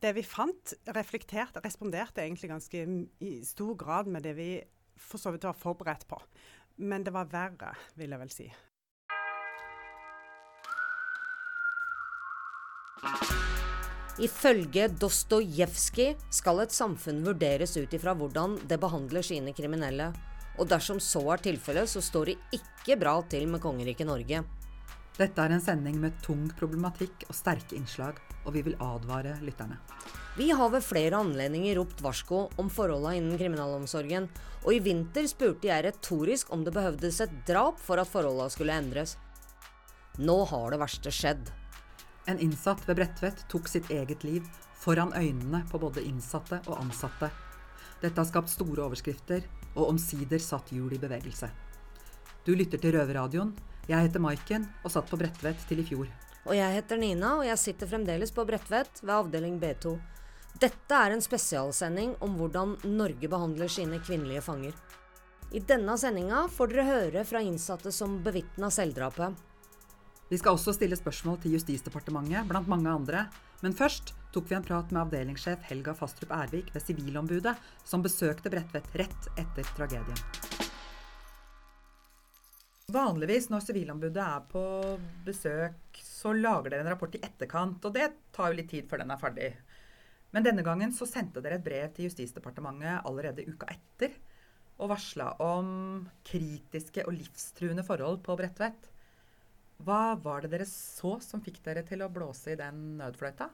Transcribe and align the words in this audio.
det 0.00 0.14
vi 0.16 0.24
fant, 0.24 0.72
reflekterte, 0.96 1.60
responderte 1.64 2.24
egentlig 2.24 2.50
ganske 2.50 2.84
i 3.20 3.34
stor 3.44 3.74
grad 3.76 4.08
med 4.08 4.24
det 4.24 4.34
vi 4.38 4.50
for 5.00 5.20
så 5.20 5.32
vidt 5.34 5.44
var 5.48 5.56
forberedt 5.56 6.06
på. 6.08 6.18
Men 6.80 7.04
det 7.04 7.12
var 7.12 7.28
verre, 7.28 7.74
vil 8.00 8.12
jeg 8.12 8.20
vel 8.22 8.32
si. 8.32 8.48
Ifølge 14.20 14.88
Dostojevskij 15.00 16.10
skal 16.36 16.64
et 16.64 16.74
samfunn 16.76 17.22
vurderes 17.24 17.72
ut 17.78 17.94
ifra 17.96 18.12
hvordan 18.16 18.58
det 18.68 18.80
behandler 18.80 19.24
sine 19.24 19.54
kriminelle. 19.56 20.10
Og 20.60 20.68
dersom 20.68 21.00
så 21.00 21.22
er 21.32 21.44
tilfellet, 21.44 21.88
så 21.88 22.02
står 22.04 22.32
det 22.32 22.60
ikke 22.60 22.98
bra 23.00 23.14
til 23.32 23.46
med 23.48 23.62
kongeriket 23.64 24.08
Norge. 24.08 24.42
Dette 25.18 25.42
er 25.42 25.52
en 25.54 25.62
sending 25.62 25.98
med 26.00 26.16
tung 26.24 26.46
problematikk 26.58 27.26
og 27.28 27.36
sterke 27.36 27.76
innslag, 27.76 28.18
og 28.46 28.54
vi 28.54 28.62
vil 28.64 28.78
advare 28.80 29.36
lytterne. 29.44 29.80
Vi 30.38 30.50
har 30.54 30.70
ved 30.72 30.84
flere 30.86 31.18
anledninger 31.18 31.76
ropt 31.76 32.00
varsko 32.04 32.44
om 32.60 32.70
forholda 32.72 33.16
innen 33.18 33.38
kriminalomsorgen, 33.38 34.28
og 34.62 34.70
i 34.74 34.82
vinter 34.84 35.26
spurte 35.28 35.68
jeg 35.68 35.84
retorisk 35.84 36.52
om 36.54 36.64
det 36.64 36.74
behøvdes 36.76 37.20
et 37.24 37.34
drap 37.48 37.80
for 37.82 38.00
at 38.00 38.08
forholda 38.08 38.48
skulle 38.52 38.76
endres. 38.76 39.16
Nå 40.20 40.38
har 40.50 40.70
det 40.72 40.80
verste 40.80 41.12
skjedd. 41.14 41.50
En 42.30 42.38
innsatt 42.38 42.82
ved 42.86 43.00
Bredtvet 43.00 43.44
tok 43.50 43.68
sitt 43.68 43.90
eget 43.90 44.24
liv 44.24 44.46
foran 44.80 45.12
øynene 45.16 45.64
på 45.70 45.80
både 45.82 46.04
innsatte 46.06 46.60
og 46.68 46.78
ansatte. 46.78 47.30
Dette 48.00 48.16
har 48.16 48.28
skapt 48.28 48.52
store 48.52 48.86
overskrifter, 48.86 49.44
og 49.76 49.92
omsider 49.92 50.40
satt 50.42 50.72
hjul 50.74 50.94
i 50.96 51.00
bevegelse. 51.00 51.50
Du 52.46 52.54
lytter 52.56 52.80
til 52.80 52.96
Røverradioen. 52.96 53.52
Jeg 53.90 54.06
heter 54.06 54.22
Maiken 54.22 54.68
og 54.84 54.92
satt 54.94 55.08
på 55.10 55.18
Bredtvet 55.18 55.64
til 55.66 55.80
i 55.82 55.84
fjor. 55.88 56.06
Og 56.46 56.54
jeg 56.54 56.76
heter 56.76 57.00
Nina, 57.00 57.34
og 57.40 57.44
jeg 57.48 57.58
sitter 57.58 57.90
fremdeles 57.90 58.30
på 58.30 58.44
Bredtvet 58.46 59.02
ved 59.02 59.12
avdeling 59.16 59.58
B2. 59.58 59.96
Dette 60.62 60.94
er 60.94 61.14
en 61.14 61.24
spesialsending 61.24 62.14
om 62.22 62.36
hvordan 62.38 62.76
Norge 62.86 63.30
behandler 63.32 63.70
sine 63.72 63.98
kvinnelige 64.02 64.44
fanger. 64.46 64.76
I 65.50 65.62
denne 65.66 65.96
sendinga 65.98 66.44
får 66.54 66.70
dere 66.70 66.86
høre 66.86 67.24
fra 67.26 67.42
innsatte 67.42 67.90
som 67.94 68.20
bevitna 68.22 68.70
selvdrapet. 68.70 69.34
Vi 70.30 70.38
skal 70.38 70.54
også 70.54 70.76
stille 70.76 70.94
spørsmål 70.94 71.40
til 71.42 71.56
Justisdepartementet, 71.56 72.46
blant 72.46 72.70
mange 72.70 72.92
andre. 72.92 73.24
Men 73.64 73.74
først 73.76 74.14
tok 74.30 74.46
vi 74.46 74.56
en 74.56 74.64
prat 74.64 74.94
med 74.94 75.02
avdelingssjef 75.02 75.66
Helga 75.66 75.96
Fastrup 75.98 76.30
Ervik 76.38 76.70
ved 76.76 76.86
Sivilombudet, 76.86 77.56
som 77.82 78.06
besøkte 78.06 78.54
Bredtvet 78.54 78.94
rett 79.02 79.30
etter 79.34 79.74
tragedien. 79.74 80.49
Vanligvis 82.90 83.50
når 83.52 83.62
Sivilombudet 83.62 84.22
er 84.22 84.46
på 84.50 84.62
besøk, 85.26 86.00
så 86.02 86.32
lager 86.34 86.72
dere 86.72 86.84
en 86.84 86.90
rapport 86.90 87.14
i 87.14 87.22
etterkant. 87.22 87.84
Og 87.86 87.94
det 87.94 88.08
tar 88.34 88.50
jo 88.50 88.58
litt 88.58 88.70
tid 88.72 88.88
før 88.90 89.04
den 89.04 89.14
er 89.14 89.20
ferdig. 89.20 89.50
Men 90.34 90.46
denne 90.46 90.64
gangen 90.66 90.92
så 90.94 91.06
sendte 91.08 91.42
dere 91.42 91.58
et 91.58 91.66
brev 91.66 91.90
til 91.94 92.08
Justisdepartementet 92.08 93.06
allerede 93.06 93.46
uka 93.46 93.70
etter. 93.70 94.14
Og 94.80 94.90
varsla 94.94 95.34
om 95.44 96.06
kritiske 96.26 97.04
og 97.06 97.14
livstruende 97.14 97.84
forhold 97.86 98.22
på 98.26 98.36
Bredtvet. 98.38 98.88
Hva 99.84 100.16
var 100.20 100.44
det 100.44 100.52
dere 100.52 100.68
så 100.68 101.16
som 101.24 101.42
fikk 101.44 101.60
dere 101.64 101.84
til 101.88 102.02
å 102.04 102.10
blåse 102.12 102.52
i 102.52 102.58
den 102.58 102.98
nødfløyta? 103.00 103.48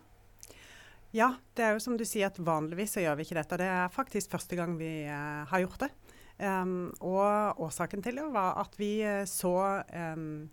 Ja, 1.15 1.31
det 1.57 1.65
er 1.65 1.77
jo 1.77 1.83
som 1.83 1.97
du 1.97 2.05
sier 2.05 2.29
at 2.29 2.39
vanligvis 2.43 2.97
så 2.97 3.05
gjør 3.05 3.19
vi 3.19 3.27
ikke 3.27 3.39
dette. 3.39 3.59
Det 3.61 3.69
er 3.73 3.93
faktisk 3.95 4.33
første 4.35 4.59
gang 4.59 4.75
vi 4.79 4.91
uh, 5.07 5.47
har 5.49 5.63
gjort 5.63 5.87
det. 5.87 5.91
Um, 6.37 6.93
og 7.01 7.61
årsaken 7.65 8.03
til 8.05 8.19
det 8.21 8.27
var 8.35 8.59
at 8.61 8.75
vi 8.77 9.01
uh, 9.09 9.23
så 9.25 9.83
um, 9.89 10.51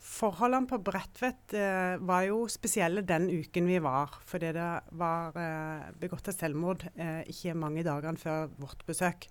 Forholdene 0.00 0.64
på 0.64 0.78
Bredtvet 0.80 1.52
eh, 1.52 1.98
var 2.08 2.22
jo 2.24 2.46
spesielle 2.48 3.02
den 3.04 3.26
uken 3.28 3.66
vi 3.68 3.76
var, 3.84 4.14
fordi 4.24 4.54
det 4.56 4.68
var 4.96 5.36
eh, 5.36 5.90
begått 6.00 6.30
et 6.32 6.38
selvmord 6.38 6.86
eh, 6.94 7.20
ikke 7.28 7.52
mange 7.52 7.84
dagene 7.84 8.16
før 8.20 8.48
vårt 8.62 8.80
besøk. 8.88 9.26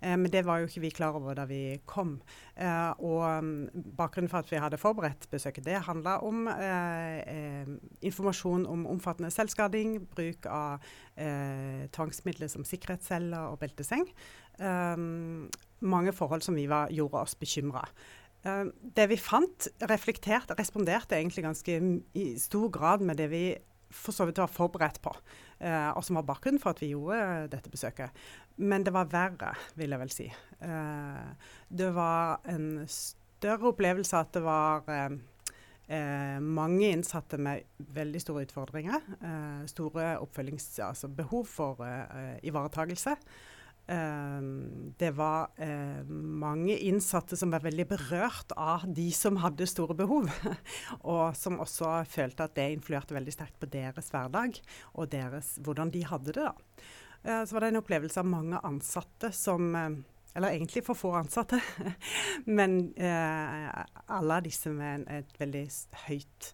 Eh, 0.00 0.14
men 0.16 0.32
det 0.32 0.46
var 0.48 0.62
jo 0.62 0.70
ikke 0.70 0.80
vi 0.86 0.92
klar 0.96 1.18
over 1.18 1.36
da 1.36 1.44
vi 1.50 1.76
kom. 1.84 2.16
Eh, 2.56 3.04
og 3.04 3.20
um, 3.20 3.52
bakgrunnen 4.00 4.32
for 4.32 4.40
at 4.40 4.48
vi 4.48 4.62
hadde 4.64 4.80
forberedt 4.80 5.28
besøket, 5.28 5.66
det 5.68 5.84
handla 5.90 6.16
om 6.24 6.48
eh, 6.48 7.68
informasjon 8.08 8.64
om 8.64 8.88
omfattende 8.96 9.32
selvskading, 9.34 9.98
bruk 10.14 10.48
av 10.48 10.80
tvangsmidler 11.94 12.48
som 12.50 12.64
sikkerhetsceller 12.66 13.52
og 13.52 13.60
belteseng. 13.60 14.02
mange 15.78 16.12
forhold 16.12 16.42
som 16.42 16.56
vi 16.58 16.66
var, 16.66 16.90
gjorde 16.90 17.20
oss 17.20 17.36
bekymra. 17.38 17.84
Uh, 18.44 18.68
det 18.96 19.06
vi 19.08 19.16
fant, 19.20 19.68
reflekterte, 19.88 20.56
responderte 20.58 21.16
egentlig 21.16 21.46
ganske 21.46 21.78
i 22.12 22.24
stor 22.40 22.68
grad 22.72 23.04
med 23.04 23.16
det 23.20 23.30
vi 23.32 23.44
for 23.94 24.12
så 24.12 24.26
vidt 24.26 24.40
var 24.42 24.50
forberedt 24.50 24.98
på, 25.04 25.12
uh, 25.62 25.90
og 25.94 26.02
som 26.04 26.18
var 26.18 26.26
bakgrunnen 26.28 26.60
for 26.60 26.74
at 26.74 26.82
vi 26.82 26.90
gjorde 26.92 27.20
uh, 27.20 27.44
dette 27.52 27.72
besøket. 27.72 28.24
Men 28.60 28.84
det 28.84 28.92
var 28.94 29.08
verre, 29.12 29.54
vil 29.78 29.94
jeg 29.94 30.02
vel 30.02 30.12
si. 30.14 30.26
det 31.68 31.88
var 31.94 32.44
en 32.46 32.84
større 32.86 33.72
opplevelse 33.72 34.16
at 34.16 34.30
det 34.36 34.42
var 34.44 35.16
mange 36.38 36.92
innsatte 36.94 37.36
med 37.36 37.66
veldig 37.96 38.20
store 38.22 38.44
utfordringer. 38.46 39.02
store 39.66 40.14
oppfølgings... 40.22 40.68
Altså 40.86 41.10
for 41.44 41.82
ivaretagelse. 42.46 43.16
Um, 43.86 44.94
det 44.96 45.10
var 45.10 45.50
uh, 45.60 46.08
mange 46.08 46.76
innsatte 46.78 47.36
som 47.36 47.50
var 47.52 47.60
veldig 47.66 47.84
berørt 47.90 48.54
av 48.56 48.86
de 48.88 49.10
som 49.12 49.36
hadde 49.42 49.68
store 49.68 49.96
behov. 49.98 50.30
og 51.12 51.36
som 51.36 51.60
også 51.60 51.98
følte 52.08 52.46
at 52.46 52.54
det 52.56 52.70
influerte 52.72 53.16
veldig 53.16 53.34
sterkt 53.34 53.58
på 53.60 53.68
deres 53.68 54.08
hverdag 54.14 54.56
og 54.94 55.10
deres, 55.12 55.58
hvordan 55.60 55.92
de 55.92 56.04
hadde 56.08 56.32
det. 56.32 56.48
da. 56.48 56.54
Uh, 57.24 57.42
så 57.44 57.56
var 57.56 57.64
det 57.66 57.74
en 57.74 57.82
opplevelse 57.82 58.24
av 58.24 58.30
mange 58.30 58.62
ansatte 58.64 59.32
som 59.36 59.70
uh, 59.76 59.90
Eller 60.34 60.56
egentlig 60.56 60.82
for 60.82 60.98
få 60.98 61.12
ansatte, 61.14 61.60
men 62.58 62.90
alle 62.98 64.38
disse 64.42 64.66
med 64.74 65.04
et 65.06 65.36
veldig 65.38 65.62
høyt 66.08 66.48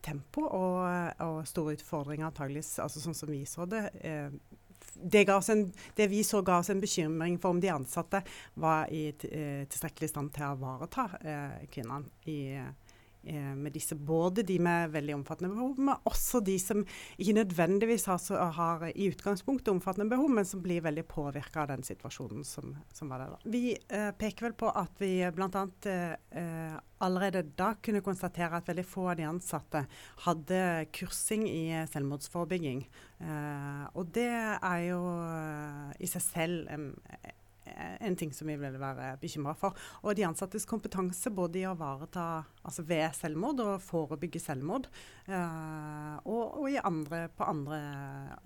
tempo 0.00 0.46
og, 0.46 1.10
og 1.20 1.42
store 1.44 1.74
utfordringer, 1.76 2.30
antageligvis, 2.30 2.78
altså 2.80 3.02
sånn 3.02 3.18
som 3.18 3.28
vi 3.28 3.42
så 3.44 3.66
det 3.68 3.90
det, 5.02 5.26
en, 5.28 5.72
det, 5.94 6.06
vi 6.06 6.24
så 6.24 6.42
ga 6.42 6.58
oss 6.58 6.70
en 6.70 6.80
bekymring 6.80 7.38
for 7.38 7.54
om 7.54 7.60
de 7.60 7.70
ansatte 7.72 8.22
var 8.54 8.90
i 8.92 9.08
eh, 9.08 9.64
tilstrekkelig 9.68 10.10
stand 10.10 10.34
til 10.34 10.48
å 10.48 10.56
ivareta 10.56 11.08
eh, 11.20 11.64
kvinnene 11.72 12.30
i, 12.30 12.40
med 13.26 13.74
disse, 13.74 13.96
både 13.98 14.44
de 14.46 14.58
med 14.62 14.92
veldig 14.94 15.16
omfattende 15.18 15.52
behov, 15.54 15.80
men 15.82 16.06
også 16.08 16.40
de 16.44 16.56
som 16.62 16.82
ikke 17.18 17.36
nødvendigvis 17.40 18.06
har, 18.10 18.20
har 18.56 18.86
i 18.92 19.08
utgangspunktet 19.10 19.72
omfattende 19.72 20.10
behov, 20.10 20.30
men 20.30 20.46
som 20.48 20.62
blir 20.64 20.84
veldig 20.84 21.06
påvirka 21.10 21.64
av 21.64 21.72
den 21.72 21.84
situasjonen 21.86 22.44
som, 22.46 22.74
som 22.94 23.10
var 23.10 23.24
der. 23.24 23.38
Vi 23.50 23.64
eh, 23.74 24.10
peker 24.18 24.48
vel 24.48 24.56
på 24.58 24.70
at 24.70 25.02
vi 25.02 25.12
bl.a. 25.34 25.64
Eh, 25.90 26.76
allerede 27.04 27.42
da 27.58 27.74
kunne 27.82 28.04
konstatere 28.04 28.56
at 28.60 28.68
veldig 28.68 28.84
få 28.88 29.10
av 29.10 29.18
de 29.18 29.26
ansatte 29.28 29.82
hadde 30.24 30.60
kursing 30.96 31.46
i 31.48 31.64
selvmordsforebygging. 31.92 32.84
Eh, 33.20 33.82
og 33.94 34.12
det 34.16 34.30
er 34.30 34.80
jo 34.88 35.02
eh, 35.24 35.90
i 36.00 36.10
seg 36.10 36.24
selv 36.24 36.72
en, 36.72 36.90
en 37.76 38.16
ting 38.16 38.32
som 38.34 38.48
vi 38.48 38.56
vil 38.60 38.78
være 38.80 39.12
bekymra 39.20 39.54
for. 39.58 39.76
Og 40.04 40.16
de 40.16 40.24
ansattes 40.26 40.66
kompetanse 40.68 41.30
både 41.34 41.60
i 41.60 41.66
å 41.68 41.74
ivareta 41.76 42.26
altså 42.66 42.84
ved 42.86 43.06
selvmord 43.16 43.62
og 43.64 43.74
forebygge 43.84 44.40
selvmord, 44.42 44.88
eh, 45.28 46.16
og, 46.24 46.58
og 46.62 46.80
andre, 46.82 47.26
på 47.36 47.46
andre 47.46 47.80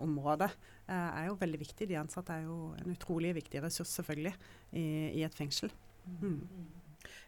områder, 0.03 0.55
eh, 0.87 1.09
er 1.23 1.31
jo 1.31 1.39
veldig 1.41 1.63
viktig. 1.63 1.89
De 1.91 1.99
ansatte 2.01 2.37
er 2.37 2.47
jo 2.49 2.75
en 2.81 2.95
utrolig 2.95 3.35
viktig 3.41 3.63
ressurs 3.65 3.95
selvfølgelig 4.01 4.35
i, 4.73 4.87
i 5.21 5.25
et 5.27 5.37
fengsel. 5.37 5.73
Mm. 6.21 6.41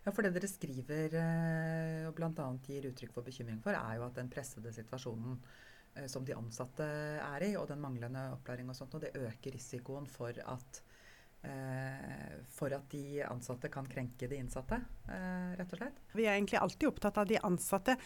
Ja, 0.02 0.10
for 0.10 0.24
det 0.26 0.32
dere 0.34 0.50
skriver 0.50 1.19
eh, 1.19 2.06
og 2.08 2.16
bl.a. 2.19 2.48
gir 2.66 2.88
uttrykk 2.90 3.14
for 3.14 3.26
bekymring 3.26 3.60
for, 3.62 3.78
er 3.78 4.00
jo 4.00 4.08
at 4.08 4.19
den 4.19 4.32
pressede 4.32 4.74
situasjonen 4.74 5.38
som 6.08 6.24
de 6.24 6.32
ansatte 6.32 6.86
er 7.20 7.42
i, 7.44 7.50
og 7.60 7.66
den 7.69 7.82
manglende 7.82 8.22
opplæring 8.32 8.70
og 8.72 8.76
sånt, 8.78 8.94
og 8.96 9.02
det 9.05 9.10
øker 9.12 9.52
risikoen 9.52 10.06
for 10.08 10.38
at 10.40 10.78
for 12.53 12.71
at 12.77 12.85
de 12.93 13.23
ansatte 13.27 13.67
kan 13.73 13.87
krenke 13.91 14.29
de 14.31 14.37
innsatte, 14.39 14.77
eh, 15.09 15.55
rett 15.59 15.73
og 15.75 15.81
slett? 15.81 15.99
Vi 16.15 16.27
er 16.27 16.37
egentlig 16.37 16.61
alltid 16.61 16.89
opptatt 16.89 17.19
av 17.19 17.27
de 17.27 17.41
ansatte, 17.43 17.97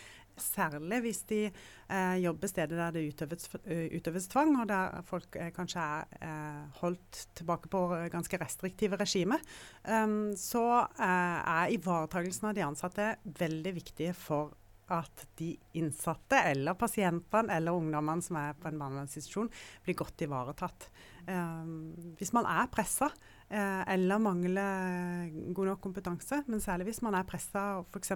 særlig 0.41 1.03
hvis 1.05 1.23
de 1.29 1.41
eh, 1.45 2.17
jobber 2.23 2.49
steder 2.49 2.81
der 2.81 2.97
det 2.97 3.05
utøves, 3.11 3.49
utøves, 3.67 4.29
tvang, 4.33 4.55
og 4.63 4.69
der 4.71 5.03
folk 5.09 5.37
kanskje 5.57 5.85
er 5.85 6.61
holdt 6.81 7.27
tilbake 7.37 7.69
på 7.73 7.83
ganske 8.13 8.41
restriktive 8.41 8.97
regimer. 9.01 9.43
Um, 9.85 10.33
så 10.37 10.87
er 10.97 11.75
ivaretakelsen 11.77 12.49
av 12.51 12.57
de 12.57 12.65
ansatte 12.65 13.11
veldig 13.37 13.75
viktig 13.77 14.15
for 14.17 14.55
at 14.93 15.27
de 15.39 15.51
innsatte 15.73 16.39
eller 16.53 16.77
pasientene 16.79 17.57
eller 17.57 17.75
ungdommene 17.75 18.23
som 18.23 18.39
er 18.39 18.57
på 18.59 18.71
en 18.71 18.79
barnevernsinstitusjon, 18.79 19.51
blir 19.85 19.99
godt 19.99 20.23
ivaretatt. 20.27 20.89
Um, 21.27 22.15
hvis 22.19 22.31
man 22.37 22.47
er 22.47 22.69
pressa, 22.71 23.11
eh, 23.51 23.83
eller 23.95 24.21
mangler 24.23 25.31
god 25.55 25.71
nok 25.71 25.81
kompetanse. 25.83 26.43
Men 26.47 26.63
særlig 26.63 26.91
hvis 26.91 27.03
man 27.03 27.17
er 27.19 27.27
pressa 27.29 27.65
og 27.81 27.91
f.eks. 27.91 28.13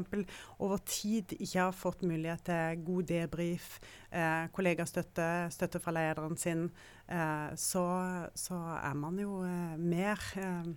over 0.58 0.82
tid 0.86 1.34
ikke 1.38 1.58
har 1.58 1.76
fått 1.76 2.04
mulighet 2.06 2.44
til 2.48 2.84
god 2.86 3.08
debrief, 3.10 3.80
eh, 4.10 4.46
kollegastøtte, 4.54 5.50
støtte 5.54 5.82
fra 5.82 5.94
lederen 5.96 6.36
sin, 6.38 6.68
eh, 7.08 7.50
så, 7.56 7.86
så, 8.34 8.60
er 8.80 8.94
man 8.94 9.18
jo 9.18 9.42
eh, 9.46 9.76
mer 9.78 10.22
eh, 10.36 10.70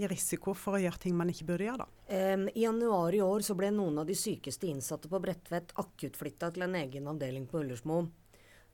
i 0.00 0.08
risiko 0.08 0.54
for 0.56 0.78
å 0.78 0.80
gjøre 0.80 1.00
ting 1.02 1.16
man 1.16 1.30
ikke 1.32 1.50
burde 1.52 1.68
gjøre. 1.68 1.84
da. 1.84 1.88
Um, 2.12 2.48
I 2.48 2.64
januar 2.64 3.14
i 3.14 3.20
år 3.24 3.44
så 3.44 3.56
ble 3.56 3.68
noen 3.74 4.00
av 4.00 4.08
de 4.08 4.16
sykeste 4.16 4.68
innsatte 4.68 5.10
på 5.12 5.20
Bredtvet 5.20 5.74
akuttflytta 5.80 6.52
til 6.52 6.64
en 6.64 6.76
egen 6.80 7.08
avdeling 7.12 7.44
på 7.48 7.60
Ullersmo. 7.60 8.06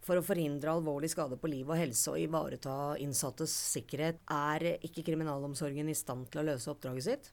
For 0.05 0.19
å 0.19 0.25
forhindre 0.25 0.73
alvorlig 0.73 1.11
skade 1.13 1.37
på 1.41 1.51
liv 1.51 1.69
og 1.69 1.79
helse 1.81 2.13
og 2.13 2.21
ivareta 2.23 2.95
innsattes 3.03 3.53
sikkerhet, 3.75 4.23
er 4.31 4.79
ikke 4.87 5.05
kriminalomsorgen 5.11 5.91
i 5.91 5.97
stand 5.99 6.31
til 6.33 6.43
å 6.43 6.49
løse 6.53 6.71
oppdraget 6.73 7.09
sitt? 7.09 7.33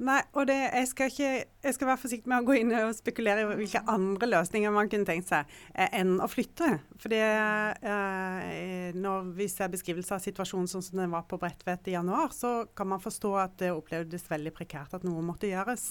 Nei, 0.00 0.20
og 0.32 0.46
det, 0.48 0.56
jeg, 0.56 0.86
skal 0.88 1.10
ikke, 1.10 1.30
jeg, 1.60 1.74
skal 1.76 1.88
være 1.90 2.00
forsiktig 2.00 2.30
med 2.32 2.40
å 2.40 2.46
gå 2.48 2.54
inn 2.56 2.70
og 2.72 2.94
spekulere 2.96 3.42
i 3.44 3.58
hvilke 3.58 3.82
andre 3.92 4.30
løsninger 4.30 4.72
man 4.72 4.88
kunne 4.88 5.04
tenkt 5.08 5.28
seg 5.28 5.50
eh, 5.74 5.90
enn 6.00 6.14
å 6.24 6.28
flytte. 6.30 6.70
Fordi 7.02 7.18
eh, 7.20 8.96
når 8.96 9.28
vi 9.36 9.48
ser 9.52 9.72
beskrivelse 9.72 10.16
av 10.16 10.24
situasjonen 10.24 10.70
sånn 10.72 10.86
som 10.86 11.02
den 11.02 11.12
var 11.12 11.26
på 11.28 11.36
Bredtvet 11.42 11.92
i 11.92 11.98
januar, 11.98 12.32
så 12.32 12.70
kan 12.76 12.88
man 12.94 13.04
forstå 13.04 13.34
at 13.42 13.60
det 13.60 13.74
opplevdes 13.76 14.24
veldig 14.30 14.54
prekært 14.56 14.96
at 14.96 15.04
noe 15.04 15.20
måtte 15.26 15.50
gjøres. 15.50 15.90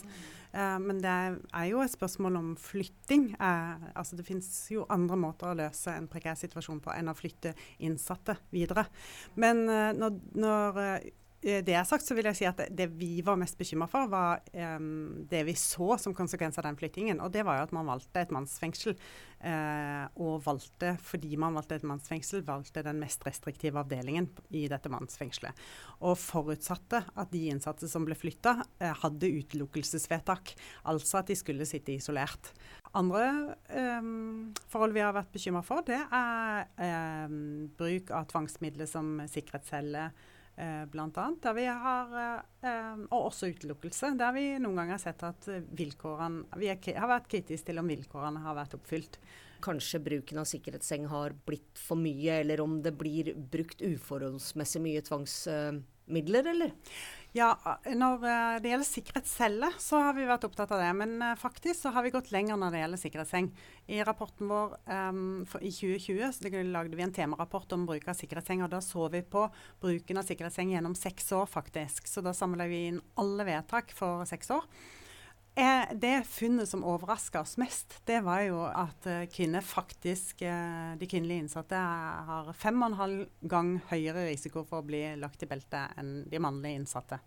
Eh, 0.57 0.77
men 0.81 1.03
det 1.06 1.13
er 1.13 1.69
jo 1.69 1.85
et 1.85 1.94
spørsmål 1.94 2.41
om 2.41 2.50
flytting. 2.57 3.29
Eh, 3.38 3.88
altså 3.94 4.17
Det 4.17 4.25
finnes 4.25 4.50
jo 4.73 4.89
andre 4.89 5.21
måter 5.21 5.51
å 5.51 5.59
løse 5.61 5.94
en 5.94 6.09
prekær 6.09 6.39
situasjon 6.39 6.81
på 6.81 6.97
enn 6.97 7.13
å 7.13 7.17
flytte 7.17 7.53
innsatte 7.85 8.39
videre. 8.50 8.88
Men 9.38 9.67
eh, 9.69 9.94
når, 10.01 10.17
når 10.33 10.83
Eh, 10.89 11.09
det 11.39 11.71
er 11.71 11.86
sagt, 11.88 12.03
så 12.03 12.15
vil 12.18 12.27
jeg 12.27 12.36
si 12.36 12.45
at 12.50 12.65
det, 12.75 12.89
vi 13.00 13.21
var 13.24 13.38
mest 13.39 13.56
bekymra 13.59 13.88
for, 13.88 14.09
var 14.12 14.41
um, 14.75 15.24
det 15.31 15.45
vi 15.47 15.56
så 15.56 15.94
som 16.01 16.15
konsekvens 16.15 16.59
av 16.59 16.65
den 16.68 16.75
flyttingen. 16.80 17.21
Og 17.24 17.31
det 17.31 17.45
var 17.47 17.59
jo 17.59 17.68
at 17.69 17.75
man 17.75 17.88
valgte 17.88 18.25
et 18.25 18.33
mannsfengsel. 18.36 18.97
Uh, 19.39 20.03
og 20.19 20.41
valgte, 20.44 20.97
fordi 21.00 21.38
man 21.39 21.56
valgte 21.56 21.77
et 21.80 21.86
mannsfengsel, 21.88 22.44
valgte 22.44 22.83
den 22.83 23.00
mest 23.00 23.24
restriktive 23.24 23.80
avdelingen 23.80 24.27
i 24.51 24.65
dette 24.68 24.91
mannsfengselet. 24.91 25.56
Og 26.03 26.18
forutsatte 26.19 27.06
at 27.07 27.31
de 27.31 27.45
innsatte 27.53 27.88
som 27.88 28.03
ble 28.07 28.18
flytta, 28.19 28.57
uh, 28.83 28.92
hadde 29.06 29.31
utelukkelsesvedtak. 29.39 30.51
Altså 30.92 31.21
at 31.21 31.31
de 31.31 31.39
skulle 31.39 31.68
sitte 31.69 31.95
isolert. 31.95 32.51
Andre 32.97 33.56
um, 33.69 34.50
forhold 34.68 34.95
vi 34.95 35.03
har 35.06 35.15
vært 35.15 35.31
bekymra 35.31 35.62
for, 35.63 35.85
det 35.85 36.00
er 36.01 37.30
um, 37.30 37.69
bruk 37.77 38.12
av 38.12 38.27
tvangsmidler 38.31 38.89
som 38.89 39.19
sikkerhetscelle 39.30 40.07
eh, 40.09 40.27
bl.a. 40.91 41.25
Der 41.44 41.56
vi 41.56 41.65
har, 41.65 42.15
eh, 42.61 43.03
og 43.09 43.29
også 43.29 43.51
utelukkelse, 43.53 44.13
der 44.19 44.33
vi 44.35 44.45
noen 44.61 44.81
ganger 44.81 44.97
har 44.97 45.03
sett 45.03 45.23
at 45.27 45.47
vilkårene 45.79 46.59
Vi 46.59 46.71
er, 46.71 46.81
har 47.00 47.11
vært 47.11 47.29
kritiske 47.31 47.69
til 47.69 47.81
om 47.81 47.88
vilkårene 47.89 48.44
har 48.44 48.57
vært 48.57 48.75
oppfylt. 48.79 49.19
Kanskje 49.63 50.00
bruken 50.03 50.39
av 50.39 50.47
sikkerhetsseng 50.47 51.07
har 51.11 51.35
blitt 51.47 51.79
for 51.79 52.00
mye, 52.00 52.39
eller 52.41 52.61
om 52.63 52.79
det 52.83 52.94
blir 52.95 53.33
brukt 53.35 53.81
uforholdsmessig 53.83 54.81
mye 54.83 55.03
tvangsmidler, 55.03 56.53
eller? 56.53 56.75
Ja, 57.38 57.52
Når 57.86 58.24
eh, 58.26 58.56
det 58.58 58.72
gjelder 58.72 58.88
sikkerhetsceller, 58.88 59.76
så 59.78 60.00
har 60.02 60.16
vi 60.18 60.26
vært 60.26 60.48
opptatt 60.48 60.72
av 60.74 60.80
det. 60.81 60.90
Men 60.98 61.20
uh, 61.22 61.36
faktisk 61.38 61.84
så 61.84 61.92
har 61.94 62.02
vi 62.02 62.14
gått 62.14 62.31
lenger 62.34 62.58
når 62.58 62.74
det 62.74 62.81
gjelder 62.81 63.02
sikkerhetsseng. 63.04 63.50
I 63.86 64.00
rapporten 64.08 64.50
vår 64.50 64.74
um, 64.90 65.20
for, 65.50 65.62
i 65.62 65.70
2020 65.70 66.34
så 66.34 66.64
lagde 66.66 66.98
vi 66.98 67.06
en 67.06 67.14
temarapport 67.14 67.78
om 67.78 67.86
bruk 67.86 68.08
av 68.10 68.18
sikkerhetsseng. 68.18 68.64
og 68.66 68.74
Da 68.74 68.81
så 68.81 69.06
vi 69.14 69.22
på 69.22 69.46
bruken 69.84 70.18
av 70.18 70.26
sikkerhetsseng 70.26 70.74
gjennom 70.74 70.98
seks 70.98 71.30
år, 71.38 71.46
faktisk. 71.50 72.10
Så 72.10 72.26
da 72.26 72.34
samla 72.34 72.66
vi 72.72 72.88
inn 72.90 73.04
alle 73.22 73.46
vedtak 73.46 73.94
for 73.94 74.26
seks 74.30 74.50
år. 74.58 74.66
Eh, 75.56 75.96
det 75.96 76.24
funnet 76.24 76.69
som 76.69 76.84
overraska 76.84 77.42
oss 77.42 77.57
mest, 77.57 78.01
det 78.06 78.22
var 78.24 78.44
jo 78.46 78.62
at 78.68 79.07
eh, 79.10 79.25
kvinner 79.34 79.66
faktisk, 79.66 80.42
eh, 80.42 80.94
de 81.00 81.10
kvinnelige 81.10 81.44
innsatte 81.44 81.80
har 82.30 82.54
fem 82.54 82.80
og 82.80 82.92
en 82.92 83.00
halv 83.00 83.25
gang 83.42 83.74
høyere 83.90 84.28
risiko 84.30 84.63
for 84.68 84.80
å 84.80 84.88
bli 84.88 85.01
lagt 85.19 85.44
i 85.44 85.50
belte 85.50 85.84
enn 86.00 86.13
de 86.30 86.42
mannlige 86.42 86.80
innsatte. 86.80 87.19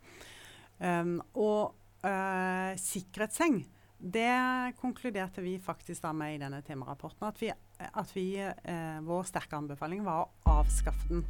Um, 0.83 1.21
og 1.39 1.77
uh, 2.03 2.73
sikkerhetsseng, 2.81 3.61
det 4.03 4.73
konkluderte 4.81 5.45
vi 5.45 5.53
faktisk 5.63 6.03
da 6.03 6.11
med 6.17 6.35
i 6.35 6.41
denne 6.43 6.59
temarapporten. 6.67 7.29
At, 7.29 7.39
vi, 7.39 7.53
at 7.79 8.17
vi, 8.17 8.27
uh, 8.41 8.99
vår 9.07 9.29
sterke 9.31 9.61
anbefaling 9.61 10.03
var 10.09 10.25
å 10.25 10.57
avskaffe 10.57 11.13
den. 11.13 11.23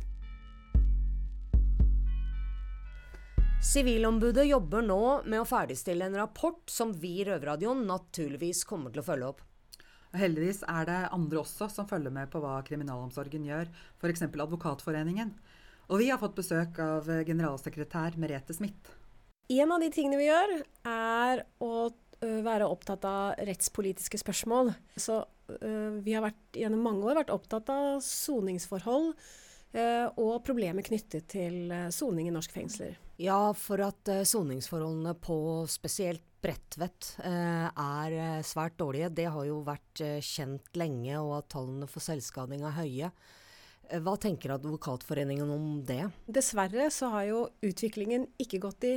Sivilombudet 3.63 4.43
jobber 4.47 4.83
nå 4.83 5.23
med 5.23 5.39
å 5.39 5.47
ferdigstille 5.47 6.09
en 6.09 6.17
rapport 6.19 6.61
som 6.71 6.91
vi 6.99 7.21
i 7.21 7.25
Røverradioen 7.29 7.85
naturligvis 7.87 8.65
kommer 8.67 8.91
til 8.91 9.05
å 9.05 9.07
følge 9.07 9.29
opp. 9.31 9.43
Heldigvis 10.19 10.65
er 10.67 10.89
det 10.89 10.97
andre 11.15 11.39
også 11.41 11.69
som 11.71 11.87
følger 11.89 12.13
med 12.13 12.29
på 12.33 12.41
hva 12.43 12.57
kriminalomsorgen 12.67 13.47
gjør, 13.47 13.71
f.eks. 14.03 14.25
Advokatforeningen. 14.27 15.31
Og 15.95 16.03
vi 16.03 16.11
har 16.11 16.19
fått 16.19 16.35
besøk 16.41 16.81
av 16.83 17.07
generalsekretær 17.23 18.19
Merete 18.21 18.57
Smith. 18.57 18.91
En 19.55 19.71
av 19.71 19.81
de 19.81 19.93
tingene 19.95 20.19
vi 20.19 20.27
gjør, 20.27 20.57
er 20.91 21.45
å 21.63 21.73
være 22.19 22.67
opptatt 22.67 23.07
av 23.07 23.39
rettspolitiske 23.47 24.19
spørsmål. 24.21 24.73
Så 24.99 25.23
vi 26.03 26.17
har 26.17 26.27
vært, 26.27 26.43
gjennom 26.59 26.83
mange 26.83 27.07
år 27.07 27.23
vært 27.23 27.33
opptatt 27.35 27.71
av 27.71 28.03
soningsforhold 28.03 29.15
og 30.21 30.43
problemer 30.45 30.85
knyttet 30.85 31.31
til 31.33 31.73
eh, 31.73 31.89
soning 31.95 32.29
i 32.29 32.35
norske 32.35 32.53
fengsler. 32.53 32.99
Ja, 33.23 33.53
for 33.57 33.81
at 33.85 34.11
uh, 34.13 34.25
soningsforholdene 34.29 35.15
på 35.23 35.37
spesielt 35.71 36.27
Bredtvet 36.43 37.21
er 37.23 38.43
svært 38.43 38.75
dårlige, 38.81 39.13
det 39.15 39.29
har 39.31 39.45
jo 39.47 39.61
vært 39.63 40.01
kjent 40.27 40.73
lenge, 40.75 41.13
og 41.21 41.37
at 41.37 41.53
tallene 41.55 41.87
for 41.87 42.03
selvskading 42.03 42.65
er 42.67 42.75
høye. 42.75 43.11
Hva 44.03 44.17
tenker 44.19 44.57
Advokatforeningen 44.57 45.53
om 45.55 45.69
det? 45.87 46.01
Dessverre 46.27 46.89
så 46.91 47.13
har 47.15 47.29
jo 47.29 47.45
utviklingen 47.63 48.27
ikke 48.43 48.59
gått 48.67 48.89
i 48.89 48.97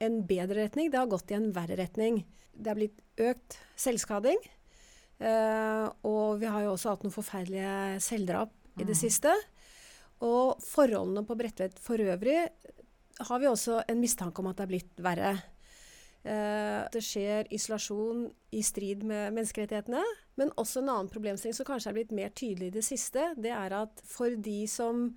en 0.00 0.22
bedre 0.24 0.62
retning, 0.62 0.88
det 0.88 1.02
har 1.02 1.12
gått 1.12 1.34
i 1.34 1.36
en 1.36 1.50
verre 1.52 1.76
retning. 1.82 2.22
Det 2.56 2.72
er 2.72 2.80
blitt 2.80 3.04
økt 3.28 3.60
selvskading. 3.76 4.40
og 5.20 6.40
vi 6.40 6.48
har 6.48 6.64
jo 6.64 6.78
også 6.78 6.94
hatt 6.94 7.04
noen 7.04 7.18
forferdelige 7.18 8.00
selvdrap 8.08 8.56
i 8.80 8.88
det 8.88 8.96
mm. 8.96 9.02
siste. 9.04 9.36
Og 10.26 10.60
forholdene 10.64 11.24
på 11.26 11.36
Bredtvet 11.38 11.80
for 11.80 12.00
øvrig 12.02 12.42
har 13.20 13.40
vi 13.40 13.48
også 13.48 13.82
en 13.88 14.00
mistanke 14.00 14.40
om 14.40 14.50
at 14.50 14.58
det 14.58 14.64
er 14.64 14.72
blitt 14.72 15.02
verre. 15.04 15.32
Eh, 16.20 16.80
det 16.92 17.00
skjer 17.04 17.48
isolasjon 17.52 18.26
i 18.52 18.62
strid 18.64 19.04
med 19.08 19.32
menneskerettighetene. 19.36 20.02
Men 20.40 20.52
også 20.60 20.82
en 20.82 20.92
annen 20.92 21.12
problemstilling 21.12 21.56
som 21.56 21.68
kanskje 21.68 21.92
er 21.92 21.98
blitt 22.00 22.16
mer 22.16 22.32
tydelig 22.36 22.70
i 22.70 22.76
det 22.78 22.84
siste, 22.86 23.32
det 23.40 23.52
er 23.56 23.76
at 23.76 24.02
for 24.08 24.36
de 24.36 24.62
som 24.68 25.10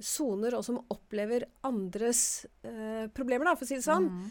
soner, 0.00 0.54
og 0.56 0.64
som 0.64 0.78
opplever 0.92 1.44
andres 1.66 2.46
eh, 2.66 3.08
problemer, 3.14 3.46
da, 3.46 3.54
for 3.56 3.66
å 3.66 3.68
si 3.68 3.78
det 3.78 3.84
sånn. 3.84 4.08
Mm. 4.08 4.30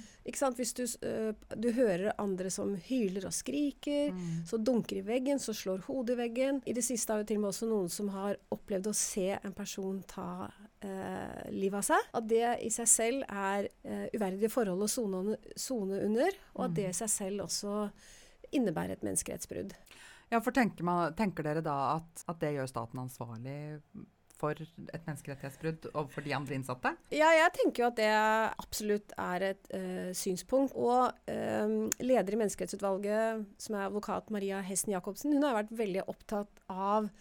Hvis 0.58 0.74
du, 0.78 0.84
eh, 1.08 1.56
du, 1.56 1.70
hører 1.76 2.16
andre 2.22 2.52
som 2.54 2.74
hyler 2.88 3.28
og 3.30 3.36
skriker, 3.36 4.12
mm. 4.16 4.42
så 4.50 4.60
dunker 4.62 5.02
i 5.02 5.06
veggen, 5.06 5.42
så 5.42 5.56
slår 5.56 5.86
hodet 5.88 6.18
i 6.18 6.22
veggen. 6.24 6.62
I 6.66 6.76
det 6.78 6.86
siste 6.86 7.14
har 7.14 7.24
jo 7.24 7.30
til 7.30 7.40
og 7.40 7.46
med 7.46 7.52
også 7.54 7.70
noen 7.72 7.92
som 7.94 8.12
har 8.16 8.40
opplevd 8.54 8.92
å 8.92 8.98
se 8.98 9.28
en 9.38 9.56
person 9.58 10.02
ta 10.10 10.30
eh, 10.84 11.52
livet 11.54 11.82
av 11.82 11.88
seg. 11.92 12.10
At 12.20 12.30
det 12.32 12.46
i 12.68 12.72
seg 12.74 12.90
selv 12.90 13.28
er 13.28 13.70
uh, 13.86 14.08
uverdige 14.16 14.52
forhold 14.52 14.86
å 14.86 14.92
sone 14.92 16.02
under, 16.02 16.42
og 16.56 16.66
at 16.68 16.78
det 16.78 16.90
i 16.90 16.96
seg 17.04 17.12
selv 17.12 17.46
også 17.48 17.76
innebærer 18.52 18.98
et 18.98 19.06
menneskerettsbrudd. 19.06 19.76
Ja, 20.32 20.40
for 20.40 20.56
tenker, 20.56 20.86
man, 20.88 21.14
tenker 21.16 21.44
dere 21.44 21.64
da 21.64 21.98
at, 21.98 22.24
at 22.32 22.40
det 22.40 22.54
gjør 22.56 22.70
staten 22.70 23.02
ansvarlig 23.04 23.78
for 24.42 24.58
et 24.58 25.08
menneskerettighetsbrudd 25.08 25.90
overfor 25.92 26.26
de 26.26 26.34
andre 26.36 26.58
innsatte? 26.58 26.94
Ja, 27.14 27.30
jeg 27.38 27.54
tenker 27.58 27.84
jo 27.84 27.90
at 27.92 28.00
det 28.00 28.12
absolutt 28.64 29.14
er 29.22 29.48
et 29.52 29.74
uh, 29.76 30.12
synspunkt. 30.18 30.76
Og 30.78 31.12
um, 31.30 31.76
leder 32.02 32.36
i 32.36 32.40
Menneskerettighetsutvalget, 32.42 33.46
som 33.62 33.78
er 33.78 33.90
advokat 33.90 34.32
Maria 34.34 34.62
Hessen 34.66 34.96
Jacobsen, 34.96 35.36
hun 35.38 35.46
har 35.48 35.60
vært 35.62 35.76
veldig 35.82 36.08
opptatt 36.12 36.64
av 36.72 37.12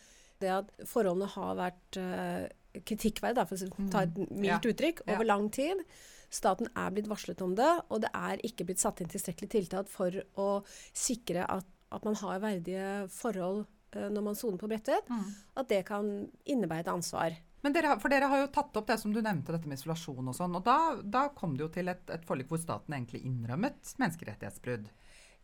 det 0.40 0.52
at 0.54 0.70
forholdene 0.88 1.28
har 1.34 1.58
vært 1.58 2.00
uh, 2.00 2.46
kritikkverdige, 2.86 3.48
for 3.50 3.66
å 3.66 3.90
ta 3.92 4.06
et 4.06 4.16
mm. 4.16 4.30
mildt 4.30 4.70
ja. 4.70 4.72
uttrykk, 4.72 5.04
over 5.08 5.26
ja. 5.26 5.32
lang 5.32 5.50
tid. 5.54 5.84
Staten 6.30 6.70
er 6.78 6.94
blitt 6.94 7.10
varslet 7.10 7.42
om 7.42 7.56
det, 7.58 7.72
og 7.90 8.04
det 8.04 8.12
er 8.14 8.40
ikke 8.46 8.68
blitt 8.68 8.80
satt 8.82 9.02
inn 9.02 9.10
tilstrekkelig 9.10 9.50
tiltak 9.50 9.90
for 9.90 10.14
å 10.38 10.48
sikre 10.94 11.42
at, 11.50 11.66
at 11.90 12.06
man 12.06 12.16
har 12.22 12.42
verdige 12.44 12.86
forhold 13.10 13.66
Eh, 13.66 13.79
når 13.94 14.22
man 14.22 14.38
soner 14.38 14.60
på 14.60 14.68
Bredtvet, 14.70 15.08
mm. 15.10 15.30
at 15.62 15.70
det 15.70 15.80
kan 15.88 16.10
innebære 16.44 16.86
et 16.86 16.92
ansvar. 16.92 17.38
Men 17.60 17.74
dere, 17.76 17.96
for 18.00 18.12
dere 18.12 18.28
har 18.30 18.40
jo 18.42 18.52
tatt 18.54 18.76
opp 18.80 18.88
det 18.88 18.96
som 19.02 19.12
du 19.12 19.20
nevnte, 19.20 19.52
dette 19.52 19.68
med 19.68 19.80
isolasjon 19.80 20.32
og 20.32 20.36
sånn. 20.36 20.56
Og 20.56 20.64
da, 20.64 20.78
da 21.04 21.26
kom 21.36 21.56
det 21.56 21.66
jo 21.66 21.72
til 21.74 21.92
et, 21.92 22.06
et 22.12 22.24
forlik 22.28 22.48
hvor 22.48 22.60
staten 22.62 22.96
egentlig 22.96 23.20
innrømmet 23.28 23.94
menneskerettighetsbrudd. 24.00 24.88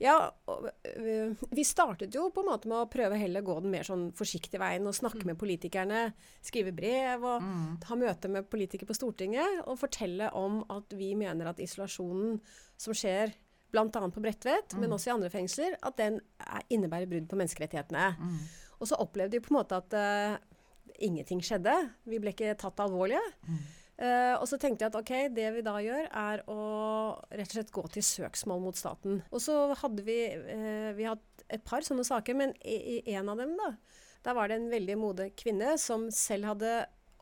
Ja, 0.00 0.16
øh, 0.52 1.32
vi 1.56 1.64
startet 1.64 2.12
jo 2.14 2.26
på 2.28 2.42
en 2.42 2.50
måte 2.50 2.68
med 2.68 2.82
å 2.82 2.88
prøve 2.92 3.16
heller 3.16 3.44
gå 3.44 3.54
den 3.64 3.72
mer 3.72 3.86
sånn 3.88 4.10
forsiktige 4.16 4.60
veien 4.60 4.84
og 4.88 4.96
snakke 4.96 5.24
med 5.28 5.38
politikerne. 5.40 6.10
Skrive 6.44 6.74
brev 6.76 7.24
og 7.24 7.46
ha 7.88 7.96
møte 7.96 8.28
med 8.32 8.48
politikere 8.52 8.90
på 8.90 8.96
Stortinget 8.98 9.62
og 9.64 9.80
fortelle 9.80 10.28
om 10.36 10.60
at 10.72 10.92
vi 10.96 11.14
mener 11.16 11.48
at 11.48 11.62
isolasjonen 11.64 12.36
som 12.76 12.96
skjer 12.96 13.32
bl.a. 13.76 14.08
på 14.10 14.24
Bredtvet, 14.24 14.76
men 14.80 14.96
også 14.96 15.12
i 15.12 15.14
andre 15.14 15.30
fengsler, 15.32 15.76
at 15.84 16.00
den 16.00 16.18
er, 16.40 16.66
innebærer 16.72 17.08
brudd 17.10 17.28
på 17.30 17.38
menneskerettighetene. 17.38 18.10
Og 18.80 18.88
så 18.88 18.98
opplevde 19.00 19.38
vi 19.38 19.44
på 19.44 19.52
en 19.52 19.60
måte 19.60 19.78
at 19.78 19.96
uh, 19.96 20.36
ingenting 21.04 21.44
skjedde. 21.44 21.74
Vi 22.08 22.20
ble 22.20 22.32
ikke 22.34 22.56
tatt 22.60 22.80
alvorlige. 22.84 23.22
Eh, 23.96 24.34
og 24.36 24.44
så 24.44 24.58
tenkte 24.60 24.84
jeg 24.84 24.92
at 24.92 24.98
ok, 24.98 25.12
det 25.32 25.46
vi 25.54 25.62
da 25.64 25.76
gjør, 25.80 26.08
er 26.10 26.42
å 26.52 26.58
rett 27.30 27.48
og 27.48 27.54
slett 27.54 27.72
gå 27.72 27.84
til 27.94 28.04
søksmål 28.04 28.60
mot 28.66 28.76
staten. 28.76 29.22
Og 29.30 29.40
så 29.40 29.54
hadde 29.80 30.04
vi 30.04 30.18
uh, 30.36 30.90
Vi 30.98 31.08
hatt 31.08 31.46
et 31.52 31.64
par 31.64 31.84
sånne 31.86 32.04
saker, 32.04 32.36
men 32.36 32.52
i, 32.60 33.00
i 33.06 33.14
en 33.16 33.30
av 33.32 33.40
dem, 33.40 33.54
da, 33.56 33.70
der 34.26 34.36
var 34.36 34.50
det 34.50 34.58
en 34.60 34.68
veldig 34.72 34.98
modig 35.00 35.30
kvinne 35.38 35.76
som 35.80 36.08
selv 36.12 36.50
hadde 36.50 36.74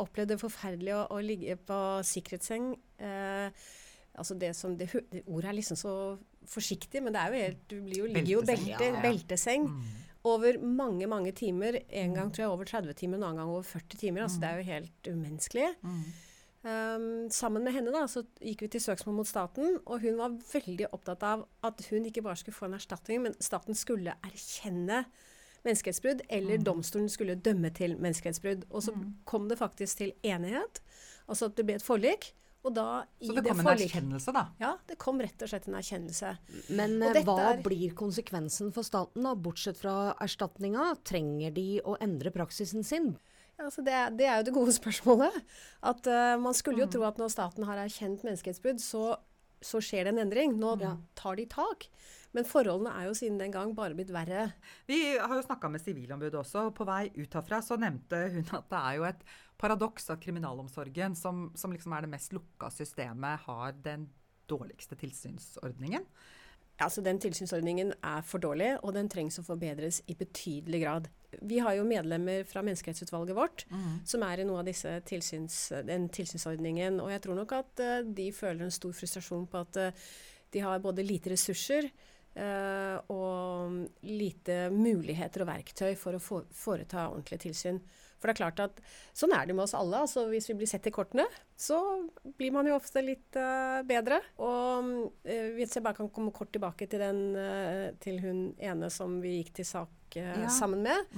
opplevd 0.03 0.33
det 0.35 0.41
forferdelige 0.41 0.99
å, 0.99 1.07
å 1.15 1.23
ligge 1.23 1.55
på 1.63 1.79
sikkerhetsseng. 2.09 2.73
Eh, 2.99 3.67
altså 4.15 4.37
det 4.39 4.53
som 4.57 4.77
det, 4.79 4.89
det 5.13 5.23
Ordet 5.27 5.51
er 5.51 5.57
liksom 5.59 5.77
så 5.81 5.95
forsiktig, 6.49 7.03
men 7.03 7.15
det 7.15 7.21
er 7.23 7.33
jo 7.33 7.43
helt 7.47 7.63
Du 7.71 7.77
blir 7.83 8.03
jo, 8.03 8.07
ligger 8.07 8.33
jo 8.37 8.43
belte, 8.47 8.71
Ja, 8.71 8.93
ja. 8.95 9.03
belteseng 9.03 9.69
over 10.25 10.57
mange, 10.59 11.07
mange 11.07 11.33
timer. 11.37 11.83
En 11.91 12.15
gang 12.17 12.31
tror 12.33 12.45
jeg 12.47 12.53
over 12.53 12.65
30 12.65 12.95
timer, 12.97 13.19
en 13.19 13.27
annen 13.29 13.43
gang 13.43 13.51
over 13.53 13.63
40 13.63 13.99
timer. 14.01 14.23
Altså 14.25 14.41
det 14.41 14.49
er 14.49 14.57
jo 14.57 14.69
helt 14.71 15.11
umenneskelig. 15.13 15.67
Um, 16.65 17.29
sammen 17.29 17.61
med 17.67 17.75
henne 17.77 17.93
da, 17.93 18.07
så 18.09 18.23
gikk 18.41 18.63
vi 18.65 18.71
til 18.73 18.81
søksmål 18.81 19.19
mot 19.19 19.29
staten, 19.29 19.75
og 19.85 20.01
hun 20.01 20.17
var 20.17 20.33
veldig 20.49 20.87
opptatt 20.97 21.27
av 21.29 21.43
at 21.69 21.83
hun 21.91 22.07
ikke 22.09 22.23
bare 22.25 22.41
skulle 22.41 22.57
få 22.57 22.71
en 22.71 22.79
erstatning, 22.79 23.21
men 23.27 23.37
staten 23.37 23.77
skulle 23.77 24.15
erkjenne 24.25 25.03
menneskerettsbrudd, 25.65 26.23
eller 26.33 26.65
domstolen 26.65 27.11
skulle 27.13 27.37
dømme 27.37 27.69
til 27.77 27.99
menneskerettsbrudd. 28.01 28.65
Og 28.71 28.87
så 28.87 28.95
kom 29.29 29.51
det 29.53 29.59
faktisk 29.61 30.01
til 30.01 30.15
enighet, 30.25 30.81
altså 31.29 31.51
at 31.51 31.57
det 31.61 31.67
ble 31.69 31.77
et 31.77 31.85
forlik. 31.85 32.31
Og 32.65 32.73
da 32.73 33.05
i 33.21 33.27
Så 33.29 33.35
det 33.37 33.45
kom 33.51 33.61
en 33.61 33.67
erkjennelse, 33.75 34.33
da. 34.33 34.47
Ja, 34.61 34.71
det 34.89 34.97
kom 34.99 35.19
rett 35.21 35.43
og 35.45 35.51
slett 35.51 35.67
en 35.69 35.75
erkjennelse. 35.77 36.31
Men 36.73 36.95
Og 37.03 37.11
eh, 37.11 37.13
dette 37.19 37.27
hva 37.29 37.51
er- 37.53 37.63
blir 37.63 37.93
konsekvensen 37.99 38.73
for 38.73 38.83
staten, 38.87 39.23
da? 39.27 39.35
Bortsett 39.37 39.77
fra 39.77 40.15
erstatninga, 40.25 40.95
trenger 41.05 41.53
de 41.53 41.81
å 41.85 41.99
endre 42.01 42.33
praksisen 42.33 42.83
sin? 42.83 43.13
Ja, 43.59 43.67
altså 43.69 43.85
det, 43.85 43.99
det 44.19 44.27
er 44.27 44.41
jo 44.41 44.49
det 44.49 44.55
gode 44.57 44.73
spørsmålet. 44.75 45.37
At 45.85 46.09
uh, 46.09 46.35
Man 46.41 46.55
skulle 46.57 46.81
jo 46.83 46.89
tro 46.91 47.05
at 47.07 47.21
når 47.21 47.31
staten 47.37 47.69
har 47.69 47.77
erkjent 47.85 48.25
menneskehetsbrudd, 48.27 48.81
så, 48.83 49.15
så 49.63 49.79
skjer 49.85 50.09
det 50.09 50.15
en 50.17 50.25
endring. 50.25 50.57
Nå 50.59 50.79
Ja. 50.81 50.97
tar 51.15 51.37
de 51.37 51.45
tak. 51.47 51.87
Men 52.35 52.43
forholdene 52.49 52.91
er 52.99 53.05
jo 53.07 53.13
siden 53.15 53.39
den 53.39 53.53
gang 53.55 53.77
bare 53.77 53.95
blitt 53.95 54.11
verre. 54.11 54.49
Vi 54.89 55.17
har 55.21 55.37
jo 55.37 55.45
snakka 55.47 55.69
med 55.71 55.85
Sivilombudet 55.85 56.35
også, 56.41 56.65
og 56.67 56.75
på 56.75 56.85
vei 56.89 57.13
ut 57.15 57.31
herfra 57.31 57.61
så 57.63 57.77
nevnte 57.79 58.25
hun 58.33 58.49
at 58.59 58.67
det 58.73 58.81
er 58.81 58.97
jo 58.99 59.05
et 59.13 59.23
paradoks 59.65 60.11
at 60.13 60.23
kriminalomsorgen, 60.23 61.17
som, 61.17 61.49
som 61.57 61.73
liksom 61.73 61.95
er 61.97 62.05
det 62.05 62.13
mest 62.13 62.37
lukka 62.37 62.71
systemet, 62.73 63.45
har 63.49 63.77
den 63.85 64.09
dårligste 64.51 64.99
tilsynsordningen. 65.01 66.05
Altså 66.83 67.01
Den 67.01 67.21
tilsynsordningen 67.23 67.93
er 68.03 68.25
for 68.27 68.43
dårlig, 68.43 68.73
og 68.83 68.97
den 68.97 69.09
trengs 69.09 69.39
å 69.39 69.45
forbedres 69.47 70.01
i 70.11 70.17
betydelig 70.19 70.81
grad. 70.83 71.09
Vi 71.43 71.61
har 71.63 71.77
jo 71.79 71.87
medlemmer 71.87 72.43
fra 72.47 72.65
menneskerettsutvalget 72.67 73.37
vårt 73.37 73.65
som 74.07 74.23
er 74.27 74.43
i 74.43 74.47
noe 74.47 74.61
av 74.63 74.69
disse 74.69 74.91
tilsyns, 75.07 75.69
den 75.87 76.09
tilsynsordningen. 76.09 76.99
Og 77.03 77.13
jeg 77.15 77.23
tror 77.23 77.39
nok 77.39 77.55
at 77.57 77.83
uh, 77.83 78.01
de 78.07 78.29
føler 78.35 78.67
en 78.67 78.75
stor 78.75 78.95
frustrasjon 78.95 79.47
på 79.51 79.63
at 79.63 79.81
uh, 79.81 80.05
de 80.55 80.63
har 80.67 80.83
både 80.83 81.07
lite 81.07 81.31
ressurser 81.31 81.89
og 82.35 83.77
lite 84.03 84.57
muligheter 84.75 85.45
og 85.45 85.49
verktøy 85.53 85.93
for 85.99 86.17
å 86.17 86.23
få, 86.23 86.41
foreta 86.51 87.09
ordentlig 87.13 87.39
tilsyn. 87.45 87.79
For 88.25 88.31
det 88.31 88.39
er 88.39 88.41
klart 88.41 88.61
at 88.65 88.79
sånn 89.13 89.35
er 89.37 89.45
det 89.45 89.53
med 89.53 89.67
oss 89.67 89.75
alle. 89.77 89.99
altså 90.07 90.23
Hvis 90.31 90.47
vi 90.49 90.55
blir 90.63 90.69
sett 90.71 90.87
i 90.89 90.93
kortene, 90.95 91.27
så 91.61 91.77
blir 92.39 92.55
man 92.55 92.65
jo 92.65 92.79
ofte 92.79 93.03
litt 93.05 93.37
uh, 93.37 93.83
bedre. 93.85 94.17
Og 94.41 94.89
uh, 95.29 95.51
hvis 95.59 95.77
jeg 95.77 95.85
bare 95.85 95.99
kan 95.99 96.09
komme 96.09 96.33
kort 96.33 96.49
tilbake 96.55 96.89
til, 96.89 97.05
den, 97.05 97.21
uh, 97.37 97.91
til 98.01 98.23
hun 98.25 98.41
ene 98.57 98.89
som 98.89 99.19
vi 99.21 99.43
gikk 99.43 99.53
til 99.61 99.69
sak 99.69 100.17
eh, 100.17 100.41
Ja. 100.47 100.49
sammen 100.49 100.87
med. 100.87 101.13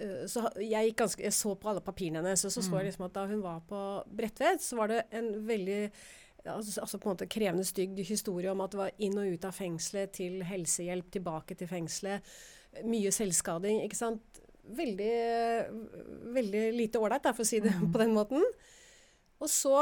Eh, 0.00 0.24
så 0.32 0.46
jeg, 0.64 0.94
ganske, 0.96 1.22
jeg 1.26 1.36
så 1.36 1.52
på 1.60 1.68
alle 1.74 1.84
papirene 1.84 2.22
hennes, 2.22 2.44
og 2.48 2.54
så 2.54 2.62
så 2.64 2.78
jeg 2.78 2.88
liksom 2.88 3.04
at 3.10 3.16
da 3.18 3.26
hun 3.28 3.42
var 3.44 3.60
på 3.68 3.80
Bredtvet, 4.08 4.62
så 4.64 4.80
var 4.80 4.94
det 4.94 5.02
en 5.10 5.32
veldig 5.44 5.80
altså, 6.44 6.80
altså 6.80 6.98
på 6.98 7.08
en 7.08 7.16
måte 7.16 7.28
krevende, 7.30 7.66
stygg 7.66 7.98
historie 8.06 8.52
om 8.52 8.62
at 8.64 8.72
det 8.72 8.80
var 8.80 9.02
inn 9.02 9.18
og 9.20 9.34
ut 9.34 9.48
av 9.48 9.56
fengselet, 9.56 10.12
til 10.16 10.44
helsehjelp, 10.46 11.10
tilbake 11.16 11.56
til 11.58 11.70
fengselet. 11.70 12.30
Mye 12.86 13.12
selvskading, 13.14 13.82
ikke 13.84 13.98
sant. 13.98 14.40
Veldig, 14.70 15.14
veldig 16.36 16.64
lite 16.76 17.00
ålreit, 17.02 17.26
for 17.34 17.44
å 17.44 17.48
si 17.48 17.60
det 17.64 17.74
på 17.92 18.00
den 18.02 18.14
måten. 18.16 18.44
Og 19.40 19.50
så, 19.50 19.74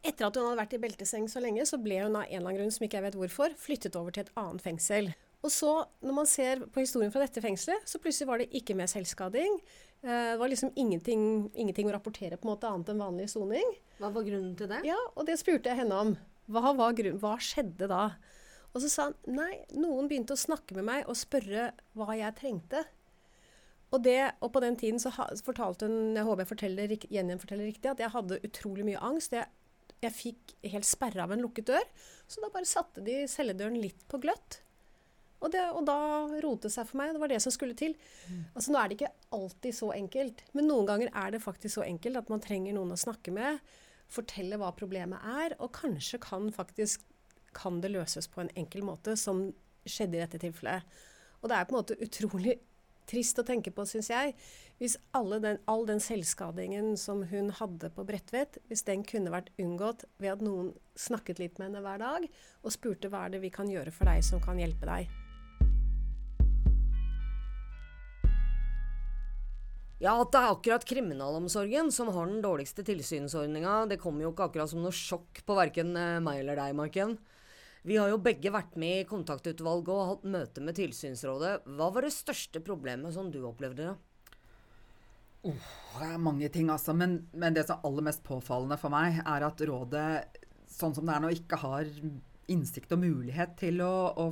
etter 0.00 0.28
at 0.28 0.38
hun 0.38 0.48
hadde 0.48 0.62
vært 0.62 0.76
i 0.78 0.82
belteseng 0.82 1.28
så 1.30 1.42
lenge, 1.42 1.66
så 1.68 1.80
ble 1.82 2.00
hun 2.04 2.16
av 2.16 2.24
en 2.24 2.30
eller 2.30 2.48
annen 2.48 2.60
grunn 2.62 2.74
som 2.74 2.86
ikke 2.86 3.00
jeg 3.00 3.08
vet 3.08 3.20
hvorfor, 3.20 3.56
flyttet 3.60 3.98
over 4.00 4.14
til 4.14 4.24
et 4.24 4.34
annet 4.40 4.64
fengsel. 4.64 5.12
Og 5.44 5.52
så, 5.52 5.72
når 6.00 6.16
man 6.16 6.28
ser 6.28 6.62
på 6.72 6.80
historien 6.80 7.12
fra 7.12 7.26
dette 7.26 7.42
fengselet, 7.44 7.84
så 7.84 8.00
plutselig 8.00 8.30
var 8.30 8.40
det 8.40 8.52
ikke 8.56 8.76
mer 8.78 8.88
selvskading. 8.88 9.58
Eh, 10.04 10.30
Det 10.34 10.38
var 10.38 10.48
liksom 10.52 10.72
ingenting, 10.76 11.50
ingenting 11.54 11.88
å 11.88 11.94
rapportere 11.96 12.36
på 12.36 12.44
en 12.46 12.52
måte 12.54 12.68
annet 12.68 12.92
enn 12.92 13.00
vanlig 13.00 13.30
soning. 13.32 13.74
Hva 13.98 14.12
var 14.12 14.26
grunnen 14.26 14.56
til 14.58 14.68
det? 14.68 14.82
Ja, 14.84 14.98
og 15.16 15.26
det 15.26 15.38
spurte 15.40 15.70
jeg 15.72 15.80
henne 15.80 15.96
om. 15.96 16.16
Hva, 16.52 16.74
var 16.76 16.92
grunn, 16.92 17.18
hva 17.22 17.38
skjedde 17.40 17.88
da? 17.88 18.10
Og 18.74 18.82
så 18.82 18.90
sa 18.90 19.06
han 19.08 19.14
nei, 19.38 19.62
noen 19.72 20.10
begynte 20.10 20.34
å 20.34 20.40
snakke 20.40 20.74
med 20.76 20.84
meg 20.84 21.08
og 21.08 21.16
spørre 21.16 21.70
hva 21.96 22.16
jeg 22.18 22.36
trengte. 22.36 22.82
Og, 23.94 24.02
det, 24.02 24.34
og 24.42 24.50
på 24.52 24.60
den 24.60 24.76
tiden 24.76 24.98
så 24.98 25.12
fortalte 25.46 25.86
hun, 25.86 26.16
jeg 26.18 26.26
håper 26.26 26.42
jeg 26.42 26.50
forteller, 26.50 26.94
gjenforteller 27.06 27.68
riktig, 27.70 27.92
at 27.92 28.02
jeg 28.02 28.10
hadde 28.10 28.40
utrolig 28.42 28.84
mye 28.88 29.00
angst. 29.06 29.36
Jeg, 29.38 29.46
jeg 30.02 30.16
fikk 30.16 30.54
helt 30.72 30.88
sperre 30.88 31.22
av 31.22 31.32
en 31.32 31.44
lukket 31.44 31.70
dør. 31.70 31.86
Så 32.26 32.42
da 32.42 32.50
bare 32.52 32.66
satte 32.68 33.04
de 33.06 33.22
celledøren 33.30 33.78
litt 33.78 34.02
på 34.10 34.18
gløtt. 34.20 34.63
Og, 35.44 35.52
det, 35.52 35.62
og 35.76 35.84
da 35.84 35.98
rotet 36.40 36.70
det 36.70 36.74
seg 36.74 36.88
for 36.88 37.00
meg. 37.00 37.12
Det 37.14 37.20
var 37.20 37.32
det 37.32 37.40
som 37.44 37.52
skulle 37.52 37.76
til. 37.78 37.96
Altså 38.54 38.72
Nå 38.72 38.80
er 38.80 38.90
det 38.90 38.98
ikke 38.98 39.14
alltid 39.36 39.76
så 39.76 39.90
enkelt, 39.92 40.44
men 40.56 40.70
noen 40.70 40.88
ganger 40.88 41.10
er 41.12 41.34
det 41.34 41.42
faktisk 41.44 41.76
så 41.76 41.86
enkelt 41.86 42.22
at 42.22 42.30
man 42.32 42.42
trenger 42.44 42.76
noen 42.76 42.94
å 42.94 43.00
snakke 43.00 43.34
med, 43.34 43.60
fortelle 44.12 44.56
hva 44.60 44.70
problemet 44.76 45.24
er, 45.44 45.56
og 45.60 45.74
kanskje 45.76 46.20
kan 46.22 46.48
faktisk 46.54 47.04
kan 47.54 47.80
det 47.80 47.92
løses 47.94 48.26
på 48.28 48.42
en 48.42 48.52
enkel 48.58 48.82
måte, 48.82 49.14
som 49.20 49.46
skjedde 49.86 50.18
i 50.18 50.22
dette 50.24 50.40
tilfellet. 50.42 50.86
Og 51.42 51.50
det 51.50 51.58
er 51.58 51.68
på 51.68 51.74
en 51.74 51.82
måte 51.82 51.98
utrolig 52.02 52.56
trist 53.08 53.38
å 53.38 53.44
tenke 53.46 53.72
på, 53.74 53.84
syns 53.88 54.08
jeg, 54.10 54.32
hvis 54.80 54.96
den, 55.44 55.58
all 55.70 55.84
den 55.86 56.00
selvskadingen 56.02 56.94
som 57.00 57.22
hun 57.30 57.52
hadde 57.60 57.92
på 57.94 58.06
Bredtvet, 58.08 58.58
hvis 58.68 58.86
den 58.88 59.04
kunne 59.06 59.34
vært 59.34 59.52
unngått 59.60 60.06
ved 60.18 60.32
at 60.34 60.44
noen 60.44 60.72
snakket 60.96 61.42
litt 61.42 61.60
med 61.60 61.70
henne 61.70 61.84
hver 61.84 62.00
dag 62.00 62.26
og 62.62 62.74
spurte 62.74 63.12
hva 63.12 63.26
er 63.26 63.36
det 63.36 63.44
vi 63.44 63.52
kan 63.54 63.70
gjøre 63.70 63.94
for 63.94 64.08
deg 64.10 64.24
som 64.24 64.42
kan 64.42 64.58
hjelpe 64.60 64.88
deg. 64.88 65.23
Ja, 70.02 70.16
at 70.18 70.32
det 70.34 70.40
er 70.40 70.50
akkurat 70.50 70.86
kriminalomsorgen 70.88 71.92
som 71.94 72.10
har 72.14 72.26
den 72.26 72.42
dårligste 72.42 72.82
tilsynsordninga, 72.86 73.84
det 73.90 74.00
kommer 74.02 74.26
jo 74.26 74.32
ikke 74.32 74.48
akkurat 74.48 74.72
som 74.72 74.82
noe 74.82 74.94
sjokk 74.94 75.44
på 75.46 75.56
verken 75.56 75.94
eh, 75.98 76.18
meg 76.24 76.42
eller 76.42 76.58
deg, 76.58 76.74
Marken. 76.78 77.14
Vi 77.84 77.98
har 78.00 78.08
jo 78.10 78.18
begge 78.24 78.50
vært 78.50 78.78
med 78.80 79.02
i 79.02 79.06
kontaktutvalget 79.06 79.92
og 79.92 80.08
hatt 80.08 80.26
møte 80.32 80.64
med 80.64 80.78
tilsynsrådet. 80.78 81.68
Hva 81.76 81.90
var 81.92 82.06
det 82.06 82.14
største 82.16 82.62
problemet 82.64 83.12
som 83.14 83.28
du 83.30 83.42
opplevde? 83.44 83.92
da? 83.92 84.14
Det 85.44 86.06
er 86.08 86.22
mange 86.24 86.48
ting, 86.48 86.70
altså. 86.72 86.94
Men, 86.96 87.18
men 87.36 87.54
det 87.54 87.66
som 87.68 87.76
er 87.76 87.90
aller 87.90 88.06
mest 88.06 88.24
påfallende 88.24 88.78
for 88.80 88.92
meg, 88.94 89.20
er 89.20 89.44
at 89.44 89.60
rådet, 89.68 90.40
sånn 90.72 90.96
som 90.96 91.04
det 91.04 91.12
er 91.12 91.22
nå, 91.26 91.34
ikke 91.36 91.60
har 91.60 91.90
innsikt 92.50 92.96
og 92.96 93.04
mulighet 93.04 93.52
til 93.60 93.84
å, 93.84 93.92
å 94.16 94.30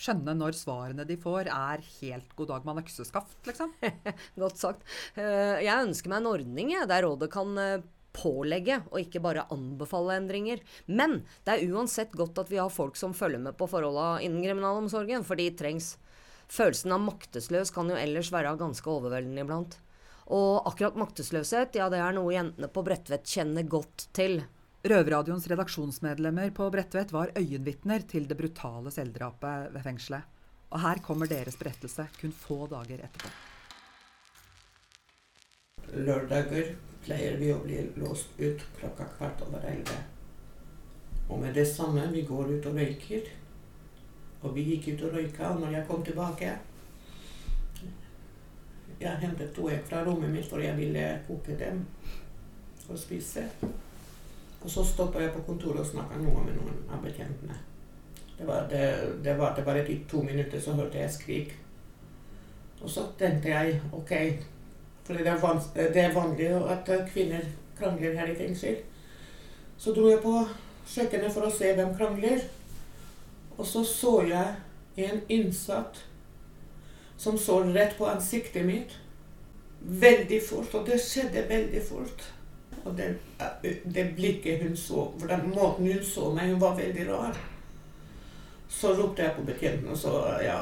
skjønne 0.00 0.34
når 0.38 0.56
svarene 0.56 1.04
de 1.08 1.16
får, 1.20 1.50
er 1.52 1.84
helt 2.00 2.34
god 2.38 2.50
dag 2.54 2.66
med 2.68 2.82
økseskaft, 2.82 3.38
liksom. 3.48 3.72
Godt 4.42 4.60
sagt. 4.60 4.84
Eh, 5.14 5.60
Jeg 5.66 5.86
ønsker 5.88 6.12
meg 6.12 6.22
en 6.22 6.30
ordning 6.32 6.72
der 6.88 7.04
rådet 7.06 7.30
kan 7.32 7.58
eh, 7.60 7.82
pålegge 8.16 8.80
og 8.90 9.00
ikke 9.04 9.22
bare 9.22 9.46
anbefale 9.54 10.16
endringer. 10.18 10.62
Men 10.90 11.20
det 11.46 11.54
er 11.56 11.74
uansett 11.74 12.14
godt 12.18 12.40
at 12.42 12.50
vi 12.50 12.58
har 12.58 12.72
folk 12.72 12.98
som 12.98 13.14
følger 13.16 13.42
med 13.42 13.56
på 13.58 13.68
forholda 13.70 14.16
innen 14.24 14.42
kriminalomsorgen, 14.42 15.26
for 15.26 15.38
de 15.38 15.50
trengs. 15.54 15.94
Følelsen 16.50 16.96
av 16.96 17.04
maktesløs 17.04 17.70
kan 17.70 17.92
jo 17.92 17.98
ellers 18.00 18.32
være 18.34 18.56
ganske 18.58 18.90
overveldende 18.90 19.44
iblant. 19.44 19.76
Og 20.30 20.66
akkurat 20.66 20.98
maktesløshet, 20.98 21.76
ja 21.78 21.88
det 21.90 22.00
er 22.02 22.14
noe 22.16 22.34
jentene 22.34 22.70
på 22.70 22.82
Bredtvet 22.86 23.26
kjenner 23.26 23.66
godt 23.70 24.08
til. 24.16 24.40
Røverradioens 24.80 25.44
redaksjonsmedlemmer 25.50 26.54
på 26.56 26.64
Bredtvet 26.72 27.10
var 27.12 27.34
øyenvitner 27.36 28.00
til 28.08 28.24
det 28.28 28.36
brutale 28.38 28.88
selvdrapet 28.90 29.74
ved 29.74 29.82
fengselet. 29.84 30.22
Og 30.72 30.80
her 30.80 31.02
kommer 31.04 31.28
deres 31.28 31.58
berettelse 31.60 32.06
kun 32.16 32.32
få 32.32 32.64
dager 32.70 33.02
etterpå. 33.04 33.28
Lørdager 36.06 36.70
pleier 37.04 37.36
vi 37.36 37.50
å 37.52 37.58
bli 37.60 37.82
låst 38.00 38.40
ut 38.40 38.64
klokka 38.78 39.10
kvart 39.18 39.44
over 39.44 39.66
elleve. 39.68 39.98
Og 41.28 41.42
med 41.42 41.52
det 41.60 41.66
samme 41.68 42.06
vi 42.14 42.24
går 42.24 42.56
ut 42.56 42.72
og 42.72 42.80
røyker, 42.80 43.28
Og 44.40 44.54
vi 44.56 44.62
gikk 44.64 44.86
ut 44.94 45.02
og 45.04 45.14
røyka, 45.14 45.50
og 45.50 45.60
når 45.60 45.74
jeg 45.74 45.86
kom 45.86 46.04
tilbake 46.04 46.58
Jeg 49.00 49.18
hentet 49.20 49.52
to 49.52 49.68
egg 49.68 49.84
fra 49.84 50.00
rommet 50.04 50.30
mitt, 50.32 50.48
for 50.48 50.64
jeg 50.64 50.76
ville 50.76 51.20
koke 51.26 51.58
dem 51.60 51.84
og 52.88 52.98
spise. 52.98 53.44
Og 54.60 54.70
så 54.70 54.84
stoppa 54.84 55.22
jeg 55.22 55.32
på 55.32 55.42
kontoret 55.46 55.80
og 55.80 55.88
snakka 55.88 56.20
noe 56.20 56.44
med 56.44 56.58
noen 56.58 56.80
av 56.92 57.02
betjentene. 57.04 57.56
Det 58.38 58.46
var 58.48 58.68
det, 58.70 58.84
det 59.24 59.38
varte 59.38 59.64
bare 59.64 59.84
i 59.88 59.98
to 60.08 60.22
minutter, 60.22 60.60
så 60.60 60.72
hørte 60.72 60.98
jeg 60.98 61.12
skrik. 61.12 61.56
Og 62.80 62.90
så 62.90 63.04
tenkte 63.18 63.48
jeg 63.48 63.80
OK, 63.92 64.12
for 65.04 65.14
det 65.14 65.26
er, 65.26 65.90
det 65.92 66.04
er 66.04 66.14
vanlig 66.14 66.48
at 66.72 66.88
kvinner 67.12 67.44
krangler 67.78 68.16
her 68.16 68.32
i 68.32 68.36
fengsel. 68.36 68.76
Så 69.78 69.92
dro 69.96 70.08
jeg 70.08 70.20
på 70.24 70.34
kjøkkenet 70.88 71.32
for 71.32 71.48
å 71.48 71.52
se 71.52 71.72
hvem 71.76 71.94
krangler. 71.96 72.42
Og 73.56 73.66
så 73.66 73.84
så 73.84 74.14
jeg 74.28 75.06
en 75.10 75.22
innsatt 75.28 76.02
som 77.20 77.38
så 77.38 77.60
rett 77.72 77.96
på 77.98 78.08
ansiktet 78.08 78.64
mitt. 78.66 78.96
Veldig 79.80 80.40
fort. 80.48 80.74
Og 80.74 80.86
det 80.88 81.00
skjedde 81.00 81.48
veldig 81.48 81.82
fort. 81.84 82.24
Og 82.84 82.96
det, 82.96 83.14
det 83.84 84.12
blikket 84.16 84.62
hun 84.62 84.76
så, 84.76 85.04
hvordan 85.18 85.48
måten 85.54 85.92
hun 85.92 86.04
så 86.04 86.30
meg, 86.34 86.52
hun 86.52 86.60
var 86.60 86.76
veldig 86.78 87.08
rar. 87.10 87.36
Så 88.70 88.94
ropte 88.94 89.22
jeg 89.22 89.34
på 89.34 89.42
betjenten 89.42 89.88
og 89.90 89.98
så 89.98 90.12
ja, 90.44 90.58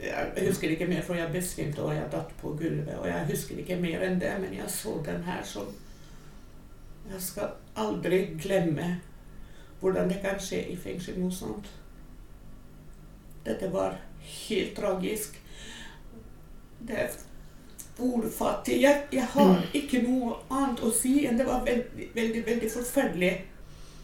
Jeg 0.00 0.46
husker 0.46 0.70
ikke 0.70 0.86
mer, 0.86 1.02
for 1.02 1.18
jeg 1.18 1.32
besvimte 1.32 1.82
og 1.82 1.94
jeg 1.94 2.06
datt 2.12 2.30
på 2.40 2.54
gulvet. 2.54 2.94
Og 2.94 3.08
jeg 3.08 3.26
husker 3.32 3.58
ikke 3.58 3.76
mer 3.80 4.04
enn 4.06 4.20
det, 4.20 4.32
men 4.40 4.54
jeg 4.54 4.70
så 4.70 4.94
den 5.06 5.24
her 5.26 5.42
som 5.44 5.72
Jeg 7.10 7.20
skal 7.20 7.56
aldri 7.76 8.20
glemme 8.38 9.00
hvordan 9.80 10.08
det 10.08 10.20
kan 10.22 10.38
skje 10.40 10.60
i 10.70 10.76
fengsel 10.76 11.16
noe 11.18 11.32
sånt. 11.32 11.66
Dette 13.46 13.70
var 13.72 13.96
helt 14.20 14.76
tragisk. 14.76 15.40
Det 16.88 17.08
ordfattig. 18.02 18.80
Jeg, 18.82 19.04
jeg 19.12 19.26
har 19.34 19.62
ikke 19.76 20.02
noe 20.06 20.36
annet 20.50 20.82
å 20.84 20.90
si 20.94 21.24
enn 21.28 21.38
det 21.38 21.46
var 21.48 21.64
veldig, 21.66 22.10
veldig, 22.16 22.44
veldig 22.46 22.70
forferdelig. 22.72 23.32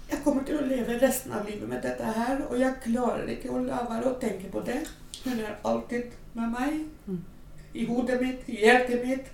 Jeg 0.06 0.22
kommer 0.22 0.44
til 0.46 0.60
å 0.60 0.66
leve 0.68 0.98
resten 1.02 1.32
av 1.34 1.48
livet 1.48 1.66
med 1.68 1.82
dette 1.82 2.12
her, 2.18 2.44
og 2.46 2.60
jeg 2.60 2.82
klarer 2.84 3.30
ikke 3.32 3.50
å 3.50 3.62
la 3.64 3.82
være 3.88 4.12
å 4.12 4.18
tenke 4.22 4.50
på 4.52 4.62
det. 4.66 4.78
Hun 5.24 5.40
er 5.40 5.56
alltid 5.66 6.14
med 6.38 6.52
meg. 6.52 6.76
I 7.74 7.86
hodet 7.88 8.20
mitt, 8.22 8.46
i 8.48 8.60
hjertet 8.62 9.02
mitt. 9.02 9.32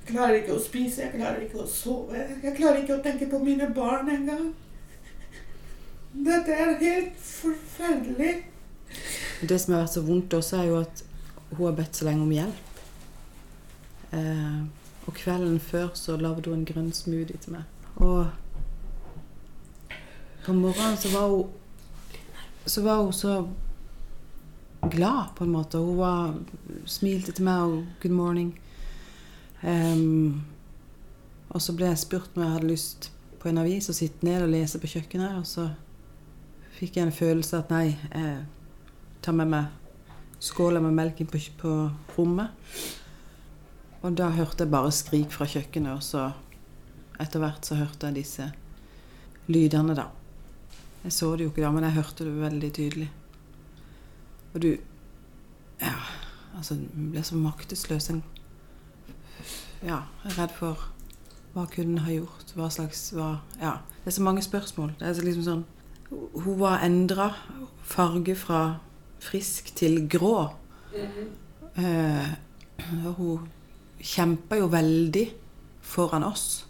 Jeg 0.00 0.14
klarer 0.14 0.38
ikke 0.38 0.54
å 0.54 0.62
spise, 0.62 1.02
jeg 1.02 1.16
klarer 1.16 1.42
ikke 1.44 1.64
å 1.64 1.68
sove. 1.68 2.22
Jeg 2.42 2.54
klarer 2.56 2.80
ikke 2.84 3.00
å 3.00 3.02
tenke 3.04 3.28
på 3.30 3.42
mine 3.42 3.66
barn 3.74 4.08
engang. 4.14 4.52
Dette 6.12 6.54
er 6.54 6.72
helt 6.80 7.20
forferdelig. 7.22 8.32
Det 9.42 9.58
som 9.58 9.74
har 9.74 9.84
vært 9.84 9.94
så 9.94 10.02
vondt 10.06 10.34
også, 10.38 10.62
er 10.62 10.70
jo 10.70 10.80
at 10.80 11.04
hun 11.50 11.66
har 11.66 11.78
bedt 11.78 11.98
så 11.98 12.06
lenge 12.06 12.26
om 12.26 12.34
hjelp. 12.34 12.69
Eh, 14.12 14.60
og 15.06 15.14
kvelden 15.14 15.60
før 15.60 15.88
så 15.94 16.16
lagde 16.16 16.50
hun 16.50 16.60
en 16.60 16.68
grønn 16.68 16.92
smoothie 16.92 17.38
til 17.40 17.56
meg. 17.56 17.62
Og 17.96 18.26
på 20.44 20.52
morgenen 20.52 20.96
så 20.96 21.12
var 21.14 21.28
hun 21.28 21.56
så 22.66 22.82
var 22.82 23.02
hun 23.02 23.12
så 23.12 23.48
glad, 24.90 25.34
på 25.36 25.44
en 25.44 25.50
måte. 25.50 25.78
Hun 25.78 25.98
var, 25.98 26.34
smilte 26.86 27.32
til 27.32 27.44
meg 27.44 27.62
og 27.62 27.86
'good 28.00 28.12
morning'. 28.12 28.58
Um, 29.62 30.42
og 31.48 31.62
så 31.62 31.72
ble 31.72 31.86
jeg 31.86 31.98
spurt 31.98 32.30
om 32.36 32.42
jeg 32.42 32.50
hadde 32.50 32.66
lyst 32.66 33.12
på 33.40 33.48
en 33.48 33.58
avis 33.58 33.88
og 33.88 33.94
sitte 33.94 34.24
ned 34.24 34.42
og 34.42 34.48
lese 34.48 34.78
på 34.78 34.86
kjøkkenet. 34.86 35.38
Og 35.38 35.46
så 35.46 35.70
fikk 36.70 36.96
jeg 36.96 37.06
en 37.06 37.12
følelse 37.12 37.58
at 37.58 37.70
nei, 37.70 37.98
jeg 38.14 38.44
tar 39.22 39.32
med 39.32 39.46
meg 39.46 39.64
skåla 40.40 40.80
med 40.80 40.92
melk 40.92 41.20
inn 41.20 41.26
på, 41.26 41.38
på 41.58 41.90
rommet. 42.18 42.48
Og 44.02 44.16
da 44.16 44.30
hørte 44.32 44.64
jeg 44.64 44.72
bare 44.72 44.92
skrik 44.94 45.32
fra 45.34 45.46
kjøkkenet, 45.48 45.92
og 45.92 46.02
så 46.04 46.30
etter 47.20 47.42
hvert 47.42 47.66
så 47.66 47.76
hørte 47.76 48.08
jeg 48.08 48.22
disse 48.22 48.46
lydene, 49.50 49.96
da. 49.98 50.06
Jeg 51.04 51.12
så 51.16 51.32
det 51.36 51.46
jo 51.46 51.52
ikke 51.52 51.64
da, 51.64 51.72
men 51.74 51.84
jeg 51.84 51.96
hørte 51.98 52.24
det 52.24 52.36
veldig 52.40 52.70
tydelig. 52.76 53.10
Og 54.54 54.62
du 54.62 54.70
Ja, 55.80 55.96
altså 56.56 56.74
du 56.76 57.10
ble 57.12 57.22
så 57.24 57.36
maktesløs. 57.40 58.10
En, 58.12 58.22
ja, 59.80 60.02
jeg 60.24 60.32
er 60.32 60.38
redd 60.42 60.56
for 60.56 60.90
hva 61.54 61.64
kunne 61.72 62.04
ha 62.04 62.12
gjort? 62.12 62.52
Hva 62.54 62.68
slags 62.70 63.10
hva, 63.16 63.38
Ja. 63.60 63.78
Det 64.00 64.12
er 64.12 64.16
så 64.16 64.22
mange 64.22 64.42
spørsmål. 64.42 64.92
Det 64.98 65.08
er 65.08 65.14
så 65.14 65.24
liksom 65.24 65.44
sånn 65.44 65.64
Hun 66.10 66.58
var 66.58 66.82
endra 66.84 67.30
farge 67.86 68.34
fra 68.34 68.80
frisk 69.20 69.74
til 69.76 70.08
grå. 70.08 70.50
Eh, 71.76 72.30
og 73.06 73.12
hun 73.14 73.48
kjempa 74.02 74.56
jo 74.56 74.66
veldig 74.72 75.26
foran 75.82 76.24
oss. 76.24 76.66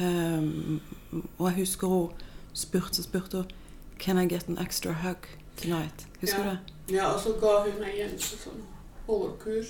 Um, 0.00 0.80
og 1.38 1.46
jeg 1.50 1.56
husker 1.56 1.86
hun 1.88 2.10
spurte 2.56 2.98
og 3.02 3.04
spurte 3.04 3.36
hun 3.42 3.50
Can 4.00 4.18
I 4.18 4.26
get 4.28 4.48
an 4.48 4.58
extra 4.58 4.92
hug 4.92 5.26
tonight? 5.56 6.06
Husker 6.20 6.38
Ja. 6.38 6.44
du 6.44 6.50
det? 6.50 6.94
Ja, 6.96 7.06
og 7.12 7.20
så 7.20 7.32
ga 7.40 7.50
hun 7.70 7.80
meg 7.80 7.98
en 8.00 8.18
sånn 8.18 8.62
hårkur. 9.06 9.64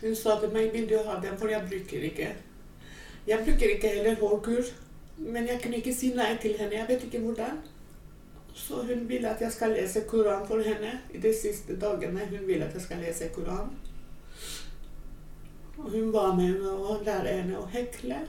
Hun 0.00 0.14
sa 0.16 0.38
til 0.40 0.50
meg 0.52 0.72
vil 0.72 0.88
du 0.88 0.96
ha 1.06 1.18
den, 1.20 1.36
for 1.38 1.48
jeg 1.48 1.62
bruker 1.68 2.02
ikke. 2.08 2.30
Jeg 3.26 3.44
bruker 3.44 3.74
ikke 3.74 3.88
heller 3.88 4.16
hårkur, 4.20 4.64
men 5.18 5.46
jeg 5.46 5.60
kunne 5.62 5.76
ikke 5.76 5.94
si 5.94 6.10
nei 6.16 6.36
til 6.42 6.56
henne. 6.58 6.74
Jeg 6.74 6.88
vet 6.88 7.04
ikke 7.04 7.20
hvordan. 7.20 7.60
Så 8.54 8.82
hun 8.86 9.08
vil 9.08 9.26
at 9.26 9.40
jeg 9.40 9.52
skal 9.52 9.70
lese 9.76 10.04
Koran 10.08 10.46
for 10.46 10.62
henne 10.62 11.00
i 11.14 11.18
de 11.18 11.32
siste 11.42 11.76
dagene. 11.80 12.20
Hun 12.30 12.46
vil 12.46 12.62
at 12.62 12.74
jeg 12.74 12.82
skal 12.82 12.98
lese 12.98 13.28
Koran. 13.34 13.70
Og 15.78 15.90
hun 15.90 16.12
var 16.14 16.34
med 16.38 16.60
meg 16.62 16.70
å 16.90 16.98
lære 17.04 17.32
henne 17.40 17.58
å 17.58 17.66
hekle. 17.72 18.20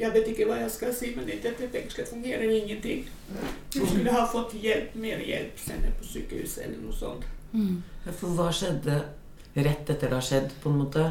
Jeg 0.00 0.12
vet 0.14 0.28
ikke 0.32 0.46
hva 0.48 0.56
jeg 0.62 0.70
skal 0.72 0.92
si, 0.96 1.10
men 1.16 1.28
i 1.30 1.36
dette 1.42 1.68
fengselet 1.70 2.08
fungerer 2.10 2.50
ingenting. 2.50 3.04
Hun 3.74 3.86
skulle 3.86 4.14
ha 4.14 4.24
fått 4.32 4.54
hjelp, 4.58 4.94
mer 4.98 5.20
hjelp, 5.22 5.58
senere 5.60 5.92
på 5.98 6.08
sykehuset 6.08 6.64
eller 6.66 6.80
noe 6.82 6.96
sånt. 6.96 7.26
For 8.18 8.32
hva 8.38 8.48
skjedde 8.56 8.96
rett 9.54 9.90
etter 9.92 10.08
det 10.08 10.16
har 10.16 10.24
skjedd, 10.26 10.54
på 10.62 10.72
en 10.72 10.80
måte? 10.80 11.04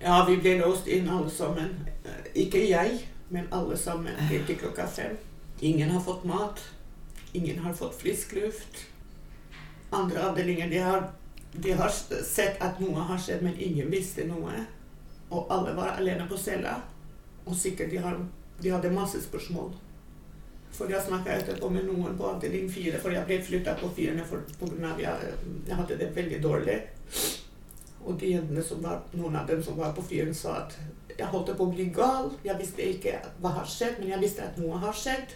Ja, 0.00 0.20
vi 0.28 0.36
ble 0.38 0.54
låst 0.62 0.86
inn 0.92 1.08
alle 1.10 1.30
sammen. 1.32 1.72
Eh, 2.04 2.30
Ikke 2.46 2.62
jeg, 2.62 3.00
men 3.32 3.48
alle 3.50 3.76
sammen 3.80 4.14
helt 4.30 4.46
til 4.46 4.58
klokka 4.60 4.86
fem. 4.86 5.16
Ingen 5.60 5.90
har 5.90 6.00
fått 6.04 6.24
mat. 6.28 6.60
Ingen 7.32 7.58
har 7.64 7.74
fått 7.74 7.96
frisk 8.00 8.36
luft. 8.38 8.84
Andre 9.90 10.22
avdelinger 10.30 10.70
de 10.70 10.78
har, 10.84 11.08
de 11.62 11.72
har 11.78 11.90
sett 11.90 12.60
at 12.62 12.80
noe 12.82 13.04
har 13.08 13.20
skjedd, 13.20 13.42
men 13.46 13.58
ingen 13.60 13.90
visste 13.92 14.26
noe. 14.28 14.64
Og 15.30 15.50
alle 15.50 15.74
var 15.76 15.96
alene 15.96 16.26
på 16.28 16.38
cella. 16.38 16.76
Og 17.46 17.54
sikkert 17.56 17.90
de, 17.90 17.98
har, 18.02 18.18
de 18.62 18.72
hadde 18.72 18.92
masse 18.94 19.20
spørsmål. 19.22 19.72
For 20.76 20.90
jeg 20.92 21.00
snakka 21.06 21.38
etterpå 21.38 21.70
med 21.72 21.86
noen 21.88 22.16
på 22.18 22.26
avdeling 22.28 22.68
fire, 22.70 22.98
for 23.00 23.14
jeg 23.14 23.24
ble 23.28 23.38
flytta 23.42 23.76
på 23.80 23.88
firene 23.96 24.26
pga. 24.26 24.90
av 24.90 25.00
jeg, 25.00 25.32
jeg 25.68 25.78
hadde 25.78 25.98
det 26.00 26.10
veldig 26.16 26.40
dårlig. 26.42 26.78
Og 28.06 28.18
de 28.20 28.34
jentene 28.34 28.62
som 28.62 28.82
var, 28.82 29.00
noen 29.16 29.36
av 29.36 29.48
dem 29.48 29.62
som 29.62 29.78
var 29.78 29.94
på 29.96 30.04
fyren, 30.04 30.34
sa 30.34 30.60
at 30.64 30.76
jeg 31.16 31.30
holdt 31.32 31.54
på 31.56 31.64
å 31.64 31.72
bli 31.72 31.88
gal. 31.94 32.30
Jeg 32.44 32.58
visste 32.60 32.84
ikke 32.84 33.16
hva 33.40 33.54
har 33.56 33.70
skjedd, 33.70 34.00
men 34.00 34.12
jeg 34.12 34.22
visste 34.26 34.44
at 34.44 34.58
noe 34.60 34.78
har 34.82 34.94
skjedd. 34.94 35.32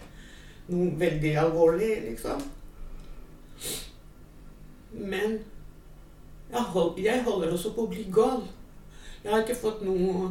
Noe 0.71 0.93
veldig 1.01 1.33
alvorlig, 1.41 1.95
liksom. 2.11 2.45
Men 4.93 5.39
jeg, 6.53 6.63
hold, 6.75 6.99
jeg 6.99 7.23
holder 7.27 7.53
også 7.55 7.75
på 7.75 7.87
å 7.87 7.91
bli 7.91 8.07
gal. 8.13 8.43
Jeg 9.23 9.33
har 9.33 9.45
ikke 9.45 9.59
fått 9.61 9.83
noe, 9.87 10.31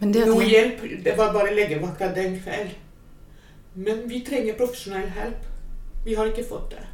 Men 0.00 0.12
det 0.12 0.26
noe 0.28 0.42
jeg, 0.42 0.50
hjelp. 0.52 0.82
Det 1.04 1.14
var 1.18 1.32
bare 1.34 1.54
legevakta 1.54 2.10
den 2.16 2.36
kveld. 2.40 2.74
Men 3.76 4.04
vi 4.08 4.20
trenger 4.26 4.58
profesjonell 4.58 5.08
hjelp. 5.14 5.48
Vi 6.04 6.14
har 6.14 6.28
ikke 6.30 6.44
fått 6.46 6.70
det. 6.74 6.84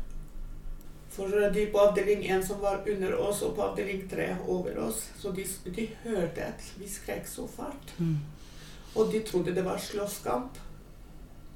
For 1.13 1.29
de 1.53 1.67
på 1.69 1.81
avdeling 1.81 2.23
1 2.25 2.47
som 2.47 2.61
var 2.61 2.87
under 2.89 3.15
oss, 3.21 3.43
og 3.45 3.57
på 3.57 3.65
avdeling 3.67 4.07
3 4.09 4.29
over 4.49 4.79
oss, 4.87 5.03
så 5.21 5.31
de, 5.37 5.45
de 5.65 5.89
hørte 6.05 6.47
at 6.47 6.71
vi 6.79 6.89
skrek 6.89 7.27
så 7.29 7.45
fælt. 7.47 7.93
Mm. 7.99 8.17
Og 8.95 9.13
de 9.13 9.21
trodde 9.21 9.53
det 9.53 9.65
var 9.67 9.79
slåsskamp. 9.79 10.57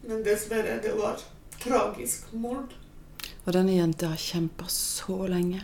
Men 0.07 0.20
dessverre, 0.24 0.76
det 0.83 0.92
var 0.98 1.22
tragisk 1.62 2.29
mord. 2.33 2.74
Og 3.46 3.55
denne 3.57 3.79
jenta 3.79 4.12
har 4.12 4.20
kjempa 4.20 4.68
så 4.70 5.24
lenge. 5.31 5.62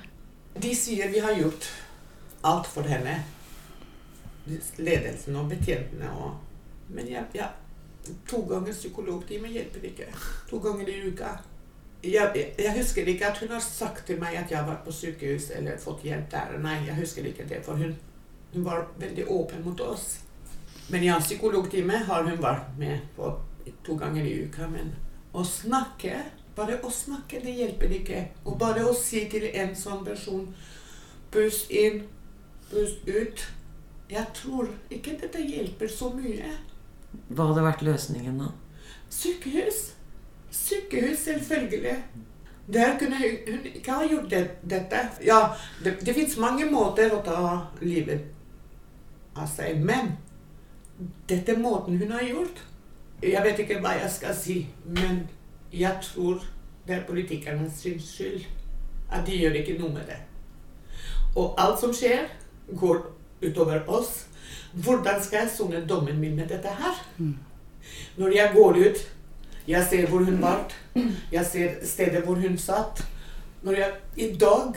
De 0.55 0.75
sier 0.77 1.09
vi 1.09 1.21
har 1.21 1.33
gjort 1.33 1.69
alt 2.41 2.67
for 2.67 2.88
henne. 2.88 3.17
Ledelsen 4.77 5.37
og 5.38 5.51
betjentene 5.53 6.11
og 6.19 6.41
Men 6.93 7.07
jeg, 7.09 7.25
ja, 7.33 7.47
to 8.29 8.43
ganger 8.45 8.75
psykologtime 8.75 9.49
hjelper 9.49 9.85
ikke. 9.88 10.09
To 10.51 10.59
ganger 10.61 10.88
i 10.93 10.97
uka. 11.09 11.31
Jeg, 12.05 12.51
jeg, 12.59 12.73
husker 12.77 13.07
ikke 13.09 13.31
at 13.31 13.38
hun 13.38 13.55
har 13.55 13.62
sagt 13.65 14.07
til 14.07 14.19
meg 14.21 14.37
at 14.37 14.51
jeg 14.51 14.59
har 14.59 14.67
vært 14.67 14.83
på 14.85 14.93
sykehus 14.93 15.47
eller 15.57 15.79
fått 15.81 16.03
hjelp 16.05 16.27
der. 16.35 16.59
Nei, 16.61 16.83
jeg 16.85 16.99
husker 16.99 17.25
ikke 17.25 17.47
det, 17.49 17.62
for 17.65 17.81
hun, 17.81 17.95
hun 18.53 18.67
var 18.67 18.85
veldig 19.01 19.25
åpen 19.31 19.65
mot 19.65 19.81
oss. 19.81 20.19
Men 20.93 21.07
ja, 21.07 21.17
psykologtime 21.23 22.03
har 22.11 22.29
hun 22.29 22.43
vært 22.43 22.77
med 22.77 23.07
på 23.17 23.31
to 23.87 23.97
ganger 23.97 24.27
i 24.27 24.35
uka. 24.45 24.69
Men 24.69 24.93
å 25.33 25.47
snakke 25.47 26.19
Bare 26.57 26.77
å 26.85 26.91
snakke, 26.93 27.41
det 27.41 27.55
hjelper 27.57 27.95
ikke. 28.01 28.23
Og 28.45 28.59
bare 28.61 28.85
å 28.85 28.93
si 28.97 29.25
til 29.33 29.49
en 29.53 29.75
sånn 29.79 30.05
person 30.05 30.47
Pust 31.33 31.71
inn, 31.73 32.03
pust 32.69 33.07
ut. 33.09 33.45
Jeg 34.12 34.27
tror 34.37 34.69
ikke 34.93 35.15
dette 35.23 35.41
hjelper 35.41 35.88
så 35.88 36.11
mye. 36.12 36.51
Hva 37.33 37.47
hadde 37.49 37.65
vært 37.65 37.85
løsningen 37.87 38.43
da? 38.43 38.51
Sykehus. 39.09 39.81
Sykehus, 40.53 41.25
selvfølgelig. 41.25 41.97
Der 42.73 42.99
kunne 42.99 43.17
hun, 43.17 43.65
ikke 43.65 43.97
ha 43.97 44.05
gjort 44.05 44.29
det, 44.31 44.43
dette. 44.69 45.01
Ja, 45.25 45.41
det, 45.85 45.97
det 46.05 46.15
fins 46.15 46.37
mange 46.37 46.69
måter 46.69 47.17
å 47.17 47.23
ta 47.25 47.41
livet 47.81 48.29
av 49.33 49.49
seg, 49.49 49.81
men 49.81 50.12
dette 51.29 51.57
måten 51.57 51.97
hun 51.97 52.12
har 52.12 52.29
gjort. 52.29 52.61
Jeg 53.23 53.43
vet 53.45 53.65
ikke 53.65 53.81
hva 53.81 53.97
jeg 53.97 54.11
skal 54.12 54.37
si, 54.37 54.57
men 54.85 55.25
jeg 55.73 55.99
tror 56.03 56.43
det 56.87 56.95
er 56.97 57.07
politikernes 57.07 57.81
skyld 57.81 58.45
at 59.13 59.27
de 59.27 59.39
gjør 59.39 59.57
ikke 59.61 59.79
noe 59.79 59.93
med 59.93 60.07
det. 60.09 60.19
Og 61.37 61.55
alt 61.61 61.81
som 61.81 61.93
skjer, 61.95 62.29
går 62.77 63.03
utover 63.43 63.83
oss. 63.89 64.27
Hvordan 64.73 65.23
skal 65.23 65.45
jeg 65.45 65.51
sone 65.57 65.85
dommen 65.89 66.21
min 66.21 66.37
med 66.37 66.49
dette 66.49 66.69
her? 66.69 67.01
Når 68.17 68.35
jeg 68.37 68.51
går 68.55 68.79
ut, 68.87 69.03
jeg 69.69 69.87
ser 69.91 70.09
hvor 70.09 70.25
hun 70.25 70.43
var, 70.43 70.65
jeg 71.33 71.47
ser 71.47 71.75
stedet 71.87 72.25
hvor 72.25 72.35
hun 72.41 72.59
satt. 72.59 73.05
Når 73.63 73.73
jeg, 73.73 73.93
I 74.17 74.37
dag 74.37 74.75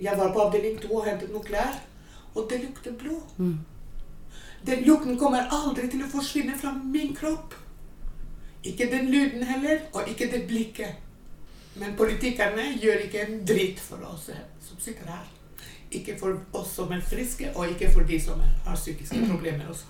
jeg 0.00 0.18
var 0.18 0.32
på 0.32 0.40
avdeling 0.40 0.78
2 0.82 0.94
og 0.96 1.04
hentet 1.08 1.32
noen 1.32 1.44
klær, 1.44 1.80
og 2.34 2.46
det 2.50 2.60
lukter 2.62 2.92
blod. 2.92 3.22
Den 4.66 4.84
lukten 4.84 5.18
kommer 5.18 5.48
aldri 5.52 5.88
til 5.88 6.04
å 6.04 6.08
forsvinne 6.12 6.56
fra 6.60 6.72
min 6.72 7.14
kropp. 7.16 7.54
Ikke 8.64 8.90
den 8.90 9.08
lyden 9.08 9.42
heller, 9.42 9.78
og 9.92 10.08
ikke 10.08 10.28
det 10.32 10.46
blikket. 10.46 10.98
Men 11.74 11.94
politikerne 11.96 12.66
gjør 12.82 13.04
ikke 13.06 13.26
en 13.26 13.44
dritt 13.46 13.80
for 13.80 14.02
oss 14.12 14.30
som 14.60 14.80
sitter 14.80 15.06
her. 15.08 15.28
Ikke 15.90 16.18
for 16.18 16.36
oss 16.52 16.74
som 16.76 16.92
er 16.92 17.00
friske, 17.00 17.50
og 17.54 17.70
ikke 17.70 17.90
for 17.92 18.00
de 18.06 18.20
som 18.20 18.42
har 18.66 18.76
psykiske 18.76 19.22
problemer 19.30 19.68
også. 19.68 19.84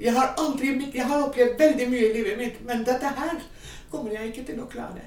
Jeg 0.00 0.12
har 0.12 0.34
aldri 0.38 0.90
jeg 0.94 1.06
har 1.06 1.22
opplevd 1.22 1.58
veldig 1.58 1.88
mye 1.90 2.08
i 2.08 2.12
livet 2.16 2.38
mitt, 2.38 2.64
men 2.66 2.84
dette 2.84 3.06
her 3.06 3.38
kommer 3.90 4.12
jeg 4.12 4.32
ikke 4.32 4.44
til 4.50 4.60
å 4.60 4.66
klare. 4.66 5.04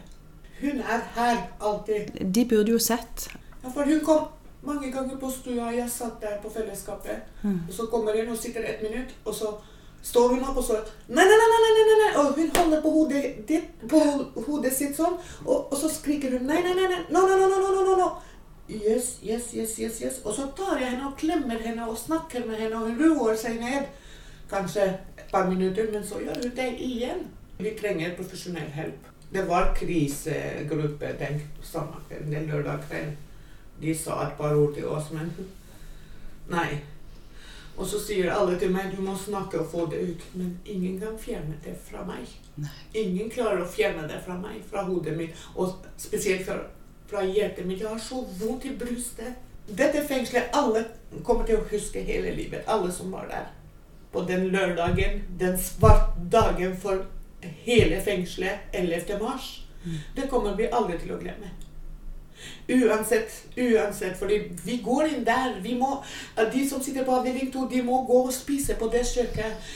Hun 0.62 0.80
er 0.80 1.02
her 1.16 1.42
alltid. 1.60 2.16
De 2.36 2.46
burde 2.48 2.72
jo 2.72 2.80
sett. 2.80 3.28
Ja, 3.64 3.70
for 3.70 3.84
hun 3.84 4.00
kom 4.06 4.28
mange 4.66 4.92
ganger 4.92 5.18
på 5.18 5.30
stua, 5.30 5.72
jeg 5.76 5.90
satt 5.90 6.22
der 6.22 6.38
på 6.42 6.50
fellesskapet, 6.50 7.28
og 7.44 7.74
så 7.74 7.86
kommer 7.92 8.16
hun 8.18 8.32
og 8.32 8.38
sitter 8.38 8.64
et 8.64 8.82
minutt, 8.82 9.12
og 9.26 9.36
så 9.36 9.52
står 10.06 10.36
hun 10.36 10.46
opp 10.46 10.60
og 10.62 10.68
så 10.68 10.78
nei, 11.08 11.26
nei, 11.26 11.38
nei, 11.42 11.72
nei, 11.78 11.98
nei, 12.02 12.12
og 12.22 12.38
hun 12.38 12.52
holder 12.56 12.82
på 12.84 12.94
hodet, 12.94 13.24
ditt, 13.50 13.72
på 13.90 14.02
hodet 14.46 14.74
sitt 14.74 14.94
sånn, 14.98 15.18
og, 15.46 15.66
og 15.72 15.76
så 15.80 15.90
skriker 15.90 16.38
hun 16.38 16.46
nei, 16.50 16.62
nei, 16.66 16.76
nei, 16.78 16.88
nei, 16.92 17.02
no, 17.10 17.26
no, 17.26 17.40
no, 17.42 17.60
no, 17.64 17.82
no, 17.82 17.98
no. 18.00 18.10
Yes, 18.66 19.20
yes, 19.22 19.52
yes, 19.54 19.76
yes, 19.80 20.00
yes. 20.02 20.16
Og 20.26 20.34
så 20.34 20.48
tar 20.58 20.80
jeg 20.82 20.96
henne 20.96 21.12
og 21.12 21.18
klemmer 21.22 21.60
henne 21.62 21.86
og 21.86 22.00
snakker 22.02 22.48
med 22.48 22.58
henne, 22.58 22.80
og 22.80 22.90
hun 22.90 23.02
roer 23.02 23.38
seg 23.38 23.60
ned. 23.62 23.92
Kanskje 24.50 24.88
et 24.90 25.28
par 25.30 25.46
minutter, 25.50 25.92
men 25.94 26.06
så 26.06 26.22
gjør 26.22 26.40
hun 26.42 26.56
det 26.58 26.72
igjen. 26.82 27.28
Vi 27.60 27.76
trenger 27.78 28.16
profesjonell 28.18 28.72
hjelp. 28.74 29.12
Det 29.36 29.44
var 29.50 29.70
krisegruppe 29.78 31.14
den 31.20 31.38
sommeren, 31.62 32.32
den 32.32 32.50
lørdag 32.50 32.82
kveld. 32.90 33.14
De 33.82 33.94
sa 33.98 34.24
et 34.26 34.36
par 34.38 34.58
ord 34.58 34.74
til 34.74 34.90
oss, 34.90 35.12
men 35.14 35.30
nei. 36.50 36.82
Og 37.76 37.88
så 37.88 38.00
sier 38.00 38.32
alle 38.32 38.56
til 38.60 38.72
meg 38.72 38.94
du 38.96 39.02
må 39.04 39.16
snakke 39.20 39.60
og 39.60 39.72
få 39.72 39.86
det 39.92 40.00
ut. 40.10 40.22
Men 40.40 40.54
ingen 40.66 41.00
kan 41.02 41.18
fjerne 41.20 41.58
det 41.64 41.76
fra 41.90 42.06
meg. 42.08 42.30
Ingen 42.96 43.30
klarer 43.32 43.64
å 43.64 43.70
fjerne 43.70 44.08
det 44.08 44.22
fra 44.26 44.38
meg, 44.40 44.62
fra 44.70 44.86
hodet 44.88 45.18
mitt. 45.18 45.42
Og 45.56 45.76
spesielt 46.00 46.46
fra, 46.48 46.62
fra 47.10 47.26
hjertet 47.28 47.68
mitt. 47.68 47.84
Jeg 47.84 47.92
har 47.92 48.00
så 48.00 48.22
vondt 48.40 48.70
i 48.70 48.76
brystet. 48.80 49.42
Dette 49.66 50.06
fengselet 50.08 50.56
alle 50.56 50.86
kommer 51.26 51.48
til 51.48 51.60
å 51.60 51.68
huske 51.72 52.04
hele 52.06 52.32
livet. 52.38 52.64
Alle 52.72 52.92
som 52.94 53.12
var 53.12 53.28
der. 53.32 53.52
På 54.14 54.24
den 54.24 54.48
lørdagen, 54.54 55.24
den 55.40 55.58
svarte 55.60 56.30
dagen 56.32 56.78
for 56.80 57.04
hele 57.66 58.00
fengselet 58.02 58.72
11. 58.72 59.20
mars. 59.22 59.52
Det 60.16 60.30
kommer 60.32 60.56
vi 60.56 60.72
aldri 60.72 60.98
til 61.02 61.12
å 61.14 61.20
glemme. 61.20 61.52
Uansett, 62.68 63.34
uansett, 63.58 64.18
fordi 64.18 64.40
vi 64.66 64.78
går 64.86 65.12
inn 65.12 65.26
der. 65.26 65.60
Vi 65.62 65.76
må, 65.80 66.04
de 66.54 66.64
som 66.70 66.82
sitter 66.82 67.06
på 67.06 67.20
avdeling 67.20 67.52
2, 67.54 67.68
de 67.72 67.82
må 67.86 68.02
gå 68.08 68.24
og 68.26 68.34
spise 68.34 68.78
på 68.80 68.90
det 68.94 69.06
kjøkkenet. 69.12 69.70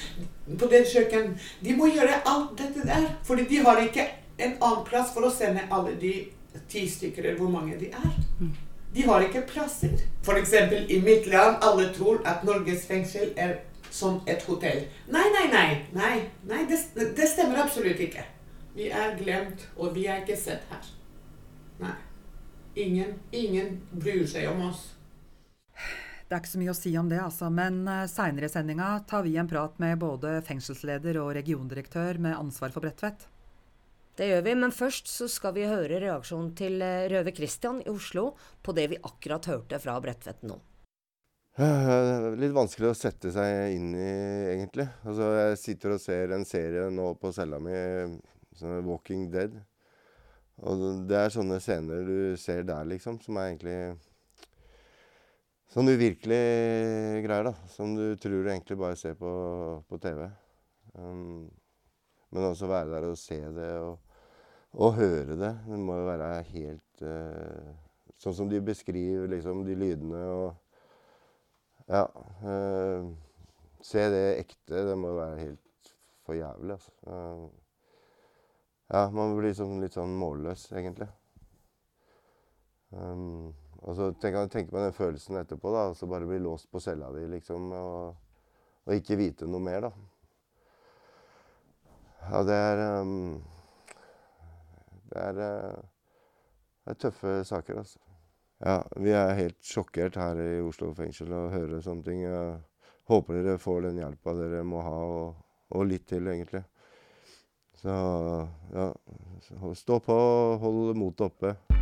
På 0.59 0.65
det 0.71 0.85
kjøkken. 0.89 1.35
De 1.61 1.75
må 1.77 1.91
gjøre 1.93 2.23
alt 2.25 2.57
dette 2.57 2.87
der. 2.87 3.05
Fordi 3.23 3.45
de 3.49 3.61
har 3.65 3.81
ikke 3.83 4.07
en 4.39 4.55
annen 4.57 4.85
plass 4.87 5.13
for 5.13 5.27
å 5.27 5.33
sende 5.33 5.67
alle 5.69 5.93
de 6.01 6.13
ti 6.69 6.87
stykker, 6.89 7.23
eller 7.23 7.37
hvor 7.37 7.51
mange 7.53 7.77
de 7.79 7.91
er. 7.93 8.19
De 8.95 9.05
har 9.05 9.21
ikke 9.21 9.45
plasser. 9.47 9.99
F.eks. 10.25 10.53
i 10.89 10.99
mitt 11.05 11.27
land, 11.29 11.59
alle 11.61 11.91
tror 11.93 12.23
at 12.25 12.43
Norges 12.43 12.87
fengsel 12.89 13.33
er 13.37 13.59
som 13.91 14.21
et 14.27 14.41
hotell. 14.47 14.83
Nei, 15.07 15.25
nei, 15.33 15.45
nei. 15.53 15.69
nei, 15.93 16.15
nei 16.49 16.65
det, 16.69 16.79
det 17.17 17.29
stemmer 17.29 17.61
absolutt 17.63 18.01
ikke. 18.01 18.25
Vi 18.75 18.89
er 18.89 19.17
glemt, 19.17 19.69
og 19.77 19.95
vi 19.95 20.05
er 20.05 20.21
ikke 20.23 20.37
sett 20.37 20.65
her. 20.69 20.85
Nei. 21.79 21.95
Ingen, 22.75 23.17
ingen 23.31 23.81
bryr 23.91 24.25
seg 24.29 24.49
om 24.51 24.67
oss. 24.69 24.85
Det 26.29 26.35
er 26.35 26.43
ikke 26.43 26.51
så 26.51 26.61
mye 26.61 26.73
å 26.75 26.77
si 26.77 26.91
om 26.99 27.07
det, 27.09 27.17
altså. 27.23 27.49
Men 27.49 27.81
uh, 27.89 28.05
seinere 28.05 28.45
i 28.45 28.53
sendinga 28.53 28.91
tar 29.09 29.25
vi 29.25 29.33
en 29.41 29.49
prat 29.49 29.79
med 29.81 29.97
både 30.01 30.35
fengselsleder 30.45 31.17
og 31.17 31.33
regiondirektør 31.39 32.21
med 32.21 32.37
ansvar 32.37 32.69
for 32.75 32.85
Bredtvet. 32.85 33.25
Det 34.19 34.27
gjør 34.27 34.41
vi, 34.45 34.53
men 34.61 34.75
først 34.75 35.07
så 35.07 35.29
skal 35.31 35.55
vi 35.55 35.63
høre 35.63 36.01
reaksjonen 36.03 36.51
til 36.59 36.81
eh, 36.83 37.05
Røve 37.07 37.31
Christian 37.31 37.77
i 37.79 37.87
Oslo 37.87 38.33
på 38.61 38.73
det 38.75 38.89
vi 38.91 38.97
akkurat 38.99 39.47
hørte 39.47 39.79
fra 39.79 39.93
Bredtvet 40.03 40.43
nå. 40.43 40.57
Eh, 41.55 42.25
Litt 42.35 42.51
vanskelig 42.55 42.91
å 42.91 42.97
sette 42.99 43.31
seg 43.31 43.77
inn 43.77 43.93
i, 43.95 44.11
egentlig. 44.57 44.89
Altså, 45.07 45.29
jeg 45.39 45.61
sitter 45.63 45.95
og 45.95 46.03
ser 46.03 46.35
en 46.35 46.43
serie 46.47 46.89
nå 46.91 47.13
på 47.21 47.31
cella 47.35 47.61
mi, 47.63 47.73
som 48.59 48.75
er 48.75 48.83
'Walking 48.83 49.29
Dead'. 49.31 49.55
Og 50.67 50.85
det 51.07 51.15
er 51.15 51.31
sånne 51.31 51.59
scener 51.63 52.03
du 52.07 52.37
ser 52.39 52.65
der, 52.67 52.87
liksom, 52.89 53.19
som 53.23 53.37
er 53.39 53.51
egentlig 53.51 53.79
Sånn 55.69 55.85
uvirkelige 55.85 57.19
greier, 57.21 57.45
da. 57.45 57.51
Som 57.69 57.91
du 57.93 58.15
tror 58.17 58.41
du 58.41 58.47
egentlig 58.49 58.77
bare 58.79 58.95
ser 58.97 59.13
på, 59.19 59.29
på 59.85 59.99
TV. 60.01 60.23
Um, 60.97 61.43
men 62.33 62.47
også 62.47 62.69
være 62.69 62.89
der 62.95 63.05
og 63.05 63.19
se 63.21 63.37
det 63.53 63.67
og, 63.77 63.99
og 64.73 64.95
høre 64.97 65.37
det. 65.37 65.51
Det 65.69 65.77
må 65.77 65.99
jo 65.99 66.07
være 66.09 66.31
helt 66.49 67.05
uh, 67.05 67.69
Sånn 68.19 68.35
som 68.35 68.49
de 68.51 68.57
beskriver 68.65 69.29
liksom 69.31 69.61
de 69.67 69.77
lydene 69.77 70.23
og 70.33 70.49
Ja. 71.85 72.03
Uh, 72.41 73.13
se 73.85 74.09
det 74.09 74.25
ekte. 74.41 74.87
Det 74.89 74.97
må 74.97 75.13
være 75.21 75.37
helt 75.45 75.93
for 76.25 76.37
jævlig, 76.37 76.79
altså. 76.79 76.97
Uh, 77.05 77.45
ja, 78.89 79.05
man 79.13 79.35
blir 79.37 79.53
sånn, 79.53 79.77
litt 79.83 79.93
sånn 79.93 80.15
målløs, 80.17 80.71
egentlig. 80.73 81.09
Um, 82.89 83.51
og 83.85 83.93
så 83.95 84.09
tenker 84.17 84.41
jeg 84.41 84.51
tenker 84.55 84.73
på 84.73 84.81
den 84.81 84.95
følelsen 84.97 85.37
etterpå, 85.43 85.69
da. 85.75 85.83
Og 85.91 85.97
så 85.97 86.09
bare 86.09 86.27
bli 86.27 86.39
låst 86.41 86.71
på 86.73 86.81
cella 86.81 87.11
di, 87.13 87.27
liksom. 87.29 87.69
Og, 87.77 88.15
og, 88.87 88.95
ikke 88.95 89.19
vite 89.19 89.49
noe 89.49 89.61
mer, 89.61 89.85
da. 89.85 89.93
Ja, 92.29 92.41
det 92.45 92.57
er 92.57 92.83
um, 93.01 93.13
Det 95.09 95.21
er, 95.21 95.37
uh, 95.37 95.85
det 96.83 96.95
er 96.95 97.01
tøffe 97.05 97.35
saker, 97.45 97.83
altså. 97.83 98.01
Ja, 98.59 98.81
vi 98.99 99.13
er 99.15 99.37
helt 99.37 99.61
sjokkert 99.63 100.17
her 100.19 100.41
i 100.43 100.49
Oslo 100.59 100.89
fengsel 100.97 101.31
og 101.31 101.53
hører 101.53 101.79
sånne 101.85 102.03
ting. 102.03 102.25
Jeg 102.25 102.57
håper 103.07 103.37
dere 103.37 103.61
får 103.61 103.85
den 103.85 104.01
hjelpa 104.01 104.33
dere 104.35 104.65
må 104.67 104.81
ha, 104.83 104.97
og, 105.21 105.39
og 105.77 105.87
litt 105.87 106.09
til, 106.09 106.27
egentlig. 106.27 106.65
Så 107.81 107.89
ja, 108.73 108.93
stå 109.75 109.99
på, 109.99 110.15
hold 110.59 110.97
motet 110.99 111.21
oppe. 111.31 111.78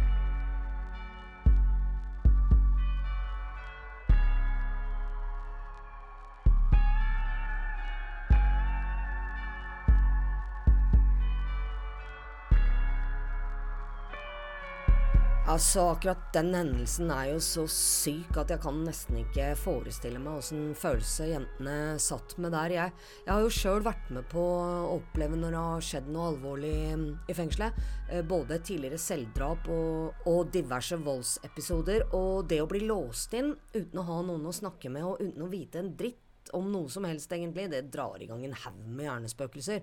Altså, 15.58 15.88
akkurat 15.90 16.20
den 16.36 16.52
hendelsen 16.54 17.10
er 17.10 17.32
jo 17.32 17.38
så 17.42 17.64
syk 17.72 18.36
at 18.38 18.52
jeg 18.54 18.62
kan 18.62 18.76
nesten 18.86 19.16
ikke 19.24 19.48
forestille 19.58 20.20
meg 20.22 20.36
åssen 20.38 20.68
følelse 20.78 21.32
jentene 21.32 21.96
satt 22.04 22.36
med 22.44 22.54
der. 22.54 22.76
Jeg, 22.76 22.94
jeg 23.24 23.32
har 23.32 23.42
jo 23.42 23.56
sjøl 23.56 23.82
vært 23.88 24.12
med 24.14 24.28
på 24.30 24.44
å 24.44 25.00
oppleve 25.00 25.40
når 25.40 25.56
det 25.56 25.64
har 25.64 25.88
skjedd 25.88 26.12
noe 26.14 26.28
alvorlig 26.36 26.76
mm, 27.02 27.08
i 27.34 27.38
fengselet. 27.40 27.82
Eh, 28.06 28.22
både 28.30 28.60
tidligere 28.70 29.02
selvdrap 29.02 29.66
og, 29.74 30.22
og 30.30 30.54
diverse 30.54 31.02
voldsepisoder. 31.02 32.06
Og 32.14 32.46
det 32.54 32.62
å 32.62 32.70
bli 32.70 32.84
låst 32.86 33.34
inn 33.42 33.56
uten 33.74 33.98
å 33.98 34.08
ha 34.14 34.22
noen 34.30 34.46
å 34.46 34.54
snakke 34.62 34.94
med 34.94 35.10
og 35.10 35.26
uten 35.26 35.42
å 35.48 35.52
vite 35.58 35.82
en 35.82 35.94
dritt 35.98 36.54
om 36.54 36.70
noe 36.70 36.94
som 36.94 37.10
helst, 37.10 37.34
egentlig, 37.34 37.66
det 37.74 37.88
drar 37.90 38.22
i 38.22 38.30
gang 38.30 38.46
en 38.46 38.60
haug 38.62 38.84
med 38.86 39.10
hjernespøkelser. 39.10 39.82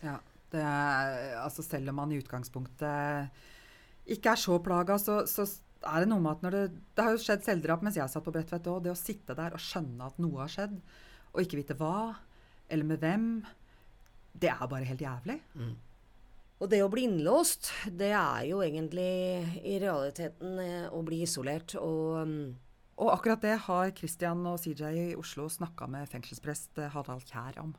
Ja. 0.00 0.16
Det, 0.52 0.60
er- 0.64 1.36
altså 1.44 1.60
selv 1.68 1.92
om 1.92 2.00
man 2.00 2.16
i 2.16 2.24
utgangspunktet 2.24 3.44
ikke 4.06 4.32
er 4.34 4.40
så 4.40 4.58
plaga, 4.62 4.98
så, 4.98 5.22
så 5.30 5.46
er 5.82 6.02
det 6.02 6.10
noe 6.10 6.22
med 6.22 6.36
at 6.36 6.44
når 6.44 6.56
det 6.56 6.64
Det 6.96 7.04
har 7.04 7.14
jo 7.14 7.22
skjedd 7.22 7.46
selvdrap 7.46 7.82
mens 7.82 7.96
jeg 7.98 8.10
satt 8.10 8.24
på 8.26 8.34
Bredtvet 8.34 8.68
òg. 8.70 8.82
Det 8.84 8.92
å 8.92 8.98
sitte 8.98 9.36
der 9.38 9.54
og 9.54 9.62
skjønne 9.62 10.10
at 10.10 10.20
noe 10.22 10.42
har 10.42 10.52
skjedd, 10.52 10.76
og 11.32 11.40
ikke 11.42 11.58
vite 11.62 11.78
hva, 11.78 12.12
eller 12.72 12.88
med 12.88 13.00
hvem, 13.02 13.26
det 14.32 14.50
er 14.52 14.68
bare 14.68 14.88
helt 14.88 15.02
jævlig. 15.02 15.38
Og 16.62 16.68
det 16.70 16.78
å 16.84 16.90
bli 16.92 17.06
innlåst, 17.08 17.72
det 17.90 18.12
er 18.14 18.44
jo 18.46 18.60
egentlig 18.62 19.08
i 19.66 19.78
realiteten 19.82 20.60
eh, 20.62 20.84
å 20.94 21.00
bli 21.02 21.22
isolert. 21.26 21.74
Og 21.80 22.22
mm, 22.28 22.44
Og 23.02 23.10
akkurat 23.10 23.42
det 23.42 23.56
har 23.64 23.90
Christian 23.98 24.44
og 24.46 24.60
CJ 24.62 24.84
i 24.92 25.16
Oslo 25.18 25.48
snakka 25.50 25.88
med 25.90 26.06
fengselsprest 26.12 26.78
eh, 26.78 26.92
Harald 26.94 27.26
Kjær 27.26 27.58
om. 27.64 27.74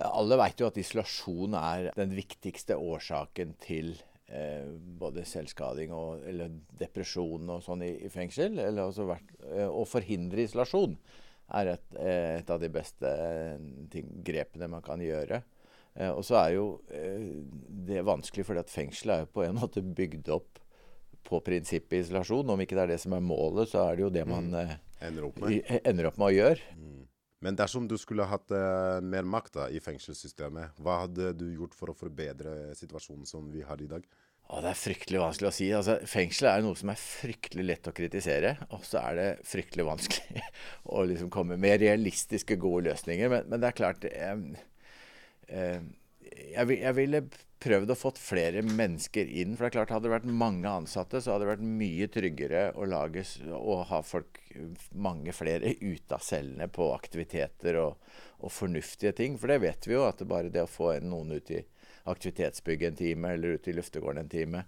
Alle 0.00 0.38
vet 0.40 0.58
jo 0.58 0.66
at 0.70 0.78
isolasjon 0.80 1.54
er 1.58 1.90
den 1.94 2.16
viktigste 2.16 2.78
årsaken 2.80 3.54
til 3.62 3.92
eh, 4.28 4.64
både 5.00 5.24
selvskading 5.28 5.92
og 5.92 6.24
eller 6.28 6.50
depresjon 6.80 7.48
og 7.50 7.62
sånn 7.66 7.82
i, 7.86 7.92
i 8.06 8.08
fengsel. 8.12 8.58
Eller 8.58 8.92
vært, 9.08 9.34
eh, 9.50 9.68
å 9.68 9.84
forhindre 9.88 10.44
isolasjon 10.46 10.96
er 11.54 11.74
et, 11.74 11.86
eh, 12.00 12.38
et 12.40 12.50
av 12.50 12.60
de 12.62 12.68
beste 12.72 13.10
ting, 13.92 14.08
grepene 14.24 14.68
man 14.72 14.82
kan 14.82 15.00
gjøre. 15.04 15.42
Eh, 15.94 16.10
og 16.10 16.24
så 16.26 16.38
er 16.40 16.54
jo 16.56 16.66
eh, 16.90 17.28
det 17.86 18.00
vanskelig, 18.08 18.46
fordi 18.48 18.64
at 18.64 18.72
fengselet 18.72 19.14
er 19.14 19.26
jo 19.26 19.32
på 19.36 19.44
en 19.46 19.58
måte 19.62 19.82
bygd 19.84 20.28
opp 20.34 20.58
på 21.24 21.38
prinsippet 21.44 22.02
isolasjon. 22.04 22.50
Om 22.52 22.60
ikke 22.64 22.76
det 22.76 22.82
er 22.88 22.94
det 22.94 23.00
som 23.04 23.14
er 23.16 23.22
målet, 23.24 23.70
så 23.70 23.86
er 23.90 23.96
det 23.96 24.02
jo 24.06 24.10
det 24.12 24.26
man 24.28 24.50
eh, 24.58 24.74
Ender 25.04 25.26
opp 25.28 25.38
med. 25.40 25.52
i- 25.60 25.80
ender 25.84 26.08
opp 26.08 26.18
med 26.20 26.30
å 26.30 26.34
gjøre. 26.34 26.74
Men 27.44 27.58
dersom 27.58 27.88
du 27.88 27.98
skulle 28.00 28.24
hatt 28.28 28.52
uh, 28.54 29.00
mer 29.04 29.26
makt 29.28 29.58
da, 29.58 29.68
i 29.68 29.80
fengselssystemet, 29.84 30.78
hva 30.80 31.02
hadde 31.04 31.34
du 31.36 31.50
gjort 31.52 31.74
for 31.76 31.92
å 31.92 31.96
forbedre 31.98 32.72
situasjonen 32.78 33.28
som 33.28 33.50
vi 33.52 33.64
har 33.68 33.82
i 33.84 33.88
dag? 33.90 34.06
Å, 34.44 34.60
det 34.60 34.70
er 34.74 34.76
fryktelig 34.76 35.20
vanskelig 35.22 35.48
å 35.48 35.54
si. 35.56 35.66
Altså, 35.72 35.96
fengsel 36.08 36.50
er 36.50 36.64
noe 36.64 36.76
som 36.76 36.92
er 36.92 37.00
fryktelig 37.00 37.64
lett 37.64 37.88
å 37.88 37.94
kritisere, 37.96 38.54
og 38.76 38.84
så 38.84 39.00
er 39.00 39.18
det 39.18 39.28
fryktelig 39.48 39.86
vanskelig 39.88 40.44
å 40.96 41.04
liksom 41.08 41.30
komme 41.32 41.56
med 41.60 41.80
realistiske, 41.84 42.58
gode 42.60 42.90
løsninger. 42.90 43.32
Men, 43.32 43.48
men 43.48 43.62
det 43.62 43.70
er 43.70 43.78
klart 43.78 44.08
eh, 44.08 44.34
eh, 45.48 45.80
jeg, 46.34 46.78
jeg 46.80 46.96
ville 46.96 47.24
prøvd 47.64 47.92
å 47.94 47.96
fått 47.96 48.20
flere 48.20 48.62
mennesker 48.66 49.28
inn. 49.40 49.54
For 49.54 49.64
det 49.64 49.70
er 49.70 49.76
klart, 49.78 49.92
hadde 49.94 50.08
det 50.08 50.14
vært 50.14 50.28
mange 50.42 50.70
ansatte, 50.70 51.20
så 51.22 51.32
hadde 51.32 51.46
det 51.46 51.52
vært 51.54 51.68
mye 51.80 52.08
tryggere 52.12 52.64
å 52.76 52.88
lage 52.88 53.24
å 53.56 53.78
ha 53.88 54.00
folk, 54.04 54.40
mange 54.92 55.32
flere, 55.36 55.74
ute 55.80 56.16
av 56.16 56.24
cellene 56.24 56.68
på 56.72 56.90
aktiviteter 56.94 57.78
og, 57.80 58.10
og 58.44 58.52
fornuftige 58.52 59.14
ting. 59.16 59.38
For 59.40 59.52
det 59.52 59.62
vet 59.64 59.88
vi 59.88 59.96
jo, 59.96 60.04
at 60.08 60.20
det 60.20 60.28
bare 60.30 60.52
det 60.52 60.66
å 60.66 60.70
få 60.70 60.92
noen 61.04 61.36
ut 61.38 61.54
i 61.54 61.62
aktivitetsbygget 62.10 62.90
en 62.90 63.00
time, 63.00 63.32
eller 63.32 63.56
ut 63.56 63.70
i 63.70 63.76
luftegården 63.78 64.26
en 64.26 64.34
time, 64.34 64.64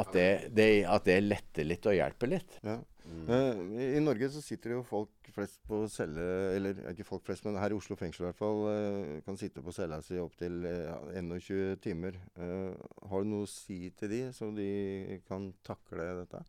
at 0.00 0.10
det, 0.14 0.28
det, 0.56 0.68
at 0.90 1.06
det 1.06 1.20
letter 1.22 1.66
litt 1.66 1.86
og 1.86 1.96
hjelper 1.96 2.30
litt. 2.34 2.58
Ja. 2.66 2.80
Eh, 3.04 3.58
i, 3.76 3.88
I 3.98 4.02
Norge 4.02 4.30
så 4.32 4.40
sitter 4.42 4.78
jo 4.78 4.84
folk 4.88 5.28
flest 5.34 5.58
på 5.68 5.82
celle 5.92 6.24
Eller 6.54 6.78
ikke 6.92 7.04
folk 7.04 7.24
flest, 7.26 7.44
men 7.44 7.58
her 7.60 7.74
i 7.74 7.76
Oslo 7.76 7.98
fengsel 8.00 8.24
i 8.24 8.28
hvert 8.30 8.40
fall. 8.40 8.62
Uh, 8.64 9.18
kan 9.26 9.38
sitte 9.40 9.64
på 9.64 9.74
cella 9.76 10.00
si 10.04 10.18
opptil 10.20 10.64
uh, 10.64 11.10
21 11.12 11.82
timer. 11.84 12.18
Eh, 12.38 12.86
har 13.10 13.24
du 13.24 13.30
noe 13.30 13.48
å 13.48 13.50
si 13.50 13.90
til 13.98 14.12
de, 14.12 14.22
så 14.34 14.50
de 14.56 15.20
kan 15.28 15.50
takle 15.66 16.08
dette? 16.22 16.44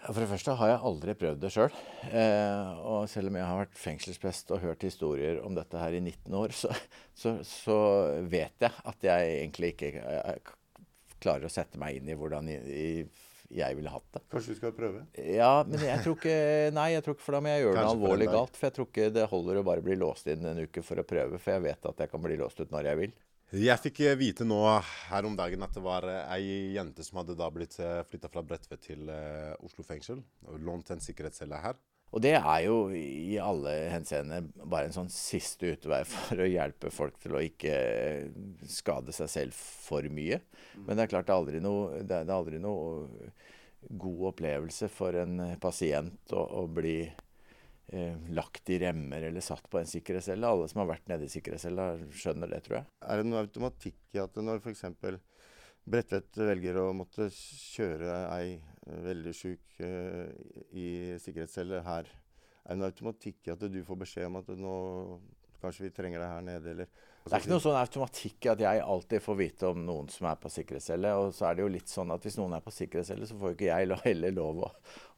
For 0.00 0.22
det 0.22 0.30
første 0.30 0.54
har 0.56 0.70
jeg 0.70 0.84
aldri 0.88 1.14
prøvd 1.18 1.42
det 1.42 1.50
sjøl. 1.52 1.74
Eh, 2.08 2.70
og 2.88 3.04
selv 3.10 3.28
om 3.30 3.36
jeg 3.36 3.46
har 3.46 3.58
vært 3.58 3.80
fengselsprest 3.80 4.52
og 4.54 4.62
hørt 4.62 4.86
historier 4.86 5.42
om 5.44 5.56
dette 5.56 5.80
her 5.80 5.96
i 5.96 6.00
19 6.00 6.38
år, 6.40 6.54
så, 6.56 6.72
så, 7.12 7.34
så 7.44 7.76
vet 8.30 8.64
jeg 8.64 8.72
at 8.92 9.06
jeg 9.10 9.34
egentlig 9.42 9.74
ikke 9.74 9.92
eh, 10.00 10.54
klarer 11.22 11.48
å 11.48 11.52
sette 11.52 11.80
meg 11.80 12.00
inn 12.00 12.10
i 12.10 12.16
hvordan 12.18 12.50
jeg, 12.50 13.76
ville 13.76 13.92
hatt 13.92 14.06
det. 14.14 14.22
Kanskje 14.30 14.54
du 14.54 14.60
skal 14.60 14.74
prøve? 14.76 15.04
Ja, 15.18 15.64
men 15.66 15.82
jeg 15.82 16.04
tror 16.04 16.14
ikke 16.18 16.36
Nei, 16.76 16.90
jeg 16.94 17.06
tror 17.06 17.16
ikke 17.16 17.26
for 17.26 17.36
da 17.36 17.40
må 17.42 17.50
jeg 17.50 17.64
gjøre 17.64 17.78
Kanskje 17.78 17.88
noe 17.96 17.96
alvorlig 17.98 18.30
galt. 18.30 18.58
For 18.58 18.68
jeg 18.68 18.76
tror 18.76 18.88
ikke 18.90 19.08
det 19.16 19.26
holder 19.32 19.58
å 19.60 19.66
bare 19.66 19.84
bli 19.86 19.98
låst 19.98 20.30
inn 20.30 20.46
en 20.46 20.62
uke 20.62 20.84
for 20.86 21.02
å 21.02 21.06
prøve, 21.06 21.40
for 21.42 21.56
jeg 21.56 21.66
vet 21.66 21.90
at 21.92 22.04
jeg 22.04 22.12
kan 22.12 22.24
bli 22.24 22.38
låst 22.40 22.62
ut 22.62 22.72
når 22.72 22.92
jeg 22.92 23.02
vil. 23.04 23.18
Jeg 23.50 23.82
fikk 23.82 24.04
eh, 24.06 24.14
vite 24.14 24.44
nå 24.46 24.60
her 25.10 25.26
om 25.26 25.34
dagen 25.34 25.64
at 25.66 25.74
det 25.74 25.82
var 25.82 26.04
eh, 26.06 26.34
ei 26.36 26.74
jente 26.76 27.02
som 27.02 27.18
hadde 27.18 27.34
da 27.38 27.48
blitt 27.50 27.74
flytta 28.06 28.30
fra 28.30 28.44
Bredtvet 28.46 28.84
til 28.84 29.10
eh, 29.10 29.56
Oslo 29.66 29.82
fengsel. 29.82 30.20
og 30.46 30.60
Lånt 30.62 30.92
en 30.94 31.02
sikkerhetscelle 31.02 31.58
her. 31.58 31.80
Og 32.10 32.22
det 32.24 32.32
er 32.40 32.64
jo 32.64 32.76
i 32.96 33.36
alle 33.38 33.72
henseende 33.92 34.40
bare 34.58 34.88
en 34.88 34.96
sånn 34.96 35.12
siste 35.14 35.76
utvei 35.76 36.02
for 36.14 36.42
å 36.42 36.48
hjelpe 36.48 36.90
folk 36.94 37.20
til 37.22 37.36
å 37.36 37.44
ikke 37.44 37.76
skade 38.70 39.14
seg 39.14 39.30
selv 39.30 39.56
for 39.60 40.06
mye. 40.10 40.40
Men 40.82 40.96
det 40.96 41.06
er 41.06 41.12
klart 41.14 41.28
det 41.28 41.34
er 41.34 41.42
aldri 41.42 41.62
noe, 41.62 42.02
det 42.02 42.22
er, 42.22 42.34
aldri 42.34 42.60
noe 42.62 43.30
god 43.80 44.26
opplevelse 44.34 44.90
for 44.92 45.16
en 45.22 45.38
pasient 45.62 46.34
å, 46.34 46.42
å 46.60 46.66
bli 46.68 46.98
eh, 47.06 48.16
lagt 48.34 48.68
i 48.74 48.80
remmer 48.82 49.30
eller 49.30 49.44
satt 49.44 49.70
på 49.70 49.80
en 49.80 49.88
sikkerhetscelle. 49.88 50.50
Alle 50.50 50.66
som 50.68 50.82
har 50.82 50.90
vært 50.90 51.08
nede 51.12 51.28
i 51.28 51.32
sikkerhetscella, 51.32 51.92
skjønner 52.10 52.50
det, 52.50 52.64
tror 52.66 52.80
jeg. 52.80 52.90
Er 53.06 53.20
det 53.20 53.30
noe 53.30 53.44
automatikk 53.46 54.18
i 54.18 54.22
at 54.24 54.42
når 54.42 54.64
f.eks. 54.64 54.84
Bredtvet 55.90 56.36
velger 56.36 56.76
å 56.76 56.90
måtte 56.92 57.30
kjøre 57.32 58.18
ei 58.34 58.50
eh, 58.58 58.70
veldig 59.04 59.34
sjuk 59.36 59.80
eh, 59.84 60.32
i 60.76 60.86
sikkerhetscelle 61.22 61.82
her, 61.86 62.08
er 62.64 62.74
det 62.74 62.78
en 62.78 62.88
automatikk 62.88 63.48
i 63.48 63.54
at 63.54 63.62
du 63.72 63.80
får 63.86 64.00
beskjed 64.02 64.28
om 64.28 64.40
at 64.40 64.50
nå 64.58 64.74
kanskje 65.60 65.86
vi 65.86 65.94
trenger 65.94 66.22
deg 66.22 66.32
her 66.32 66.44
nede, 66.44 66.74
eller 66.74 67.08
Det 67.20 67.36
er 67.36 67.42
ikke 67.42 67.52
noe 67.52 67.62
sånn 67.62 67.76
automatikk 67.76 68.46
at 68.48 68.62
jeg 68.64 68.80
alltid 68.80 69.22
får 69.22 69.36
vite 69.36 69.68
om 69.68 69.82
noen 69.84 70.06
som 70.10 70.26
er 70.30 70.38
på 70.40 70.50
sikkerhetscelle. 70.50 71.10
Og 71.20 71.34
så 71.36 71.46
er 71.46 71.58
det 71.58 71.62
jo 71.62 71.72
litt 71.74 71.92
sånn 71.92 72.10
at 72.14 72.24
hvis 72.24 72.38
noen 72.40 72.54
er 72.56 72.62
på 72.64 72.72
sikkerhetscelle, 72.72 73.28
så 73.28 73.36
får 73.38 73.52
jo 73.52 73.56
ikke 73.58 73.68
jeg 73.68 73.98
heller 74.06 74.34
lov 74.34 74.62
å, 74.64 74.70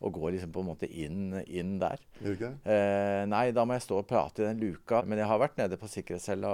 å 0.03 0.11
gå 0.17 0.33
liksom 0.35 0.53
på 0.53 0.65
en 0.65 0.69
måte 0.73 0.89
inn, 0.91 1.39
inn 1.47 1.77
der. 1.81 2.03
Det? 2.19 2.51
Eh, 2.67 3.23
nei, 3.31 3.45
da 3.55 3.65
må 3.69 3.79
jeg 3.79 3.87
stå 3.87 4.01
og 4.03 4.09
prate 4.11 4.43
i 4.43 4.49
den 4.49 4.65
luka. 4.65 5.05
Men 5.07 5.23
jeg 5.23 5.31
har 5.31 5.41
vært 5.45 5.63
nede 5.63 5.79
på 5.79 5.91
sikkerhetscella 5.93 6.53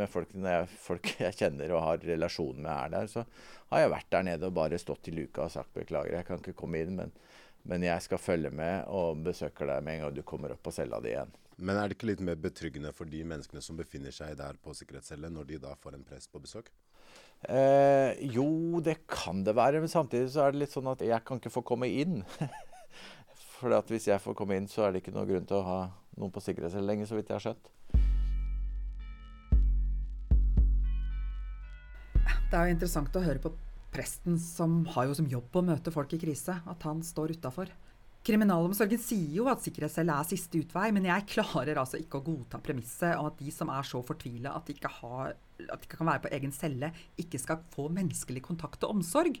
med 0.00 0.10
folk, 0.10 0.32
jeg, 0.48 0.72
folk 0.88 1.12
jeg 1.20 1.38
kjenner 1.42 1.76
og 1.76 1.84
har 1.90 2.08
relasjon 2.14 2.64
med 2.64 2.72
er 2.72 2.96
der. 2.96 3.12
Så 3.12 3.26
har 3.74 3.84
jeg 3.84 3.92
vært 3.92 4.10
der 4.16 4.26
nede 4.32 4.48
og 4.48 4.56
bare 4.56 4.80
stått 4.80 5.12
i 5.12 5.16
luka 5.18 5.46
og 5.46 5.52
sagt 5.52 5.76
beklager, 5.76 6.16
jeg 6.16 6.28
kan 6.30 6.40
ikke 6.40 6.56
komme 6.64 6.80
inn, 6.80 6.96
men, 6.96 7.14
men 7.68 7.84
jeg 7.84 8.08
skal 8.08 8.20
følge 8.20 8.50
med 8.56 8.88
og 8.88 9.20
besøker 9.28 9.68
deg 9.68 9.84
med 9.84 10.00
en 10.00 10.06
gang 10.06 10.16
du 10.16 10.24
kommer 10.26 10.56
opp 10.56 10.64
på 10.64 10.74
cella 10.74 11.00
di 11.04 11.12
igjen. 11.12 11.36
Men 11.62 11.78
er 11.78 11.86
det 11.86 11.96
ikke 11.96 12.08
litt 12.10 12.22
mer 12.26 12.38
betryggende 12.42 12.90
for 12.94 13.06
de 13.06 13.20
menneskene 13.22 13.62
som 13.62 13.78
befinner 13.78 14.14
seg 14.14 14.34
der 14.40 14.56
på 14.62 14.74
sikkerhetscelle, 14.74 15.30
når 15.30 15.46
de 15.46 15.60
da 15.62 15.76
får 15.78 15.94
en 15.94 16.06
prest 16.06 16.32
på 16.32 16.40
besøk? 16.42 16.72
Eh, 17.46 18.18
jo, 18.34 18.80
det 18.82 18.96
kan 19.10 19.44
det 19.46 19.54
være, 19.54 19.82
men 19.82 19.90
samtidig 19.90 20.32
så 20.34 20.46
er 20.46 20.54
det 20.54 20.64
litt 20.64 20.74
sånn 20.74 20.90
at 20.90 21.04
jeg 21.06 21.22
kan 21.26 21.38
ikke 21.38 21.54
få 21.54 21.62
komme 21.66 21.86
inn. 21.86 22.24
For 23.60 23.74
at 23.76 23.90
hvis 23.94 24.08
jeg 24.10 24.18
får 24.22 24.34
komme 24.38 24.58
inn, 24.58 24.66
så 24.70 24.88
er 24.88 24.94
det 24.94 25.04
ikke 25.04 25.14
noen 25.14 25.28
grunn 25.28 25.46
til 25.46 25.60
å 25.60 25.66
ha 25.68 25.78
noen 26.18 26.34
på 26.34 26.42
sikkerhetscelle 26.42 26.88
lenger, 26.88 27.06
så 27.06 27.18
vidt 27.18 27.30
jeg 27.30 27.38
har 27.38 27.46
skjønt. 27.46 27.70
Det 32.50 32.58
er 32.58 32.68
jo 32.68 32.74
interessant 32.74 33.14
å 33.16 33.22
høre 33.22 33.40
på 33.40 33.54
presten 33.94 34.34
som 34.40 34.82
har 34.96 35.06
jo 35.06 35.14
som 35.16 35.30
jobb 35.30 35.54
å 35.56 35.64
møte 35.70 35.94
folk 35.94 36.10
i 36.16 36.20
krise, 36.20 36.58
at 36.58 36.88
han 36.88 37.06
står 37.06 37.36
utafor. 37.38 37.70
Kriminalomsorgen 38.22 39.00
sier 39.02 39.32
jo 39.40 39.48
at 39.50 39.64
sikkerhetscelle 39.64 40.14
er 40.14 40.26
siste 40.28 40.60
utvei, 40.62 40.92
men 40.94 41.08
jeg 41.08 41.26
klarer 41.32 41.80
altså 41.80 41.98
ikke 41.98 42.20
å 42.20 42.26
godta 42.28 42.60
premisset 42.62 43.16
om 43.18 43.26
at 43.32 43.40
de 43.40 43.50
som 43.54 43.72
er 43.74 43.88
så 43.88 44.02
fortvila 44.06 44.52
at 44.54 44.70
de 44.70 44.76
at 44.78 45.82
de 45.82 45.88
ikke 45.88 45.98
kan 45.98 46.08
være 46.08 46.22
på 46.22 46.30
egen 46.38 46.54
celle, 46.54 46.92
ikke 47.18 47.40
skal 47.42 47.64
få 47.74 47.88
menneskelig 47.90 48.44
kontakt 48.46 48.86
og 48.86 48.94
omsorg. 48.94 49.40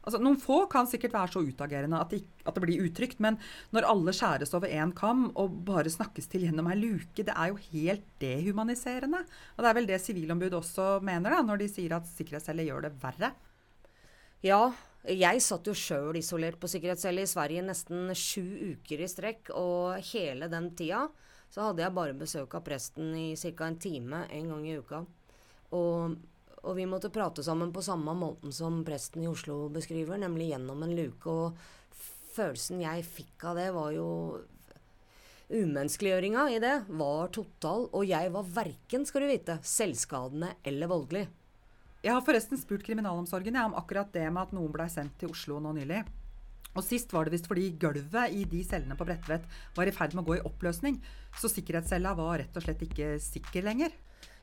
Altså, 0.00 0.16
noen 0.20 0.38
få 0.40 0.62
kan 0.72 0.86
sikkert 0.88 1.12
være 1.12 1.32
så 1.34 1.42
utagerende 1.44 1.98
at 2.00 2.12
det, 2.12 2.22
at 2.48 2.56
det 2.56 2.62
blir 2.64 2.84
utrygt, 2.86 3.18
men 3.20 3.36
når 3.74 3.88
alle 3.88 4.14
skjæres 4.16 4.54
over 4.56 4.72
én 4.72 4.94
kam 4.96 5.26
og 5.36 5.58
bare 5.68 5.92
snakkes 5.92 6.28
til 6.32 6.46
gjennom 6.46 6.70
ei 6.72 6.78
luke, 6.80 7.24
det 7.24 7.34
er 7.34 7.52
jo 7.52 7.60
helt 7.66 8.06
dehumaniserende. 8.22 9.20
Og 9.56 9.60
det 9.60 9.70
er 9.70 9.76
vel 9.76 9.90
det 9.90 10.00
Sivilombudet 10.00 10.56
også 10.56 10.94
mener, 11.04 11.36
da, 11.36 11.42
når 11.44 11.60
de 11.60 11.68
sier 11.72 11.96
at 11.96 12.08
sikkerhetscelle 12.08 12.64
gjør 12.68 12.88
det 12.88 12.94
verre. 13.02 13.34
Ja, 14.44 14.62
jeg 15.08 15.40
satt 15.40 15.68
jo 15.68 15.72
sjøl 15.76 16.18
isolert 16.20 16.58
på 16.60 16.68
sikkerhetscelle 16.68 17.24
i 17.24 17.30
Sverige 17.30 17.64
nesten 17.64 18.10
sju 18.12 18.74
uker 18.74 19.00
i 19.00 19.08
strekk, 19.08 19.52
og 19.56 19.96
hele 20.12 20.50
den 20.52 20.70
tida 20.76 21.06
så 21.50 21.70
hadde 21.70 21.82
jeg 21.82 21.96
bare 21.96 22.18
besøk 22.18 22.52
av 22.54 22.64
presten 22.66 23.14
i 23.16 23.32
ca. 23.34 23.66
en 23.66 23.78
time 23.80 24.26
en 24.28 24.52
gang 24.52 24.66
i 24.68 24.76
uka. 24.78 25.00
Og, 25.74 26.14
og 26.62 26.76
vi 26.76 26.86
måtte 26.86 27.10
prate 27.10 27.42
sammen 27.42 27.72
på 27.72 27.82
samme 27.82 28.14
måten 28.14 28.52
som 28.52 28.84
presten 28.86 29.24
i 29.24 29.30
Oslo 29.30 29.68
beskriver, 29.72 30.20
nemlig 30.20 30.52
gjennom 30.52 30.84
en 30.84 30.94
luke. 30.94 31.32
Og 31.32 31.56
følelsen 32.36 32.84
jeg 32.84 33.08
fikk 33.08 33.48
av 33.50 33.58
det, 33.58 33.70
var 33.74 33.92
jo 33.96 34.08
Umenneskeliggjøringa 35.50 36.44
i 36.54 36.58
det 36.62 36.76
var 36.94 37.32
total, 37.34 37.88
og 37.90 38.04
jeg 38.06 38.30
var 38.30 38.50
verken, 38.54 39.02
skal 39.02 39.24
du 39.24 39.32
vite, 39.32 39.56
selvskadende 39.66 40.52
eller 40.62 40.90
voldelig. 40.92 41.24
Jeg 42.00 42.16
har 42.16 42.24
forresten 42.24 42.56
spurt 42.56 42.84
kriminalomsorgen 42.86 43.58
ja, 43.58 43.66
om 43.68 43.76
akkurat 43.76 44.08
det 44.14 44.24
med 44.32 44.46
at 44.46 44.52
noen 44.56 44.72
blei 44.72 44.86
sendt 44.88 45.18
til 45.20 45.34
Oslo 45.34 45.58
nå 45.60 45.74
nylig. 45.76 46.00
Og 46.70 46.84
Sist 46.86 47.10
var 47.12 47.26
det 47.26 47.34
visst 47.34 47.48
fordi 47.50 47.72
gulvet 47.82 48.32
i 48.32 48.46
de 48.48 48.62
cellene 48.64 48.96
på 48.96 49.04
Bredtvet 49.04 49.44
var 49.76 49.90
i 49.90 49.92
ferd 49.92 50.14
med 50.14 50.22
å 50.22 50.30
gå 50.30 50.38
i 50.38 50.44
oppløsning, 50.46 51.00
så 51.36 51.50
sikkerhetscella 51.50 52.14
var 52.16 52.38
rett 52.40 52.56
og 52.56 52.64
slett 52.64 52.86
ikke 52.86 53.16
sikker 53.20 53.66
lenger. 53.66 53.92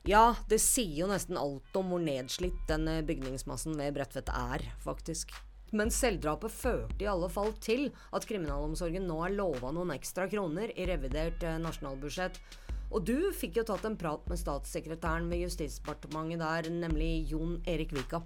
Ja, 0.08 0.36
det 0.52 0.60
sier 0.64 1.02
jo 1.02 1.10
nesten 1.10 1.40
alt 1.40 1.80
om 1.80 1.90
hvor 1.92 2.04
nedslitt 2.04 2.60
den 2.70 2.86
eh, 2.92 3.04
bygningsmassen 3.08 3.74
ved 3.80 3.96
Bredtvet 3.98 4.30
er, 4.32 4.64
faktisk. 4.84 5.34
Men 5.76 5.90
selvdrapet 5.92 6.54
førte 6.54 7.04
i 7.04 7.10
alle 7.12 7.28
fall 7.32 7.52
til 7.64 7.90
at 8.16 8.28
kriminalomsorgen 8.28 9.08
nå 9.10 9.18
er 9.26 9.36
lova 9.36 9.74
noen 9.76 9.92
ekstra 9.98 10.30
kroner 10.32 10.72
i 10.78 10.86
revidert 10.88 11.44
eh, 11.44 11.58
nasjonalbudsjett. 11.64 12.40
Og 12.88 13.04
du 13.04 13.32
fikk 13.36 13.60
jo 13.60 13.66
tatt 13.68 13.84
en 13.88 13.98
prat 14.00 14.24
med 14.32 14.40
statssekretæren 14.40 15.28
ved 15.32 15.44
Justisdepartementet 15.44 16.40
der, 16.40 16.70
nemlig 16.72 17.28
Jon 17.32 17.58
Erik 17.68 17.92
Vika. 17.96 18.22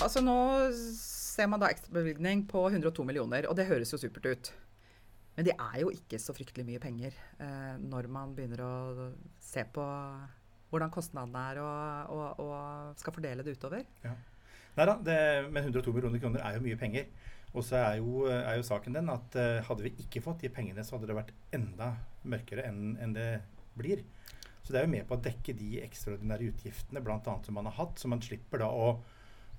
Altså 0.00 0.22
Nå 0.24 0.34
ser 0.74 1.46
man 1.52 1.62
da 1.62 1.68
ekstrabevilgning 1.70 2.46
på 2.50 2.64
102 2.66 3.04
millioner, 3.06 3.46
og 3.46 3.54
det 3.56 3.68
høres 3.68 3.92
jo 3.94 4.00
supert 4.00 4.26
ut. 4.26 4.50
Men 5.36 5.46
det 5.46 5.54
er 5.54 5.78
jo 5.84 5.92
ikke 5.94 6.18
så 6.18 6.34
fryktelig 6.34 6.66
mye 6.66 6.82
penger 6.82 7.14
eh, 7.14 7.76
når 7.78 8.08
man 8.12 8.34
begynner 8.34 8.64
å 8.64 8.74
se 9.40 9.62
på 9.72 9.84
hvordan 10.70 10.92
kostnadene 10.94 11.44
er 11.52 11.60
og, 11.62 12.10
og, 12.16 12.42
og 12.42 12.98
skal 13.00 13.14
fordele 13.14 13.46
det 13.46 13.54
utover. 13.58 13.86
Ja. 14.04 14.16
Nei 14.76 14.86
da, 14.86 14.96
det, 15.04 15.18
men 15.50 15.66
102 15.66 15.92
millioner 15.94 16.22
kroner 16.22 16.44
er 16.46 16.56
jo 16.56 16.64
mye 16.64 16.78
penger. 16.80 17.10
Og 17.50 17.64
så 17.66 17.80
er 17.80 17.98
jo, 17.98 18.26
er 18.30 18.54
jo 18.60 18.66
saken 18.66 18.94
den 18.94 19.10
at 19.10 19.36
uh, 19.38 19.58
hadde 19.66 19.86
vi 19.86 19.94
ikke 20.04 20.22
fått 20.22 20.44
de 20.44 20.52
pengene, 20.54 20.84
så 20.86 20.96
hadde 20.96 21.10
det 21.10 21.18
vært 21.18 21.32
enda 21.56 21.94
mørkere 22.30 22.68
enn 22.68 22.94
en 23.02 23.14
det 23.16 23.30
blir. 23.78 24.04
Så 24.62 24.70
det 24.70 24.80
er 24.80 24.86
jo 24.86 24.92
med 24.92 25.06
på 25.08 25.16
å 25.16 25.24
dekke 25.24 25.56
de 25.58 25.80
ekstraordinære 25.82 26.52
utgiftene 26.52 27.02
blant 27.02 27.26
annet 27.26 27.48
som 27.48 27.56
man 27.58 27.66
har 27.66 27.78
hatt, 27.80 27.98
så 27.98 28.10
man 28.12 28.22
slipper 28.22 28.62
da 28.62 28.70
å, 28.70 28.92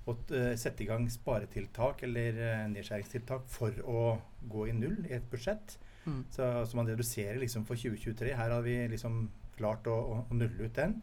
å 0.08 0.16
uh, 0.16 0.52
sette 0.56 0.86
i 0.86 0.88
gang 0.88 1.04
sparetiltak 1.12 2.06
eller 2.08 2.38
uh, 2.40 2.66
nedskjæringstiltak 2.72 3.44
for 3.52 3.82
å 3.84 4.04
gå 4.48 4.68
i 4.70 4.76
null 4.76 5.02
i 5.10 5.16
et 5.18 5.28
budsjett. 5.28 5.76
Mm. 6.06 6.22
Så, 6.32 6.46
så, 6.64 6.78
man 6.78 6.88
reduserer 6.88 7.36
liksom 7.42 7.68
for 7.68 7.78
2023. 7.78 8.32
Her 8.38 8.56
har 8.56 8.64
vi 8.64 8.78
liksom 8.90 9.26
klart 9.58 9.86
å, 9.90 9.98
å, 10.00 10.22
å 10.32 10.38
nulle 10.38 10.64
ut 10.64 10.80
den. 10.80 10.96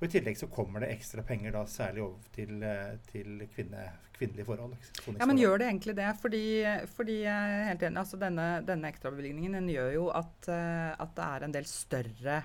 Og 0.00 0.06
I 0.06 0.12
tillegg 0.14 0.38
så 0.40 0.48
kommer 0.48 0.80
det 0.80 0.94
ekstra 0.94 1.22
penger 1.28 1.52
da 1.52 1.66
særlig 1.68 2.00
over 2.06 2.30
til, 2.32 2.62
eh, 2.64 2.94
til 3.10 3.42
kvinne, 3.52 3.82
kvinnelige 4.16 4.46
forhold. 4.48 4.72
Ja, 5.18 5.26
Men 5.28 5.36
gjør 5.36 5.60
det 5.60 5.66
egentlig 5.68 5.94
det? 5.98 6.08
Fordi, 6.22 6.44
fordi 6.88 7.18
helt 7.28 7.82
enig, 7.84 8.00
altså 8.00 8.16
denne, 8.16 8.48
denne 8.64 8.88
ekstrabevilgningen 8.88 9.58
den 9.58 9.68
gjør 9.68 9.92
jo 9.98 10.08
at, 10.08 10.48
eh, 10.48 10.96
at, 10.96 11.14
det 11.18 11.26
er 11.26 11.44
en 11.44 11.56
del 11.58 11.68
større 11.68 12.40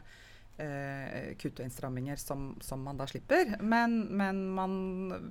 eh, 0.59 1.31
kutt 1.39 1.61
og 1.61 1.65
innstramminger 1.69 2.19
som, 2.19 2.51
som, 2.59 2.83
man 2.83 2.99
da 2.99 3.07
slipper. 3.07 3.55
Men, 3.63 4.01
men 4.11 4.45
man 4.51 4.77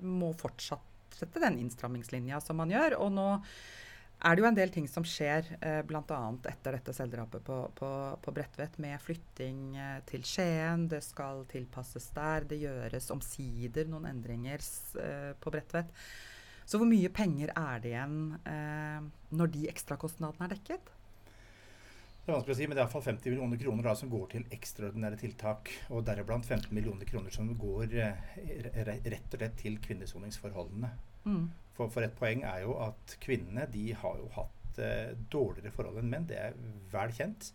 må 0.01 0.33
fortsatt 0.41 0.91
sette 1.15 1.45
den 1.45 1.61
innstrammingslinja 1.61 2.41
som 2.41 2.57
man 2.57 2.73
gjør. 2.73 2.97
Og 3.05 3.13
nå 3.13 3.29
er 4.25 4.35
det 4.35 4.43
jo 4.43 4.49
en 4.49 4.57
del 4.57 4.73
ting 4.73 4.87
som 4.89 5.05
skjer, 5.07 5.51
eh, 5.61 5.81
bl.a. 5.87 6.21
etter 6.49 6.79
dette 6.79 6.95
selvdrapet 6.97 7.45
på, 7.45 7.59
på, 7.77 7.91
på 8.25 8.35
Bredtvet, 8.35 8.79
med 8.83 8.97
flytting 9.03 9.77
eh, 9.77 9.99
til 10.09 10.25
Skien. 10.27 10.87
Det 10.89 11.03
skal 11.05 11.45
tilpasses 11.51 12.09
der. 12.17 12.47
Det 12.49 12.63
gjøres 12.63 13.11
omsider 13.13 13.91
noen 13.91 14.09
endringer 14.09 14.65
eh, 15.03 15.33
på 15.37 15.53
Bredtvet. 15.53 15.93
Så 16.65 16.81
hvor 16.81 16.89
mye 16.89 17.11
penger 17.13 17.53
er 17.53 17.81
det 17.85 17.93
igjen 17.93 18.21
eh, 18.49 19.09
når 19.37 19.53
de 19.53 19.67
ekstrakostnadene 19.69 20.49
er 20.49 20.55
dekket? 20.55 20.93
Det 22.25 22.33
er 22.33 22.39
vanskelig 22.39 22.55
å 22.55 22.57
si, 22.57 22.67
men 22.71 22.73
det 22.73 22.81
er 22.81 22.87
iallfall 22.87 23.05
50 23.05 23.35
millioner 23.35 23.59
kroner 23.61 23.85
da, 23.85 23.93
som 24.01 24.09
går 24.09 24.31
til 24.33 24.47
ekstraordinære 24.57 25.19
tiltak. 25.21 25.75
Og 25.93 26.07
deriblant 26.09 26.49
15 26.49 26.73
millioner 26.73 27.09
kroner 27.11 27.35
som 27.35 27.51
går 27.61 27.93
eh, 28.01 28.33
rett 28.89 29.05
og 29.05 29.37
slett 29.37 29.61
til 29.61 29.77
kvinnesoningsforholdene. 29.85 30.95
Mm. 31.29 31.45
For, 31.75 31.91
for, 31.91 32.07
et 32.07 32.15
poeng 32.15 32.45
er 32.47 32.63
jo 32.63 32.77
at 32.85 33.17
kvinnene 33.23 33.67
de 33.73 33.89
har 33.99 34.19
jo 34.21 34.29
hatt 34.37 34.81
eh, 34.83 35.15
dårligere 35.33 35.75
forhold 35.75 35.99
enn 36.01 36.11
menn. 36.11 36.29
Det 36.31 36.39
er 36.39 36.59
vel 36.93 37.15
kjent. 37.17 37.51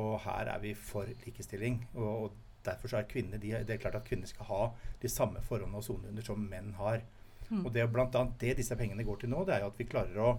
Og 0.00 0.18
her 0.26 0.50
er 0.52 0.60
vi 0.60 0.74
for 0.76 1.08
likestilling. 1.24 1.80
Og, 1.94 2.10
og 2.26 2.40
derfor 2.66 2.90
så 2.90 3.00
er 3.00 3.08
kvinner 3.08 3.40
de, 3.40 3.54
det 3.64 3.76
er 3.76 3.80
klart 3.80 3.98
at 3.98 4.08
kvinner 4.08 4.28
skal 4.28 4.48
ha 4.48 4.62
de 5.02 5.10
samme 5.12 5.42
forholdene 5.44 5.80
og 5.80 5.86
sone 5.86 6.24
som 6.26 6.44
menn 6.50 6.74
har. 6.78 7.04
Mm. 7.50 7.64
Og 7.64 7.72
det 7.74 7.82
er 7.82 7.90
blant 7.92 8.14
annet 8.16 8.38
det 8.40 8.58
disse 8.60 8.76
pengene 8.76 9.04
går 9.04 9.22
til 9.22 9.32
nå, 9.32 9.44
det 9.44 9.56
er 9.56 9.64
jo 9.64 9.72
at 9.72 9.80
vi 9.80 9.88
klarer 9.88 10.20
å, 10.24 10.30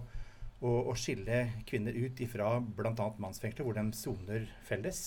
å, 0.60 0.72
å 0.90 0.96
skille 0.98 1.44
kvinner 1.68 1.94
ut 1.94 2.20
ifra 2.22 2.56
bl.a. 2.60 3.10
mannsfengsler, 3.22 3.66
hvor 3.66 3.78
de 3.78 3.86
soner 3.96 4.48
felles. 4.66 5.04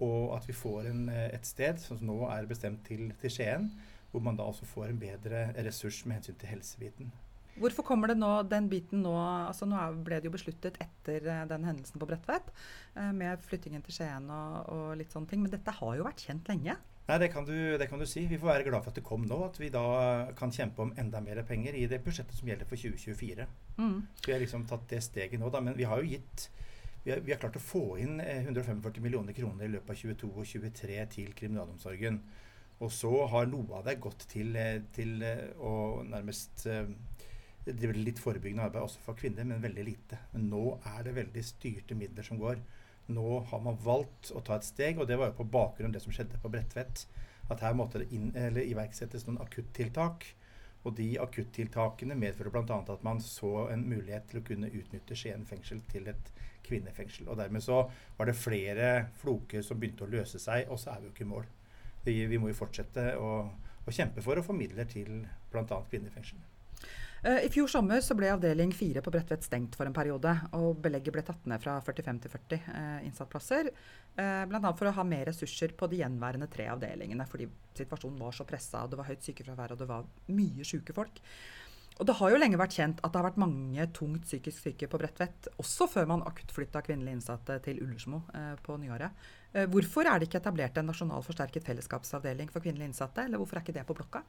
Og 0.00 0.32
at 0.32 0.46
vi 0.48 0.56
får 0.56 0.88
en, 0.88 1.08
eh, 1.12 1.26
et 1.36 1.48
sted 1.48 1.80
som 1.82 2.00
nå 2.04 2.22
er 2.32 2.48
bestemt 2.48 2.86
til, 2.88 3.10
til 3.20 3.34
Skien, 3.34 3.68
hvor 4.10 4.24
man 4.24 4.38
da 4.38 4.46
også 4.48 4.66
får 4.66 4.90
en 4.90 5.02
bedre 5.02 5.50
ressurs 5.60 6.00
med 6.06 6.18
hensyn 6.18 6.38
til 6.40 6.54
helsebiten. 6.54 7.12
Hvorfor 7.58 7.84
kommer 7.86 8.10
det 8.10 8.18
nå, 8.20 8.30
den 8.48 8.68
biten 8.70 9.02
nå 9.04 9.14
altså 9.18 9.66
Nå 9.68 9.80
ble 10.06 10.20
det 10.20 10.30
jo 10.30 10.34
besluttet 10.36 10.78
etter 10.80 11.26
uh, 11.26 11.42
den 11.50 11.66
hendelsen 11.66 12.00
på 12.00 12.08
Bredtvet, 12.08 12.46
uh, 12.96 13.10
med 13.16 13.42
flyttingen 13.44 13.82
til 13.84 13.96
Skien 13.96 14.30
og, 14.30 14.70
og, 14.70 14.86
litt 15.00 15.12
sånne 15.12 15.30
ting. 15.30 15.42
Men 15.44 15.52
dette 15.52 15.74
har 15.80 15.98
jo 15.98 16.06
vært 16.06 16.24
kjent 16.28 16.48
lenge? 16.52 16.78
Nei, 17.10 17.18
det 17.18 17.32
kan, 17.32 17.42
du, 17.42 17.54
det 17.80 17.88
kan, 17.90 17.98
du, 17.98 18.06
si. 18.06 18.22
Vi 18.30 18.38
får 18.38 18.52
være 18.52 18.66
glad 18.68 18.84
for 18.84 18.92
at 18.92 19.00
det 19.00 19.06
kom 19.06 19.24
nå. 19.26 19.40
At 19.48 19.58
vi 19.58 19.72
da 19.74 19.84
kan 20.38 20.54
kjempe 20.54 20.84
om 20.84 20.94
enda 21.00 21.18
mer 21.24 21.42
penger 21.48 21.74
i 21.74 21.88
det 21.90 21.98
budsjettet 22.04 22.38
som 22.38 22.50
gjelder 22.50 22.68
for 22.70 22.78
2024. 22.78 23.46
Mm. 23.80 23.96
Så 24.14 24.28
vi 24.28 24.34
har 24.36 24.42
liksom 24.44 24.68
tatt 24.70 24.86
det 24.92 25.02
steget 25.02 25.42
nå, 25.42 25.50
da. 25.50 25.62
Men 25.64 25.74
vi 25.78 25.88
har 25.90 26.02
jo 26.02 26.12
gitt 26.12 26.50
vi 27.02 27.14
har, 27.14 27.22
vi 27.24 27.32
har 27.32 27.40
klart 27.40 27.56
å 27.56 27.64
få 27.64 27.96
inn 27.98 28.20
145 28.20 28.82
eh, 28.84 29.02
millioner 29.02 29.32
kroner 29.32 29.64
i 29.64 29.72
løpet 29.72 29.90
av 29.90 30.00
2022 30.02 30.28
og 30.30 30.44
2023 30.44 30.98
til 31.14 31.30
kriminalomsorgen. 31.38 32.20
Og 32.84 32.92
så 32.92 33.10
har 33.32 33.48
noe 33.48 33.80
av 33.80 33.88
det 33.88 33.98
gått 34.04 34.26
til, 34.28 34.54
til 34.94 35.24
å 35.60 35.72
nærmest 36.06 36.64
driver 37.66 37.98
litt 38.00 38.20
forebyggende 38.22 38.66
arbeid 38.66 38.86
også 38.86 39.02
for 39.04 39.18
kvinner, 39.18 39.46
men 39.46 39.62
veldig 39.62 39.84
lite. 39.86 40.18
Men 40.34 40.48
nå 40.52 40.64
er 40.94 41.02
det 41.06 41.16
veldig 41.18 41.44
styrte 41.44 41.96
midler 41.98 42.26
som 42.26 42.40
går. 42.40 42.60
Nå 43.10 43.40
har 43.50 43.62
man 43.64 43.78
valgt 43.84 44.30
å 44.34 44.42
ta 44.46 44.56
et 44.56 44.66
steg, 44.66 45.00
og 45.00 45.08
det 45.10 45.18
var 45.20 45.30
jo 45.30 45.40
på 45.40 45.48
bakgrunn 45.52 45.90
av 45.90 45.96
det 45.96 46.04
som 46.04 46.14
skjedde 46.14 46.40
på 46.42 46.50
Bredtvet. 46.52 47.06
At 47.50 47.64
her 47.64 47.74
måtte 47.74 48.02
det 48.02 48.12
inn, 48.14 48.30
iverksettes 48.34 49.26
noen 49.26 49.40
akuttiltak. 49.42 50.28
Og 50.88 50.94
de 50.96 51.10
akuttiltakene 51.20 52.16
medfører 52.16 52.54
bl.a. 52.54 52.78
at 52.80 53.02
man 53.04 53.18
så 53.20 53.66
en 53.68 53.82
mulighet 53.90 54.30
til 54.30 54.40
å 54.40 54.46
kunne 54.46 54.70
utnytte 54.72 55.18
Skien 55.18 55.44
fengsel 55.48 55.82
til 55.90 56.08
et 56.08 56.30
kvinnefengsel. 56.64 57.28
Og 57.28 57.36
dermed 57.40 57.64
så 57.64 57.82
var 58.16 58.30
det 58.30 58.38
flere 58.38 58.92
floker 59.20 59.66
som 59.66 59.80
begynte 59.80 60.06
å 60.06 60.12
løse 60.12 60.40
seg, 60.40 60.70
og 60.70 60.80
så 60.80 60.94
er 60.94 61.02
vi 61.02 61.10
jo 61.10 61.14
ikke 61.16 61.26
i 61.26 61.32
mål. 61.34 61.50
Vi, 62.06 62.16
vi 62.30 62.40
må 62.40 62.48
jo 62.48 62.56
fortsette 62.62 63.10
å, 63.20 63.34
å 63.84 63.92
kjempe 63.92 64.24
for 64.24 64.40
å 64.40 64.46
få 64.46 64.56
midler 64.56 64.88
til 64.88 65.26
bl.a. 65.52 65.82
kvinnefengslene. 65.90 66.49
Uh, 67.20 67.44
I 67.44 67.50
fjor 67.52 67.68
sommer 67.68 68.00
så 68.00 68.16
ble 68.16 68.30
avdeling 68.32 68.72
4 68.72 69.02
på 69.04 69.12
Bredtvet 69.12 69.44
stengt 69.44 69.76
for 69.76 69.88
en 69.88 69.96
periode. 69.96 70.32
og 70.56 70.80
Belegget 70.80 71.14
ble 71.14 71.24
tatt 71.26 71.46
ned 71.50 71.60
fra 71.60 71.76
45 71.84 72.20
til 72.24 72.32
40 72.32 72.60
eh, 72.72 73.06
innsattplasser. 73.08 73.70
Eh, 74.16 74.44
Bl.a. 74.48 74.72
for 74.72 74.88
å 74.88 74.94
ha 74.96 75.04
mer 75.04 75.28
ressurser 75.28 75.76
på 75.76 75.88
de 75.90 76.00
gjenværende 76.00 76.48
tre 76.52 76.70
avdelingene. 76.72 77.28
Fordi 77.28 77.48
situasjonen 77.76 78.20
var 78.24 78.36
så 78.36 78.48
pressa, 78.48 78.86
det 78.88 78.98
var 79.00 79.10
høyt 79.10 79.26
sykefravær 79.26 79.76
og 79.76 79.82
det 79.82 79.90
var 79.90 80.08
mye 80.32 80.64
syke 80.64 80.96
folk. 80.96 81.20
Og 82.00 82.06
Det 82.08 82.16
har 82.16 82.30
jo 82.32 82.38
lenge 82.40 82.56
vært 82.56 82.78
kjent 82.78 83.00
at 83.04 83.12
det 83.12 83.20
har 83.20 83.26
vært 83.26 83.40
mange 83.42 83.84
tungt 83.92 84.24
psykisk 84.24 84.62
syke 84.64 84.88
på 84.88 84.98
Bredtvet, 85.02 85.50
også 85.60 85.84
før 85.92 86.06
man 86.08 86.22
akuttflytta 86.24 86.80
kvinnelige 86.86 87.18
innsatte 87.18 87.58
til 87.66 87.82
Ullersmo 87.84 88.22
eh, 88.32 88.54
på 88.64 88.80
nyåret. 88.80 89.26
Eh, 89.52 89.68
hvorfor 89.68 90.08
er 90.08 90.16
det 90.16 90.30
ikke 90.30 90.40
etablert 90.40 90.80
en 90.80 90.88
nasjonal 90.88 91.26
forsterket 91.26 91.68
fellesskapsavdeling 91.68 92.48
for 92.48 92.64
kvinnelige 92.64 92.94
innsatte, 92.94 93.28
eller 93.28 93.42
hvorfor 93.42 93.60
er 93.60 93.66
ikke 93.66 93.76
det 93.76 93.84
på 93.84 93.98
blokka? 94.00 94.24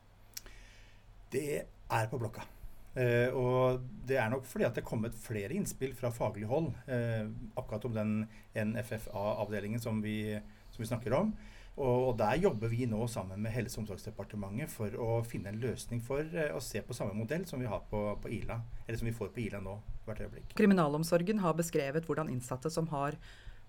Det 1.31 1.61
er 1.63 2.11
på 2.11 2.19
blokka. 2.19 2.43
Uh, 2.91 3.31
og 3.39 3.83
det 4.03 4.17
er 4.19 4.27
nok 4.27 4.43
fordi 4.43 4.65
at 4.67 4.75
det 4.75 4.81
er 4.81 4.89
kommet 4.89 5.15
flere 5.15 5.55
innspill 5.55 5.93
fra 5.95 6.09
faglig 6.11 6.43
hold 6.49 6.73
uh, 6.91 7.29
akkurat 7.55 7.85
om 7.87 7.93
den 7.95 8.15
NFFA-avdelingen 8.51 9.79
som, 9.79 10.01
som, 10.03 10.81
vi 10.81 10.89
snakker 10.89 11.15
om. 11.15 11.29
Og, 11.77 12.09
og, 12.09 12.17
der 12.19 12.35
jobber 12.43 12.67
vi 12.67 12.83
nå 12.91 13.05
sammen 13.07 13.39
med 13.39 13.53
Helse- 13.55 13.79
og 13.79 13.85
omsorgsdepartementet 13.85 14.73
for 14.73 14.91
å 14.99 15.21
finne 15.23 15.53
en 15.53 15.61
løsning 15.63 16.01
for 16.03 16.27
uh, 16.35 16.49
å 16.57 16.59
se 16.63 16.81
på 16.83 16.97
samme 16.97 17.15
modell 17.15 17.45
som 17.47 17.63
vi 17.63 17.69
har 17.71 17.85
på, 17.87 18.01
på, 18.19 18.31
Ila, 18.41 18.57
eller 18.83 18.99
som 18.99 19.07
vi 19.07 19.15
får 19.15 19.31
på 19.31 19.45
Ila 19.45 19.61
nå 19.63 19.77
hvert 20.03 20.25
øyeblikk. 20.25 20.51
Kriminalomsorgen 20.59 21.39
har 21.45 21.55
beskrevet 21.55 22.09
hvordan 22.09 22.31
innsatte 22.33 22.71
som 22.73 22.89
har 22.91 23.15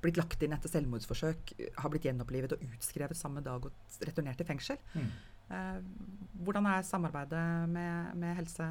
blitt 0.02 0.18
lagt 0.18 0.42
inn 0.42 0.56
etter 0.56 0.72
selvmordsforsøk, 0.72 1.52
har 1.78 1.92
blitt 1.92 2.08
gjenopplivet 2.08 2.56
og 2.56 2.64
utskrevet 2.72 3.14
samme 3.14 3.38
dag 3.46 3.68
og 3.68 4.00
returnert 4.02 4.40
til 4.40 4.48
fengsel. 4.48 4.82
Mm. 4.98 5.12
hvordan 6.42 6.66
er 6.66 6.82
samarbeidet 6.82 7.44
med, 7.70 8.16
med 8.18 8.34
helse? 8.40 8.66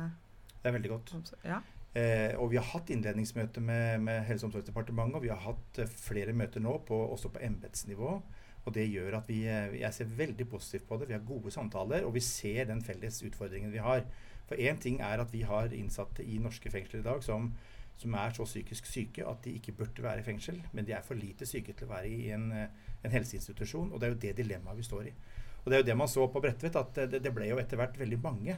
Det 0.62 0.70
er 0.70 0.78
veldig 0.78 0.92
godt. 0.94 1.34
Ja. 1.44 1.62
Eh, 1.92 2.38
og 2.40 2.54
vi 2.54 2.60
har 2.60 2.70
hatt 2.70 2.92
innledningsmøte 2.94 3.62
med, 3.62 4.00
med 4.06 4.24
Helse- 4.28 4.46
og 4.46 4.52
omsorgsdepartementet, 4.52 5.18
og 5.18 5.26
vi 5.26 5.32
har 5.34 5.42
hatt 5.44 5.82
eh, 5.82 5.90
flere 5.90 6.34
møter 6.38 6.64
nå, 6.64 6.78
på, 6.88 6.96
også 7.16 7.34
på 7.34 7.42
embetsnivå. 7.44 8.14
Og 8.62 8.76
det 8.76 8.86
gjør 8.92 9.18
at 9.18 9.30
vi, 9.30 9.42
eh, 9.50 9.80
jeg 9.82 9.94
ser 9.94 10.14
veldig 10.18 10.48
positivt 10.50 10.88
på 10.88 11.00
det. 11.02 11.10
Vi 11.10 11.18
har 11.18 11.26
gode 11.28 11.52
samtaler, 11.52 12.06
og 12.06 12.14
vi 12.14 12.24
ser 12.24 12.70
den 12.70 12.84
felles 12.86 13.22
utfordringen 13.26 13.74
vi 13.74 13.82
har. 13.82 14.06
For 14.48 14.56
én 14.56 14.80
ting 14.80 15.02
er 15.02 15.24
at 15.24 15.34
vi 15.34 15.42
har 15.48 15.74
innsatte 15.74 16.24
i 16.24 16.38
norske 16.38 16.72
fengsler 16.72 17.02
i 17.02 17.08
dag 17.10 17.24
som, 17.24 17.54
som, 17.98 18.14
er 18.14 18.34
så 18.36 18.46
psykisk 18.46 18.86
syke 18.86 19.26
at 19.28 19.44
de 19.46 19.56
ikke 19.58 19.76
burde 19.78 20.04
være 20.04 20.22
i 20.22 20.28
fengsel, 20.28 20.62
men 20.74 20.86
de 20.86 20.94
er 20.94 21.06
for 21.06 21.16
lite 21.16 21.48
syke 21.48 21.74
til 21.74 21.88
å 21.88 21.94
være 21.94 22.10
i 22.12 22.30
en, 22.36 22.52
eh, 22.52 22.94
en 23.04 23.16
helseinstitusjon. 23.16 23.92
Og 23.92 24.00
det 24.00 24.08
er 24.08 24.14
jo 24.14 24.22
det 24.28 24.38
dilemmaet 24.44 24.78
vi 24.78 24.88
står 24.88 25.10
i. 25.10 25.16
Og 25.64 25.70
det 25.70 25.78
er 25.78 25.84
jo 25.84 25.90
det 25.92 25.98
man 25.98 26.10
så 26.10 26.28
på 26.28 26.42
Bredtvet, 26.42 26.76
at 26.76 27.02
det, 27.12 27.24
det 27.24 27.34
ble 27.34 27.50
jo 27.50 27.60
etter 27.62 27.78
hvert 27.78 27.98
veldig 28.00 28.22
mange 28.22 28.58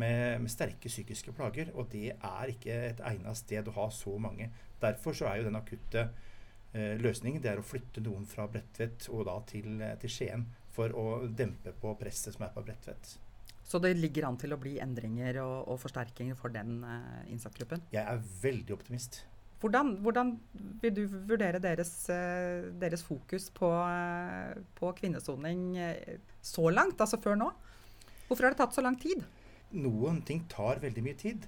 med, 0.00 0.40
med, 0.42 0.52
sterke 0.52 0.90
psykiske 0.90 1.34
plager. 1.36 1.72
Og 1.74 1.90
det 1.92 2.12
er 2.14 2.52
ikke 2.52 2.78
et 2.92 3.02
egnet 3.04 3.40
sted 3.40 3.68
å 3.68 3.76
ha 3.78 3.90
så 3.94 4.16
mange. 4.22 4.50
Derfor 4.82 5.16
så 5.16 5.30
er 5.30 5.40
jo 5.40 5.48
den 5.48 5.58
akutte 5.58 6.08
eh, 6.72 6.96
løsningen 7.00 7.42
Det 7.42 7.52
er 7.52 7.60
å 7.60 7.66
flytte 7.66 8.04
noen 8.04 8.26
fra 8.28 8.48
Bredtvet 8.50 9.08
og 9.12 9.26
da 9.28 9.38
til, 9.48 9.78
eh, 9.80 9.96
til 10.02 10.12
Skien 10.12 10.48
for 10.76 10.92
å 10.92 11.06
dempe 11.28 11.72
på 11.80 11.94
presset 12.00 12.36
som 12.36 12.44
er 12.46 12.52
på 12.54 12.64
Bredtvet. 12.66 13.16
Så 13.66 13.80
det 13.82 13.96
ligger 13.98 14.28
an 14.28 14.36
til 14.38 14.54
å 14.54 14.60
bli 14.62 14.76
endringer 14.82 15.40
og, 15.42 15.56
og 15.72 15.80
forsterkinger 15.82 16.36
for 16.38 16.54
den 16.54 16.82
eh, 16.84 17.24
innsatsgruppen? 17.32 17.88
Jeg 17.94 18.04
er 18.04 18.28
veldig 18.42 18.76
optimist. 18.76 19.24
Hvordan, 19.56 19.94
hvordan 20.04 20.34
vil 20.82 20.92
du 20.92 21.06
vurdere 21.08 21.58
deres, 21.64 21.90
uh, 22.12 22.68
deres 22.76 23.00
fokus 23.02 23.48
på, 23.56 23.70
uh, 23.72 24.52
på 24.76 24.90
kvinnesoning 24.98 25.62
så 26.44 26.68
langt, 26.68 27.00
altså 27.00 27.16
før 27.24 27.40
nå? 27.40 27.48
Hvorfor 28.28 28.44
har 28.44 28.52
det 28.52 28.60
tatt 28.60 28.76
så 28.76 28.84
lang 28.84 28.98
tid? 29.00 29.24
Noen 29.74 30.20
ting 30.26 30.44
tar 30.52 30.82
veldig 30.82 31.02
mye 31.04 31.18
tid. 31.18 31.46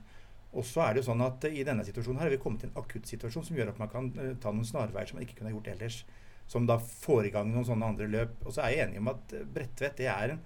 Og 0.56 0.64
så 0.64 0.82
er 0.82 0.94
det 0.94 1.02
jo 1.02 1.10
sånn 1.10 1.22
at 1.22 1.44
I 1.50 1.64
denne 1.66 1.84
situasjonen 1.84 2.22
her 2.22 2.30
har 2.30 2.34
vi 2.34 2.40
kommet 2.42 2.64
til 2.64 2.70
en 2.70 2.80
akuttsituasjon 2.80 3.44
som 3.46 3.58
gjør 3.58 3.74
at 3.74 3.82
man 3.82 3.90
kan 3.92 4.08
ta 4.40 4.50
noen 4.50 4.66
snarveier 4.66 5.10
som 5.10 5.18
man 5.18 5.26
ikke 5.26 5.42
kunne 5.42 5.52
gjort 5.52 5.68
ellers 5.74 6.02
som 6.48 6.64
da 6.66 6.78
får 6.80 7.28
i 7.28 7.34
gang 7.34 7.50
noen 7.52 7.66
sånne 7.68 7.92
andre 7.92 8.08
løp. 8.08 8.40
Og 8.46 8.56
så 8.56 8.64
er 8.64 8.72
jeg 8.72 8.86
enig 8.86 9.02
om 9.02 9.12
at 9.12 9.36
Bredtvet 9.52 10.00
det 10.00 10.08
er, 10.08 10.34
en, 10.34 10.40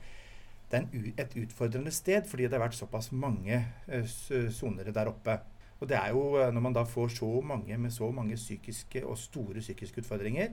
det 0.70 0.78
er 0.78 0.82
en, 0.82 1.08
et 1.24 1.36
utfordrende 1.44 1.94
sted, 1.94 2.26
fordi 2.28 2.48
det 2.48 2.58
har 2.58 2.64
vært 2.64 2.78
såpass 2.78 3.12
mange 3.14 3.62
soner 4.50 4.90
uh, 4.90 4.94
der 4.98 5.10
oppe. 5.12 5.38
Og 5.78 5.88
det 5.90 5.98
er 5.98 6.12
jo 6.14 6.24
eh, 6.38 6.50
når 6.54 6.62
man 6.62 6.74
da 6.76 6.84
får 6.86 7.16
så 7.16 7.30
mange 7.42 7.78
med 7.78 7.90
så 7.90 8.10
mange 8.14 8.36
psykiske 8.38 9.00
og 9.02 9.16
store 9.18 9.62
psykiske 9.62 10.04
utfordringer, 10.04 10.52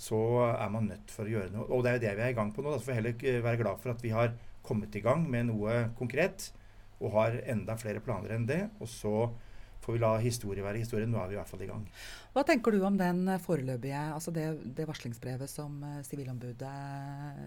så 0.00 0.20
er 0.52 0.70
man 0.72 0.86
nødt 0.90 1.10
for 1.12 1.26
å 1.26 1.32
gjøre 1.32 1.50
noe. 1.54 1.66
Og 1.68 1.82
det 1.84 1.90
er 1.90 1.96
jo 1.96 2.02
det 2.04 2.12
vi 2.16 2.24
er 2.24 2.34
i 2.34 2.36
gang 2.38 2.52
på 2.54 2.62
nå. 2.62 2.70
Da 2.72 2.78
får 2.78 2.92
vi 2.92 2.98
heller 3.00 3.42
være 3.46 3.60
glad 3.62 3.82
for 3.82 3.92
at 3.92 4.04
vi 4.04 4.12
har 4.14 4.30
kommet 4.66 4.96
i 4.96 5.04
gang 5.04 5.26
med 5.30 5.48
noe 5.50 5.86
konkret, 5.98 6.50
og 7.00 7.14
har 7.16 7.38
enda 7.48 7.76
flere 7.80 8.02
planer 8.04 8.36
enn 8.36 8.48
det. 8.48 8.64
Og 8.80 8.88
så 8.90 9.14
får 9.80 9.96
vi 9.96 10.00
la 10.02 10.10
historie 10.20 10.64
være 10.64 10.82
historie. 10.82 11.08
Nå 11.08 11.18
er 11.20 11.30
vi 11.30 11.36
i 11.36 11.38
hvert 11.40 11.50
fall 11.50 11.62
i 11.64 11.68
gang. 11.70 11.84
Hva 12.34 12.44
tenker 12.46 12.74
du 12.74 12.82
om 12.86 12.98
den 13.00 13.24
foreløpige, 13.42 14.00
altså 14.14 14.32
det, 14.34 14.46
det 14.76 14.86
varslingsbrevet 14.88 15.50
som 15.50 15.80
eh, 15.86 16.00
Sivilombudet 16.06 16.74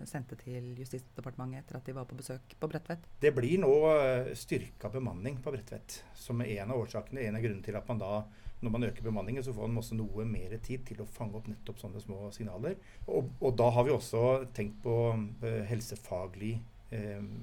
sendte 0.09 0.37
til 0.41 0.73
Justisdepartementet 0.79 1.61
etter 1.61 1.79
at 1.79 1.87
de 1.87 1.95
var 1.95 2.07
på 2.09 2.17
besøk 2.19 2.55
på 2.59 2.69
Bredtvet? 2.71 3.05
Det 3.21 3.33
blir 3.37 3.61
nå 3.61 3.73
eh, 3.93 4.33
styrka 4.37 4.91
bemanning 4.93 5.37
på 5.43 5.53
Bredtvet, 5.53 6.01
som 6.17 6.41
er 6.43 6.57
en 6.57 6.73
av 6.73 6.81
årsakene. 6.83 7.27
En 7.27 7.37
av 7.37 7.45
grunnene 7.45 7.65
til 7.65 7.79
at 7.79 7.93
man 7.93 8.01
da 8.01 8.15
når 8.63 8.71
man 8.71 8.85
øker 8.87 9.03
bemanningen, 9.03 9.43
så 9.43 9.53
får 9.53 9.67
man 9.67 9.81
også 9.81 9.95
noe 9.99 10.25
mer 10.27 10.53
tid 10.63 10.85
til 10.87 11.01
å 11.03 11.07
fange 11.09 11.35
opp 11.35 11.49
nettopp 11.51 11.81
sånne 11.81 11.99
små 11.99 12.29
signaler. 12.31 12.77
Og, 13.11 13.33
og 13.43 13.57
da 13.59 13.67
har 13.75 13.83
vi 13.83 13.91
også 13.91 14.21
tenkt 14.55 14.77
på 14.85 14.93
uh, 15.11 15.47
helsefaglig 15.67 16.53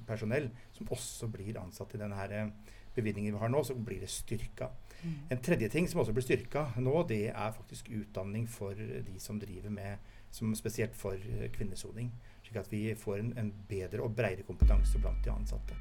personell, 0.07 0.49
som 0.75 0.89
også 0.91 1.29
blir 1.31 1.59
ansatt 1.61 1.95
i 1.95 2.01
denne 2.01 2.27
uh, 2.31 2.71
bevilgningen 2.95 3.35
vi 3.35 3.41
har 3.41 3.51
nå, 3.51 3.63
så 3.63 3.75
blir 3.75 4.01
det 4.03 4.09
styrka. 4.11 4.69
Mm. 5.01 5.13
En 5.33 5.41
tredje 5.41 5.69
ting 5.73 5.87
som 5.89 6.01
også 6.03 6.13
blir 6.15 6.25
styrka 6.25 6.67
nå, 6.77 6.95
det 7.09 7.27
er 7.31 7.55
faktisk 7.55 7.89
utdanning 7.89 8.47
for 8.49 8.77
de 8.77 9.15
som 9.19 9.39
driver 9.41 9.73
med 9.73 10.11
som 10.31 10.53
Spesielt 10.55 10.95
for 10.95 11.19
eh, 11.19 11.49
kvinnesoning. 11.51 12.11
Slik 12.45 12.59
at 12.61 12.69
vi 12.71 12.85
får 12.95 13.19
en, 13.19 13.31
en 13.37 13.49
bedre 13.67 14.03
og 14.05 14.13
bredere 14.15 14.47
kompetanse 14.47 14.99
blant 15.01 15.19
de 15.25 15.33
ansatte. 15.33 15.75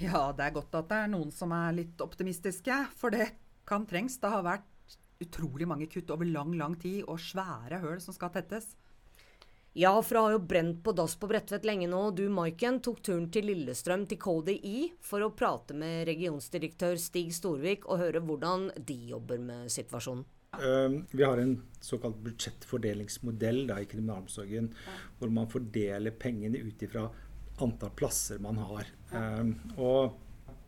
Ja, 0.00 0.30
det 0.32 0.46
er 0.46 0.54
godt 0.54 0.76
at 0.78 0.88
det 0.88 0.98
er 1.02 1.10
noen 1.12 1.32
som 1.34 1.52
er 1.52 1.74
litt 1.76 2.00
optimistiske. 2.00 2.76
For 2.96 3.12
det 3.12 3.32
kan 3.68 3.84
trengs. 3.88 4.16
Det 4.22 4.30
har 4.32 4.46
vært 4.46 4.68
utrolig 5.20 5.68
mange 5.68 5.90
kutt 5.92 6.10
over 6.14 6.24
lang, 6.24 6.54
lang 6.56 6.78
tid, 6.80 7.02
og 7.04 7.20
svære 7.20 7.82
høl 7.82 7.98
som 8.00 8.16
skal 8.16 8.32
tettes. 8.32 8.72
Ja, 9.72 10.02
for 10.02 10.14
det 10.14 10.20
har 10.20 10.32
jo 10.34 10.38
brent 10.38 10.82
på 10.82 10.92
dass 10.92 11.14
på 11.14 11.28
Bredtvet 11.30 11.64
lenge 11.64 11.86
nå. 11.90 12.00
Du, 12.10 12.24
Maiken, 12.32 12.80
tok 12.82 13.02
turen 13.06 13.28
til 13.30 13.46
Lillestrøm 13.46 14.06
til 14.10 14.18
E 14.66 14.90
for 15.00 15.22
å 15.22 15.30
prate 15.30 15.76
med 15.78 16.08
regionsdirektør 16.08 16.98
Stig 16.98 17.30
Storvik 17.34 17.86
og 17.86 18.02
høre 18.02 18.20
hvordan 18.20 18.72
de 18.76 18.98
jobber 19.12 19.38
med 19.38 19.70
situasjonen. 19.70 20.26
Uh, 20.58 21.06
vi 21.14 21.22
har 21.22 21.38
en 21.38 21.60
såkalt 21.80 22.18
budsjettfordelingsmodell 22.24 23.68
da, 23.68 23.78
i 23.78 23.86
kriminalomsorgen, 23.86 24.72
hvor 25.20 25.30
man 25.30 25.46
fordeler 25.46 26.18
pengene 26.18 26.58
ut 26.58 26.82
ifra 26.82 27.06
antall 27.62 27.94
plasser 27.94 28.42
man 28.42 28.58
har. 28.58 28.90
Uh, 29.14 29.54
og 29.78 30.18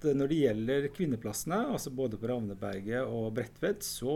når 0.02 0.30
det 0.30 0.38
gjelder 0.38 0.88
kvinneplassene, 0.94 1.58
altså 1.74 1.90
både 1.94 2.18
på 2.18 2.30
Ravneberget 2.30 3.02
og 3.10 3.32
Bredtvet, 3.34 3.82
så 3.82 4.14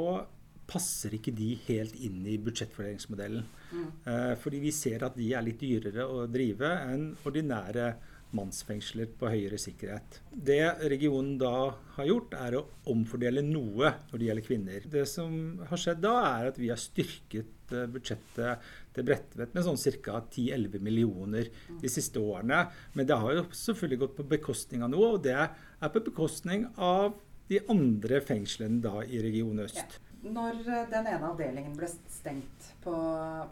passer 0.67 1.15
ikke 1.17 1.35
de 1.37 1.53
helt 1.69 1.95
inn 2.03 2.25
i 2.27 2.37
budsjettfordelingsmodellen. 2.43 3.47
Mm. 3.71 3.87
Eh, 4.11 4.35
fordi 4.43 4.61
vi 4.65 4.75
ser 4.75 5.07
at 5.07 5.17
de 5.19 5.31
er 5.35 5.47
litt 5.47 5.63
dyrere 5.63 6.07
å 6.11 6.27
drive 6.31 6.73
enn 6.91 7.09
ordinære 7.27 7.91
mannsfengsler 8.37 9.13
på 9.19 9.31
høyere 9.31 9.59
sikkerhet. 9.61 10.21
Det 10.31 10.61
regionen 10.91 11.37
da 11.41 11.71
har 11.97 12.09
gjort, 12.09 12.35
er 12.35 12.57
å 12.59 12.65
omfordele 12.93 13.45
noe 13.47 13.93
når 14.11 14.19
det 14.19 14.29
gjelder 14.29 14.47
kvinner. 14.47 14.89
Det 14.93 15.05
som 15.09 15.37
har 15.71 15.81
skjedd 15.81 16.03
da, 16.05 16.17
er 16.33 16.51
at 16.51 16.59
vi 16.61 16.73
har 16.73 16.81
styrket 16.81 17.75
eh, 17.75 17.87
budsjettet 17.93 18.67
til 18.97 19.07
Bredtvet 19.07 19.55
med 19.55 19.67
sånn 19.67 19.79
ca. 20.03 20.19
10-11 20.25 20.83
millioner 20.83 21.53
de 21.81 21.93
siste 21.93 22.23
årene. 22.23 22.65
Men 22.97 23.09
det 23.09 23.21
har 23.23 23.39
jo 23.39 23.47
selvfølgelig 23.55 24.03
gått 24.03 24.19
på 24.19 24.29
bekostning 24.35 24.83
av 24.83 24.93
noe, 24.93 25.15
og 25.17 25.23
det 25.27 25.39
er 25.39 25.95
på 25.95 26.05
bekostning 26.11 26.67
av 26.77 27.15
de 27.47 27.63
andre 27.71 28.21
fengslene 28.27 28.83
da 28.83 29.05
i 29.07 29.23
Region 29.23 29.63
Øst. 29.63 30.01
Når 30.33 30.63
eh, 30.65 30.87
den 30.91 31.07
ene 31.11 31.29
avdelingen 31.31 31.77
ble 31.79 31.89
stengt 31.91 32.71
på, 32.85 32.95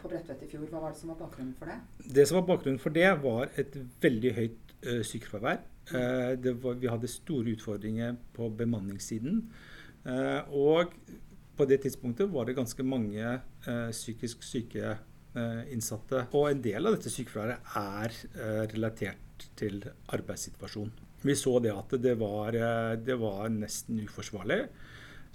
på 0.01 0.11
Bredtvet 0.11 0.43
i 0.43 0.49
fjor, 0.49 0.67
hva 0.71 0.83
var 0.83 0.93
det 0.93 0.99
som 0.99 1.11
var 1.13 1.19
bakgrunnen 1.21 1.55
for 1.59 1.71
det? 1.71 1.77
Det 2.17 2.25
som 2.27 2.39
var 2.39 2.47
bakgrunnen 2.49 2.81
for 2.81 2.95
det, 2.95 3.07
var 3.23 3.51
et 3.61 3.75
veldig 4.03 4.33
høyt 4.39 4.73
uh, 4.87 5.01
sykefravær. 5.07 5.61
Uh, 5.93 6.33
var, 6.63 6.79
vi 6.81 6.91
hadde 6.91 7.11
store 7.11 7.55
utfordringer 7.55 8.17
på 8.35 8.49
bemanningssiden. 8.59 9.43
Uh, 10.05 10.41
og 10.51 10.95
på 11.55 11.67
det 11.69 11.79
tidspunktet 11.85 12.31
var 12.33 12.49
det 12.49 12.57
ganske 12.57 12.83
mange 12.83 13.37
psykisk 13.63 14.41
syke 14.43 14.97
innsatte. 15.71 16.25
Og 16.35 16.49
en 16.49 16.59
del 16.63 16.83
av 16.83 16.97
dette 16.97 17.07
sykefraværet 17.13 17.69
er 17.79 18.65
relatert 18.73 19.45
til 19.55 19.79
arbeidssituasjonen. 20.11 20.91
Vi 21.23 21.37
så 21.39 21.53
det 21.63 21.71
at 21.71 21.95
det 22.03 22.17
var, 22.19 22.57
det 22.99 23.15
var 23.21 23.47
nesten 23.55 24.03
uforsvarlig. 24.03 24.65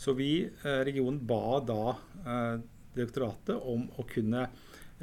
Så 0.01 0.13
vi, 0.13 0.49
eh, 0.63 0.81
regionen, 0.85 1.27
ba 1.27 1.61
da 1.61 1.91
eh, 2.27 2.61
direktoratet 2.95 3.57
om 3.69 3.83
å 4.01 4.07
kunne 4.09 4.47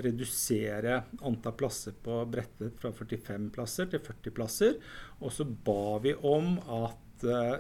redusere 0.01 1.03
antall 1.21 1.53
plasser 1.57 1.93
på 2.01 2.15
Bredtvet 2.25 2.79
fra 2.81 2.89
45 2.89 3.45
plasser 3.53 3.91
til 3.91 4.01
40 4.01 4.33
plasser. 4.33 4.79
Og 5.21 5.33
så 5.33 5.45
ba 5.45 5.99
vi 6.01 6.15
om 6.25 6.55
at 6.79 7.27
eh, 7.29 7.53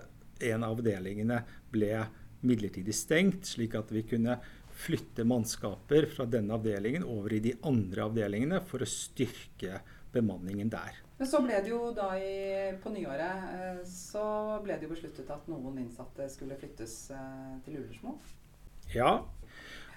en 0.49 0.65
av 0.65 0.79
avdelingene 0.79 1.43
ble 1.69 1.93
midlertidig 2.41 2.97
stengt, 2.97 3.45
slik 3.53 3.77
at 3.77 3.93
vi 3.93 4.01
kunne 4.09 4.39
flytte 4.77 5.25
mannskaper 5.25 6.09
fra 6.09 6.25
denne 6.25 6.57
avdelingen 6.57 7.05
over 7.05 7.37
i 7.37 7.43
de 7.45 7.53
andre 7.69 8.09
avdelingene 8.09 8.65
for 8.65 8.81
å 8.81 8.89
styrke 8.89 9.83
bemanningen 10.13 10.73
der. 10.73 11.03
Men 11.17 11.29
så 11.29 11.41
ble 11.41 11.61
det 11.65 11.71
jo 11.71 11.91
da 11.97 12.11
i, 12.21 12.73
på 12.81 12.91
nyåret 12.93 13.47
eh, 13.55 13.79
så 13.89 14.25
ble 14.63 14.77
det 14.77 14.85
jo 14.85 14.93
besluttet 14.93 15.31
at 15.33 15.47
noen 15.49 15.79
innsatte 15.81 16.27
skulle 16.29 16.57
flyttes 16.59 16.97
eh, 17.15 17.55
til 17.65 17.79
Ullersmo. 17.79 18.19
Ja, 18.93 19.15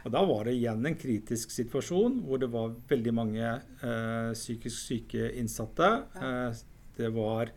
og 0.01 0.15
da 0.15 0.23
var 0.25 0.49
det 0.49 0.57
igjen 0.57 0.87
en 0.89 0.97
kritisk 0.99 1.53
situasjon 1.53 2.23
hvor 2.25 2.41
det 2.41 2.49
var 2.53 2.73
veldig 2.89 3.13
mange 3.17 3.49
eh, 3.51 4.31
psykisk 4.33 4.79
syke 4.79 5.29
innsatte. 5.37 5.91
Ja. 6.17 6.31
Eh, 6.49 6.63
det 6.97 7.13
var 7.15 7.53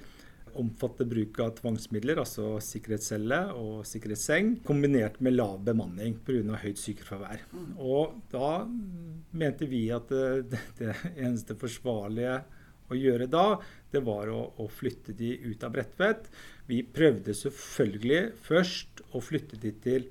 omfattende 0.60 1.10
bruk 1.10 1.40
av 1.42 1.56
tvangsmidler, 1.58 2.20
altså 2.22 2.60
sikkerhetscelle 2.62 3.40
og 3.58 3.88
sikkerhetsseng, 3.90 4.60
kombinert 4.68 5.18
med 5.26 5.34
lav 5.34 5.64
bemanning 5.66 6.20
pga. 6.22 6.60
høyt 6.62 6.78
sykefravær. 6.78 7.42
Mm. 7.50 7.72
Og 7.82 8.20
da 8.30 8.52
mente 9.34 9.66
vi 9.66 9.88
at 9.96 10.12
det, 10.12 10.62
det 10.80 10.94
eneste 11.16 11.58
forsvarlige 11.58 12.44
å 12.94 13.00
gjøre 13.00 13.28
da, 13.32 13.46
det 13.94 14.02
var 14.06 14.32
å, 14.32 14.42
å 14.62 14.68
flytte 14.72 15.16
de 15.18 15.34
ut 15.44 15.64
av 15.66 15.74
Bredtvet. 15.76 16.30
Vi 16.70 16.82
prøvde 16.86 17.36
selvfølgelig 17.38 18.22
først 18.46 19.04
å 19.14 19.22
flytte 19.24 19.60
de 19.62 19.74
til 19.84 20.08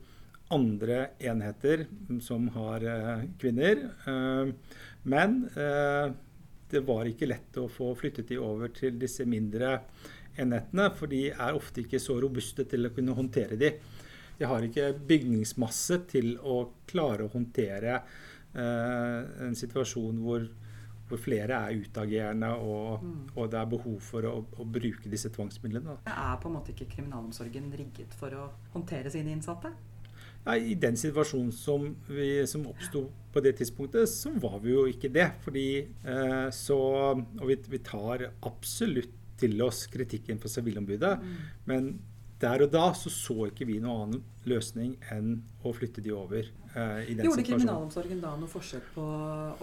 andre 0.53 1.13
enheter 1.23 1.87
som 2.25 2.51
har 2.57 2.85
eh, 2.85 3.25
kvinner. 3.41 3.87
Eh, 4.07 4.53
men 5.09 5.39
eh, 5.57 6.13
det 6.73 6.85
var 6.89 7.09
ikke 7.09 7.29
lett 7.31 7.59
å 7.61 7.69
få 7.73 7.93
flyttet 7.99 8.33
de 8.33 8.41
over 8.41 8.73
til 8.77 8.99
disse 9.01 9.27
mindre 9.29 9.79
enhetene, 10.41 10.89
for 10.97 11.11
de 11.13 11.27
er 11.33 11.57
ofte 11.57 11.83
ikke 11.83 12.01
så 12.01 12.17
robuste 12.23 12.65
til 12.69 12.89
å 12.89 12.93
kunne 12.95 13.17
håndtere 13.17 13.59
de. 13.61 13.75
De 14.39 14.49
har 14.49 14.65
ikke 14.65 14.93
bygningsmasse 15.09 16.03
til 16.11 16.35
å 16.39 16.63
klare 16.89 17.27
å 17.27 17.33
håndtere 17.33 17.99
eh, 17.99 19.19
en 19.47 19.57
situasjon 19.59 20.23
hvor 20.25 20.47
hvor 21.13 21.21
flere 21.21 21.61
er 21.69 21.79
utagerende, 21.85 22.49
og, 22.57 23.05
mm. 23.05 23.17
og, 23.35 23.47
det 23.53 23.61
er 23.61 23.71
behov 23.71 23.97
for 24.01 24.29
å, 24.29 24.35
å 24.57 24.67
bruke 24.79 25.13
disse 25.13 25.31
tvangsmidlene. 25.35 25.97
Da. 26.07 26.13
Er 26.33 26.39
på 26.41 26.49
en 26.49 26.57
måte 26.57 26.73
ikke 26.73 26.89
kriminalomsorgen 26.97 27.73
rigget 27.77 28.15
for 28.17 28.33
å 28.33 28.47
håndtere 28.73 29.13
sine 29.13 29.35
innsatte? 29.35 29.75
Nei, 30.47 30.57
I 30.73 30.79
den 30.81 30.97
situasjonen 30.99 31.53
som, 31.55 31.85
vi, 32.09 32.31
som 32.51 32.65
oppsto 32.71 33.05
på 33.33 33.43
det 33.45 33.55
tidspunktet, 33.61 34.11
så 34.11 34.33
var 34.43 34.57
vi 34.65 34.73
jo 34.73 34.87
ikke 34.91 35.13
det. 35.13 35.29
Fordi 35.45 35.67
eh, 35.85 36.49
så 36.55 36.79
Og 37.13 37.45
vi, 37.47 37.59
vi, 37.77 37.83
tar 37.85 38.27
absolutt 38.49 39.13
til 39.39 39.61
oss 39.65 39.85
kritikken 39.91 40.39
fra 40.39 40.51
Sivilombudet, 40.51 41.17
mm. 41.19 41.39
men 41.67 41.93
der 42.43 42.65
og 42.65 42.73
da 42.75 42.89
så 42.95 43.11
så 43.11 43.49
ikke 43.49 43.67
vi 43.69 43.79
noen 43.83 44.03
annen 44.07 44.25
løsning 44.51 44.97
enn 45.15 45.37
å 45.63 45.73
flytte 45.75 46.03
de 46.03 46.13
over. 46.15 46.49
Eh, 46.75 47.11
i 47.11 47.15
den 47.15 47.27
Gjorde 47.27 47.43
situasjonen. 47.43 47.45
kriminalomsorgen 47.45 48.21
da 48.23 48.33
noe 48.41 48.49
forsøk 48.49 48.87
på 48.95 49.05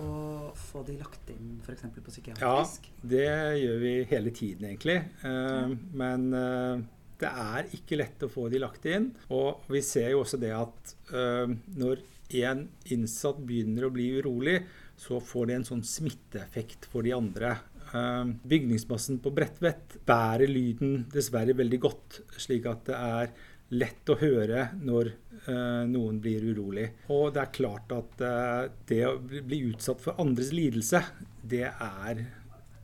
å 0.04 0.10
få 0.54 0.84
de 0.86 0.98
lagt 1.00 1.32
inn 1.34 1.58
f.eks. 1.66 1.88
på 1.96 2.12
psykiatrisk? 2.12 2.86
Ja, 2.86 3.08
det 3.16 3.32
gjør 3.64 3.80
vi 3.82 3.94
hele 4.12 4.34
tiden, 4.36 4.68
egentlig. 4.70 5.00
Eh, 5.26 5.74
Men 6.04 6.28
uh, 6.34 6.78
det 7.20 7.32
er 7.32 7.74
ikke 7.76 7.98
lett 7.98 8.28
å 8.28 8.30
få 8.30 8.46
de 8.54 8.62
lagt 8.62 8.86
inn. 8.86 9.10
Og 9.34 9.66
vi 9.74 9.82
ser 9.86 10.14
jo 10.14 10.22
også 10.22 10.38
det 10.42 10.54
at 10.54 10.94
uh, 11.16 11.50
når 11.80 12.06
en 12.46 12.68
innsatt 12.94 13.42
begynner 13.42 13.88
å 13.88 13.94
bli 13.94 14.12
urolig, 14.20 14.60
så 15.00 15.18
får 15.24 15.50
det 15.50 15.58
en 15.58 15.70
sånn 15.72 15.86
smitteeffekt 15.88 16.86
for 16.92 17.08
de 17.08 17.16
andre. 17.16 17.56
Bygningsmassen 17.90 19.18
på 19.24 19.32
Bredtvet 19.34 19.96
bærer 20.06 20.46
lyden 20.46 21.08
dessverre 21.10 21.56
veldig 21.58 21.80
godt, 21.82 22.20
slik 22.38 22.68
at 22.70 22.84
det 22.86 23.00
er 23.00 23.32
lett 23.76 24.10
å 24.10 24.18
høre 24.18 24.70
når 24.82 25.12
eh, 25.12 25.86
noen 25.90 26.20
blir 26.24 26.46
urolig. 26.50 26.88
Og 27.14 27.30
det 27.36 27.44
er 27.44 27.56
klart 27.56 27.94
at 27.96 28.26
eh, 28.26 28.66
det 28.90 29.02
å 29.08 29.16
bli 29.22 29.64
utsatt 29.70 30.02
for 30.04 30.20
andres 30.22 30.52
lidelse, 30.56 31.04
det 31.42 31.68
er 31.70 32.26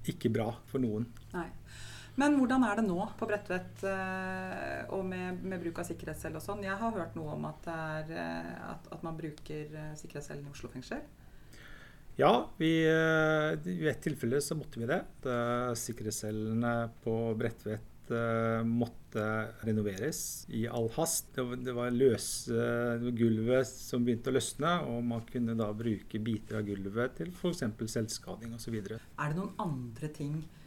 ikke 0.05 0.29
bra 0.33 0.51
for 0.69 0.83
noen. 0.83 1.07
Nei. 1.33 1.49
Men 2.15 2.37
hvordan 2.39 2.63
er 2.63 2.79
det 2.79 2.85
nå 2.87 2.95
på 3.19 3.27
Bredtvet 3.27 3.81
eh, 3.89 4.85
og 4.95 5.03
med, 5.07 5.41
med 5.43 5.59
bruk 5.59 5.81
av 5.81 5.87
sikkerhetscelle 5.89 6.39
og 6.39 6.45
sånn? 6.45 6.63
Jeg 6.63 6.77
har 6.79 6.95
hørt 6.95 7.17
noe 7.17 7.33
om 7.35 7.47
at, 7.49 7.59
det 7.65 7.75
er, 7.75 8.13
eh, 8.23 8.53
at, 8.69 8.87
at 8.95 9.03
man 9.03 9.17
bruker 9.19 9.75
eh, 9.75 9.91
sikkerhetscellen 9.99 10.45
i 10.47 10.53
Oslo 10.53 10.71
fengsel. 10.71 11.03
Ja, 12.15 12.31
vi, 12.55 12.69
i 12.87 13.89
et 13.91 13.99
tilfelle 13.99 14.39
så 14.39 14.55
måtte 14.55 14.79
vi 14.79 14.87
det. 14.87 15.01
Sikkerhetscellene 15.75 16.71
på 17.03 17.15
Bredtvet 17.35 17.91
måtte 18.67 19.23
renoveres 19.65 20.45
i 20.53 20.65
all 20.67 20.89
hast. 20.97 21.31
Det 21.35 21.45
var, 21.45 21.61
det 21.63 21.73
var 21.75 21.95
løse 21.95 22.67
gulvet 23.17 23.69
som 23.69 24.05
begynte 24.05 24.29
å 24.29 24.35
løsne, 24.35 24.73
og 24.91 25.01
man 25.07 25.25
kunne 25.29 25.55
da 25.57 25.71
bruke 25.75 26.21
biter 26.21 26.59
av 26.59 26.67
gulvet 26.67 27.17
til 27.21 27.31
f.eks. 27.33 27.63
selvskading 27.95 28.53
osv. 28.57 28.77
Er 28.77 28.99
det 29.31 29.39
noen 29.39 29.55
andre 29.63 30.11
ting 30.13 30.37
eh, 30.43 30.64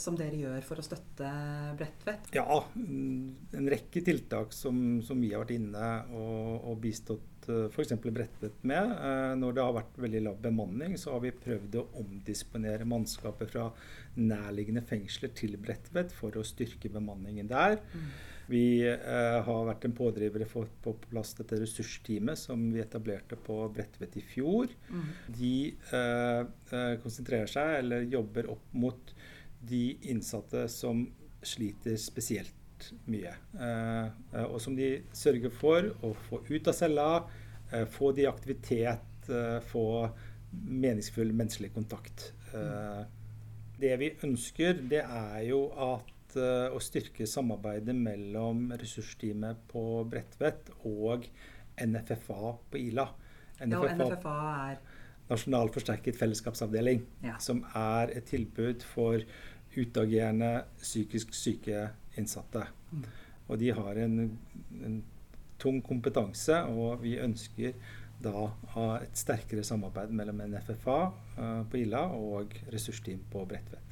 som 0.00 0.16
dere 0.16 0.38
gjør 0.40 0.64
for 0.64 0.80
å 0.80 0.84
støtte 0.84 1.30
Bredtvet? 1.76 2.30
Ja, 2.36 2.60
mm, 2.74 3.50
en 3.58 3.70
rekke 3.72 4.02
tiltak 4.04 4.54
som, 4.56 5.02
som 5.04 5.20
vi 5.20 5.32
har 5.34 5.44
vært 5.44 5.56
inne 5.58 5.90
og, 6.16 6.70
og 6.70 6.78
bistått 6.84 7.36
f.eks. 7.46 7.94
Bredtvet 8.02 8.62
med. 8.66 8.92
Eh, 8.92 9.34
Når 9.38 9.56
det 9.56 9.64
har 9.64 9.74
vært 9.76 9.98
veldig 10.06 10.22
lav 10.26 10.38
bemanning, 10.42 10.96
så 10.98 11.14
har 11.14 11.24
vi 11.24 11.34
prøvd 11.34 11.80
å 11.80 11.88
omdisponere 12.02 12.88
mannskapet 12.88 13.52
fra 13.52 13.68
nærliggende 14.16 14.84
fengsler 14.86 15.34
til 15.36 15.58
Bredtvet 15.60 16.14
for 16.16 16.36
å 16.36 16.46
styrke 16.46 16.90
bemanningen 16.92 17.50
der. 17.50 17.78
Vi 18.46 18.86
eh, 18.86 19.38
har 19.42 19.64
vært 19.66 19.88
en 19.88 19.94
pådriver 19.96 20.44
for 20.46 20.66
å 20.66 20.70
få 20.82 20.92
på 20.94 21.10
plass 21.10 21.34
dette 21.38 21.58
ressursteamet 21.58 22.38
som 22.38 22.68
vi 22.70 22.82
etablerte 22.82 23.38
på 23.42 23.58
Bredtvet 23.74 24.20
i 24.20 24.22
fjor. 24.22 24.70
Mm. 24.86 25.08
De 25.38 25.54
eh, 25.74 26.42
eh, 26.70 26.92
konsentrerer 27.02 27.50
seg 27.50 27.80
eller 27.80 28.06
jobber 28.12 28.52
opp 28.54 28.76
mot 28.78 29.15
de 29.60 29.96
innsatte 30.10 30.66
som 30.72 31.06
sliter 31.46 31.96
spesielt 32.00 32.90
mye. 33.08 33.32
Eh, 33.60 34.44
og 34.46 34.58
som 34.62 34.76
de 34.76 34.90
sørger 35.16 35.52
for 35.54 35.90
å 36.04 36.12
få 36.28 36.42
ut 36.48 36.68
av 36.68 36.76
cella, 36.76 37.08
eh, 37.72 37.86
få 37.86 38.12
de 38.14 38.26
i 38.26 38.30
aktivitet, 38.30 39.30
eh, 39.30 39.60
få 39.60 40.10
meningsfull 40.52 41.32
menneskelig 41.32 41.72
kontakt. 41.74 42.32
Eh, 42.54 43.04
det 43.78 43.96
vi 44.00 44.10
ønsker, 44.24 44.88
det 44.88 45.04
er 45.04 45.42
jo 45.48 45.70
at 45.72 46.12
å 46.36 46.76
styrke 46.82 47.24
samarbeidet 47.24 47.94
mellom 47.96 48.66
ressursteamet 48.76 49.56
på 49.70 50.04
Bredtvet 50.04 50.68
og 50.84 51.24
NFFA 51.80 52.50
på 52.68 52.76
Ila. 52.76 53.06
Ja, 53.60 53.78
og 53.78 53.88
NFFA 53.88 54.34
er 54.68 54.80
Nasjonal 55.30 55.72
forsterket 55.74 56.16
fellesskapsavdeling, 56.18 57.02
Ja. 57.24 57.38
som 57.38 57.64
er 57.74 58.12
et 58.16 58.24
tilbud 58.30 58.82
for 58.82 59.20
utagerende 59.76 60.64
psykisk 60.80 61.34
syke 61.34 61.90
innsatte. 62.16 62.66
Mm. 62.92 63.04
Og 63.48 63.58
de 63.58 63.70
har 63.70 63.98
en, 64.02 64.38
en 64.84 65.04
tung 65.58 65.82
kompetanse, 65.82 66.62
og 66.64 67.02
vi 67.02 67.18
ønsker 67.18 67.74
da 68.22 68.46
ha 68.72 68.86
et 69.02 69.18
sterkere 69.18 69.64
samarbeid 69.66 70.12
mellom 70.16 70.40
NFFA 70.52 71.00
uh, 71.36 71.62
på 71.68 71.82
Ila 71.82 72.06
og 72.16 72.54
ressursteam 72.72 73.20
på 73.32 73.44
Bredtvet. 73.48 73.82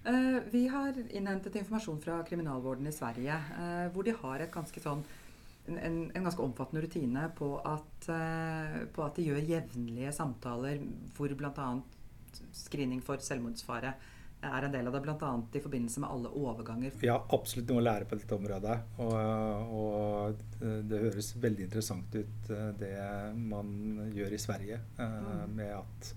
Eh, 0.00 0.38
vi 0.50 0.64
har 0.72 0.96
innhentet 1.12 1.58
informasjon 1.60 2.00
fra 2.00 2.22
kriminalvården 2.26 2.88
i 2.88 2.94
Sverige, 2.94 3.36
uh, 3.52 3.86
hvor 3.92 4.06
de 4.06 4.16
har 4.16 4.40
et 4.40 4.52
ganske 4.52 4.82
sånn 4.82 5.04
en, 5.78 5.98
en, 6.14 6.24
ganske 6.24 6.42
omfattende 6.42 6.82
rutine 6.84 7.26
på 7.36 7.52
at, 7.64 8.08
eh, 8.14 8.78
på 8.94 9.04
at 9.04 9.18
de 9.18 9.26
gjør 9.28 9.50
jevnlige 9.52 10.12
samtaler 10.16 10.80
hvor 11.16 11.34
bl.a. 11.36 11.68
screening 12.54 13.02
for 13.04 13.22
selvmordsfare 13.22 13.94
er 14.40 14.64
en 14.64 14.72
del 14.72 14.88
av 14.88 14.94
det, 14.96 15.02
bl.a. 15.04 15.30
i 15.52 15.60
forbindelse 15.60 16.00
med 16.00 16.10
alle 16.14 16.30
overganger. 16.40 16.94
Vi 17.02 17.10
har 17.12 17.26
absolutt 17.36 17.68
noe 17.68 17.82
å 17.82 17.84
lære 17.84 18.08
på 18.08 18.16
dette 18.16 18.36
området. 18.38 18.76
Og, 19.04 19.74
og 19.76 20.44
det, 20.56 20.70
det 20.88 21.00
høres 21.02 21.34
veldig 21.42 21.66
interessant 21.66 22.16
ut, 22.16 22.50
eh, 22.54 22.68
det 22.80 22.94
man 23.36 24.10
gjør 24.16 24.36
i 24.36 24.44
Sverige. 24.48 24.80
eh, 24.96 25.18
Mm. 25.20 25.56
Med 25.56 25.74
at 25.76 26.12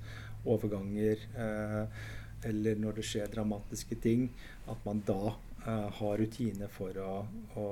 overganger 0.46 1.20
eh, 1.40 2.04
eller 2.48 2.80
når 2.80 3.00
det 3.00 3.08
skjer 3.08 3.32
dramatiske 3.32 3.98
ting, 4.04 4.28
at 4.70 4.86
man 4.88 5.02
da 5.08 5.34
eh, 5.66 5.90
har 6.00 6.18
rutine 6.20 6.70
for 6.72 6.98
å, 7.00 7.12
å 7.60 7.68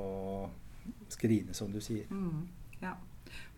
skrine, 1.09 1.53
som 1.53 1.71
du 1.71 1.79
sier. 1.83 2.05
Mm, 2.09 2.47
ja. 2.81 2.95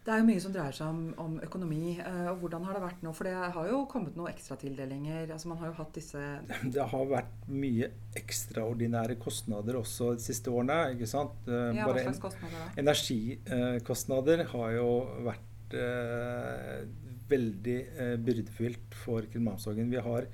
Det 0.04 0.12
er 0.12 0.20
jo 0.20 0.26
mye 0.28 0.42
som 0.44 0.52
dreier 0.52 0.76
seg 0.76 0.88
om, 0.92 0.98
om 1.24 1.36
økonomi. 1.46 1.94
eh, 2.04 2.26
og 2.28 2.42
Hvordan 2.42 2.66
har 2.68 2.76
det 2.76 2.82
vært 2.84 3.04
nå? 3.06 3.14
For 3.16 3.24
det 3.30 3.36
har 3.56 3.68
jo 3.70 3.78
kommet 3.88 4.18
noen 4.20 4.34
ekstratildelinger. 4.34 5.30
Altså 5.32 5.48
man 5.48 5.62
har 5.62 5.70
jo 5.72 5.78
hatt 5.78 5.94
disse 5.96 6.20
Det 6.76 6.88
har 6.92 7.06
vært 7.08 7.46
mye 7.48 7.88
ekstraordinære 8.20 9.16
kostnader 9.24 9.78
også 9.80 10.10
de 10.18 10.26
siste 10.26 10.52
årene. 10.52 10.82
ikke 10.98 11.08
sant? 11.08 11.48
Eh, 11.48 11.70
Ja, 11.80 11.88
hva 11.88 11.96
slags 12.04 12.20
kostnader 12.20 12.58
da? 12.60 12.84
Energikostnader 12.84 14.44
har 14.52 14.72
jo 14.76 14.90
vært 15.30 15.78
eh, 15.80 16.82
veldig 17.32 17.78
eh, 17.96 18.16
byrdefylt 18.28 18.98
for 19.06 19.24
kriminalomsorgen. 19.32 19.88
Vi 19.94 20.04
har 20.04 20.28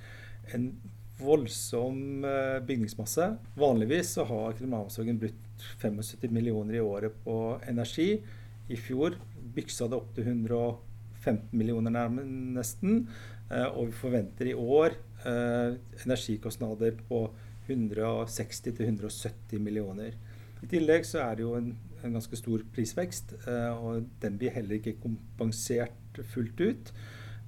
en 0.57 0.71
voldsom 1.19 2.23
eh, 2.25 2.57
bygningsmasse. 2.65 3.29
Vanligvis 3.59 4.15
så 4.17 4.25
har 4.29 4.57
kriminalomsorgen 4.57 5.19
brukt 5.21 5.45
75 5.81 6.31
millioner 6.33 6.79
i 6.79 6.83
året 6.83 7.15
på 7.23 7.59
energi. 7.67 8.11
I 8.69 8.77
fjor 8.77 9.17
byksa 9.55 9.89
det 9.89 9.97
opp 9.97 10.13
til 10.15 10.27
115 10.27 11.51
millioner 11.51 11.93
nærmest, 11.93 12.31
nesten. 12.55 13.03
Eh, 13.49 13.67
og 13.67 13.89
vi 13.89 13.99
forventer 13.99 14.51
i 14.51 14.55
år 14.55 14.95
eh, 15.25 15.77
energikostnader 16.05 16.99
på 17.09 17.25
160-170 17.69 19.61
millioner. 19.61 20.17
I 20.63 20.67
tillegg 20.69 21.05
så 21.07 21.23
er 21.23 21.37
det 21.37 21.45
jo 21.45 21.53
en, 21.57 21.71
en 22.03 22.17
ganske 22.17 22.39
stor 22.39 22.65
prisvekst, 22.75 23.35
eh, 23.45 23.71
og 23.77 24.09
den 24.23 24.37
blir 24.41 24.53
heller 24.55 24.79
ikke 24.79 24.97
kompensert 25.03 26.21
fullt 26.33 26.59
ut. 26.61 26.91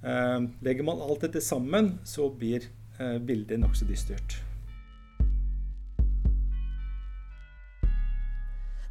Eh, 0.02 0.40
legger 0.66 0.88
man 0.88 1.04
alt 1.04 1.28
dette 1.28 1.44
sammen, 1.44 1.98
så 2.08 2.30
blir 2.34 2.70
eh, 3.00 3.20
bildet 3.20 3.62
nokså 3.62 3.90
dystert. 3.90 4.42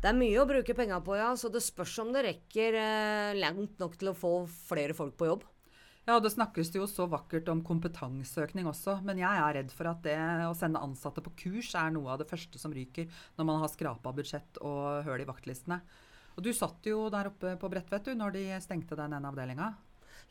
Det 0.01 0.09
er 0.09 0.17
mye 0.17 0.41
å 0.41 0.49
bruke 0.49 0.73
penger 0.77 1.03
på, 1.05 1.13
ja, 1.19 1.29
så 1.37 1.51
det 1.53 1.61
spørs 1.61 1.99
om 2.01 2.13
det 2.15 2.23
rekker 2.25 2.77
eh, 2.81 3.37
langt 3.37 3.77
nok 3.83 3.99
til 4.01 4.09
å 4.09 4.17
få 4.17 4.33
flere 4.49 4.97
folk 4.97 5.13
på 5.21 5.29
jobb. 5.29 5.43
Ja, 6.07 6.15
og 6.17 6.25
det 6.25 6.33
snakkes 6.33 6.73
jo 6.73 6.87
så 6.89 7.05
vakkert 7.11 7.51
om 7.53 7.61
kompetanseøkning 7.63 8.67
også, 8.71 8.97
men 9.05 9.21
jeg 9.21 9.29
er 9.29 9.59
redd 9.59 9.75
for 9.77 9.91
at 9.91 10.01
det 10.07 10.17
å 10.47 10.57
sende 10.57 10.81
ansatte 10.81 11.21
på 11.23 11.35
kurs 11.43 11.75
er 11.77 11.93
noe 11.93 12.15
av 12.15 12.23
det 12.23 12.31
første 12.31 12.59
som 12.59 12.73
ryker 12.73 13.13
når 13.37 13.51
man 13.51 13.61
har 13.61 13.71
skrapa 13.71 14.15
budsjett 14.17 14.63
og 14.65 15.05
høl 15.05 15.21
i 15.21 15.29
vaktlistene. 15.29 15.83
Og 16.39 16.47
du 16.49 16.51
satt 16.57 16.89
jo 16.89 17.11
der 17.13 17.29
oppe 17.29 17.53
på 17.61 17.69
Bredtvet 17.69 18.09
når 18.17 18.39
de 18.39 18.45
stengte 18.65 18.97
den 18.97 19.13
ene 19.19 19.29
avdelinga. 19.29 19.75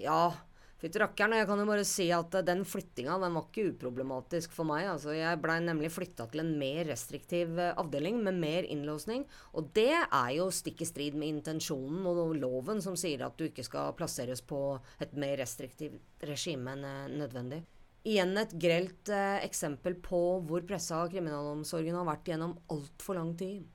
Ja, 0.01 0.31
fytti 0.79 1.01
rakkeren. 1.01 1.35
Jeg 1.39 1.47
kan 1.49 1.61
jo 1.61 1.67
bare 1.69 1.85
si 1.87 2.07
at 2.15 2.35
eh, 2.39 2.45
den 2.47 2.65
flyttinga 2.67 3.17
den 3.23 3.37
var 3.37 3.47
ikke 3.47 3.73
uproblematisk 3.73 4.53
for 4.55 4.69
meg. 4.69 4.87
Altså, 4.91 5.13
jeg 5.17 5.41
blei 5.43 5.57
nemlig 5.63 5.91
flytta 5.93 6.29
til 6.31 6.43
en 6.43 6.53
mer 6.61 6.83
restriktiv 6.89 7.59
eh, 7.59 7.73
avdeling 7.79 8.21
med 8.25 8.39
mer 8.41 8.67
innlåsning. 8.69 9.25
Og 9.59 9.71
det 9.77 9.91
er 9.97 10.29
jo 10.37 10.49
stikk 10.53 10.85
i 10.85 10.89
strid 10.89 11.17
med 11.19 11.33
intensjonen 11.35 12.07
og 12.09 12.37
loven 12.39 12.83
som 12.85 12.97
sier 12.99 13.25
at 13.27 13.37
du 13.39 13.49
ikke 13.49 13.67
skal 13.67 13.93
plasseres 13.99 14.41
på 14.45 14.61
et 15.03 15.13
mer 15.19 15.37
restriktivt 15.41 16.25
regime 16.29 16.77
enn 16.77 16.87
eh, 16.87 17.19
nødvendig. 17.19 17.63
Igjen 18.07 18.37
et 18.39 18.53
grelt 18.55 19.11
eh, 19.11 19.41
eksempel 19.43 19.97
på 19.99 20.21
hvor 20.47 20.63
pressa 20.67 21.01
kriminalomsorgen 21.11 21.97
har 21.99 22.07
vært 22.07 22.31
gjennom 22.31 22.55
altfor 22.71 23.19
lang 23.19 23.33
tid. 23.39 23.65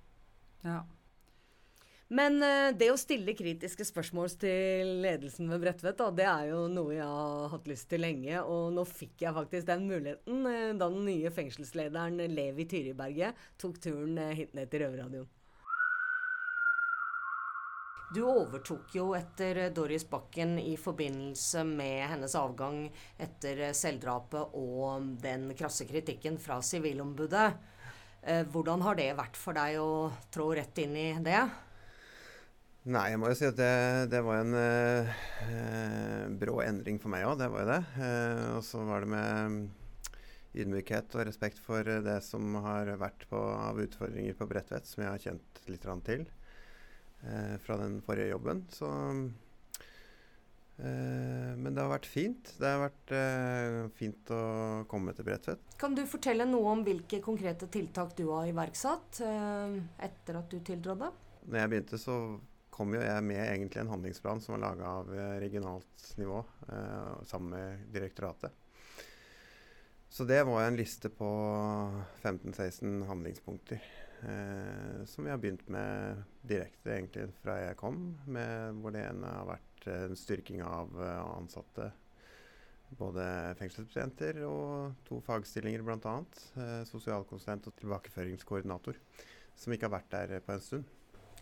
Ja. 0.64 0.80
Men 2.14 2.36
eh, 2.46 2.70
det 2.78 2.92
å 2.92 2.98
stille 3.00 3.34
kritiske 3.34 3.84
spørsmål 3.88 4.36
til 4.38 4.90
ledelsen 5.02 5.48
ved 5.50 5.64
Bredtvet, 5.64 6.02
det 6.14 6.26
er 6.30 6.50
jo 6.52 6.64
noe 6.70 6.92
jeg 6.94 7.06
har 7.08 7.48
hatt 7.50 7.70
lyst 7.70 7.88
til 7.90 8.04
lenge. 8.04 8.42
Og 8.44 8.74
nå 8.76 8.84
fikk 8.86 9.24
jeg 9.24 9.34
faktisk 9.34 9.66
den 9.66 9.88
muligheten 9.88 10.46
eh, 10.46 10.74
da 10.78 10.90
den 10.92 11.08
nye 11.08 11.32
fengselslederen 11.34 12.20
Levi 12.30 12.68
Tyriberget 12.70 13.40
tok 13.58 13.80
turen 13.82 14.20
eh, 14.22 14.36
hit 14.38 14.54
ned 14.54 14.70
til 14.70 14.84
Røverradioen. 14.84 15.32
Du 18.14 18.20
overtok 18.28 18.94
jo 18.94 19.08
etter 19.18 19.64
Doris 19.74 20.04
Bakken 20.06 20.54
i 20.62 20.76
forbindelse 20.78 21.64
med 21.66 22.04
hennes 22.12 22.36
avgang 22.38 22.84
etter 23.18 23.72
selvdrapet 23.74 24.54
og 24.54 25.16
den 25.24 25.48
krasse 25.58 25.82
kritikken 25.88 26.38
fra 26.38 26.60
Sivilombudet. 26.62 27.48
Hvordan 28.54 28.86
har 28.86 29.00
det 29.00 29.10
vært 29.18 29.40
for 29.40 29.58
deg 29.58 29.80
å 29.82 30.12
trå 30.30 30.52
rett 30.54 30.78
inn 30.84 30.94
i 30.94 31.08
det? 31.26 31.42
Nei, 32.84 33.06
jeg 33.14 33.16
må 33.16 33.30
jo 33.30 33.36
si 33.38 33.46
at 33.48 33.56
det, 33.56 33.74
det 34.12 34.18
var 34.20 34.42
en 34.42 34.56
eh, 34.60 36.26
brå 36.36 36.58
endring 36.66 36.98
for 37.00 37.08
meg 37.14 37.24
òg. 37.24 37.38
Det 37.40 37.48
var 37.48 37.64
jo 37.64 37.70
det. 37.70 37.80
Eh, 37.96 38.48
og 38.58 38.60
så 38.66 38.82
var 38.84 39.00
det 39.00 39.08
med 39.14 39.70
ydmykhet 40.54 41.16
og 41.16 41.24
respekt 41.24 41.62
for 41.64 41.80
det 42.04 42.18
som 42.26 42.58
har 42.60 42.92
vært 43.00 43.24
på, 43.30 43.40
av 43.40 43.80
utfordringer 43.80 44.36
på 44.36 44.48
Bredtvet, 44.52 44.84
som 44.84 45.00
jeg 45.00 45.10
har 45.14 45.24
kjent 45.30 45.62
litt 45.72 45.88
til 46.04 46.28
eh, 46.28 47.56
fra 47.64 47.80
den 47.80 47.98
forrige 48.04 48.34
jobben. 48.34 48.62
Så 48.68 48.92
eh, 50.76 51.56
Men 51.56 51.72
det 51.72 51.80
har 51.80 51.92
vært 51.96 52.12
fint. 52.20 52.52
Det 52.60 52.68
har 52.68 52.84
vært 52.84 53.16
eh, 53.16 53.82
fint 53.96 54.28
å 54.28 54.44
komme 54.92 55.16
til 55.16 55.24
Bredtvet. 55.32 55.76
Kan 55.80 55.96
du 55.96 56.04
fortelle 56.04 56.44
noe 56.52 56.76
om 56.76 56.84
hvilke 56.84 57.24
konkrete 57.24 57.72
tiltak 57.72 58.12
du 58.20 58.26
har 58.28 58.44
iverksatt 58.52 59.24
eh, 59.24 59.78
etter 60.04 60.44
at 60.44 60.52
du 60.52 60.60
tiltrådte? 60.60 61.14
Når 61.48 61.64
jeg 61.64 61.72
begynte, 61.72 62.00
så 62.00 62.18
kom 62.74 62.94
jo 62.96 63.02
jeg 63.02 63.22
med 63.26 63.38
egentlig 63.44 63.84
en 63.84 63.92
handlingsplan 63.94 64.42
som 64.42 64.56
var 64.56 64.64
laga 64.66 64.92
av 65.00 65.14
eh, 65.14 65.36
regionalt 65.44 66.06
nivå 66.18 66.40
eh, 66.68 67.24
sammen 67.30 67.54
med 67.54 67.88
direktoratet. 67.94 68.52
Så 70.14 70.24
det 70.24 70.42
var 70.46 70.62
en 70.62 70.76
liste 70.78 71.10
på 71.10 71.28
15-16 72.22 73.06
handlingspunkter 73.06 73.80
eh, 74.22 75.04
som 75.04 75.24
vi 75.24 75.30
har 75.30 75.38
begynt 75.42 75.68
med 75.68 76.22
direkte 76.42 76.94
egentlig 76.94 77.28
fra 77.42 77.56
jeg 77.58 77.78
kom, 77.80 78.00
med, 78.26 78.78
hvor 78.78 78.94
det 78.94 79.02
ene 79.08 79.32
har 79.40 79.48
vært 79.48 79.86
eh, 79.90 80.04
en 80.08 80.18
styrking 80.18 80.62
av 80.66 80.94
eh, 81.02 81.20
ansatte. 81.34 81.90
Både 82.94 83.24
fengselsbetjenter 83.58 84.38
og 84.46 85.00
to 85.08 85.18
fagstillinger 85.24 85.82
bl.a. 85.82 86.16
Eh, 86.62 86.82
sosialkonsulent 86.86 87.66
og 87.70 87.78
tilbakeføringskoordinator. 87.80 88.98
Som 89.58 89.74
ikke 89.74 89.88
har 89.88 89.96
vært 89.96 90.14
der 90.14 90.38
på 90.46 90.54
en 90.54 90.62
stund. 90.62 90.94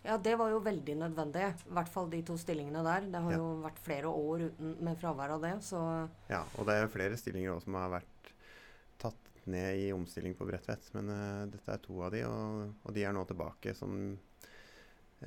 Ja, 0.03 0.17
det 0.19 0.35
var 0.39 0.51
jo 0.51 0.59
veldig 0.63 0.97
nødvendig. 0.99 1.45
I 1.47 1.75
hvert 1.77 1.91
fall 1.91 2.09
de 2.11 2.19
to 2.27 2.35
stillingene 2.39 2.83
der. 2.83 3.05
Det 3.13 3.21
har 3.25 3.35
ja. 3.35 3.39
jo 3.39 3.53
vært 3.63 3.79
flere 3.83 4.11
år 4.11 4.47
uten, 4.49 4.73
med 4.83 4.99
fravær 4.99 5.37
av 5.37 5.45
det, 5.45 5.53
så 5.63 5.79
Ja, 6.31 6.43
og 6.57 6.67
det 6.67 6.75
er 6.75 6.91
flere 6.91 7.19
stillinger 7.19 7.55
også 7.55 7.69
som 7.69 7.79
har 7.79 7.93
vært 7.95 8.33
tatt 8.99 9.31
ned 9.47 9.79
i 9.85 9.87
omstilling 9.95 10.35
på 10.35 10.47
Bredtvet. 10.49 10.89
Men 10.97 11.11
uh, 11.13 11.45
dette 11.51 11.71
er 11.71 11.81
to 11.83 12.01
av 12.03 12.11
de, 12.15 12.25
og, 12.27 12.75
og 12.83 12.95
de 12.95 13.07
er 13.07 13.15
nå 13.15 13.23
tilbake 13.29 13.75
som 13.79 13.95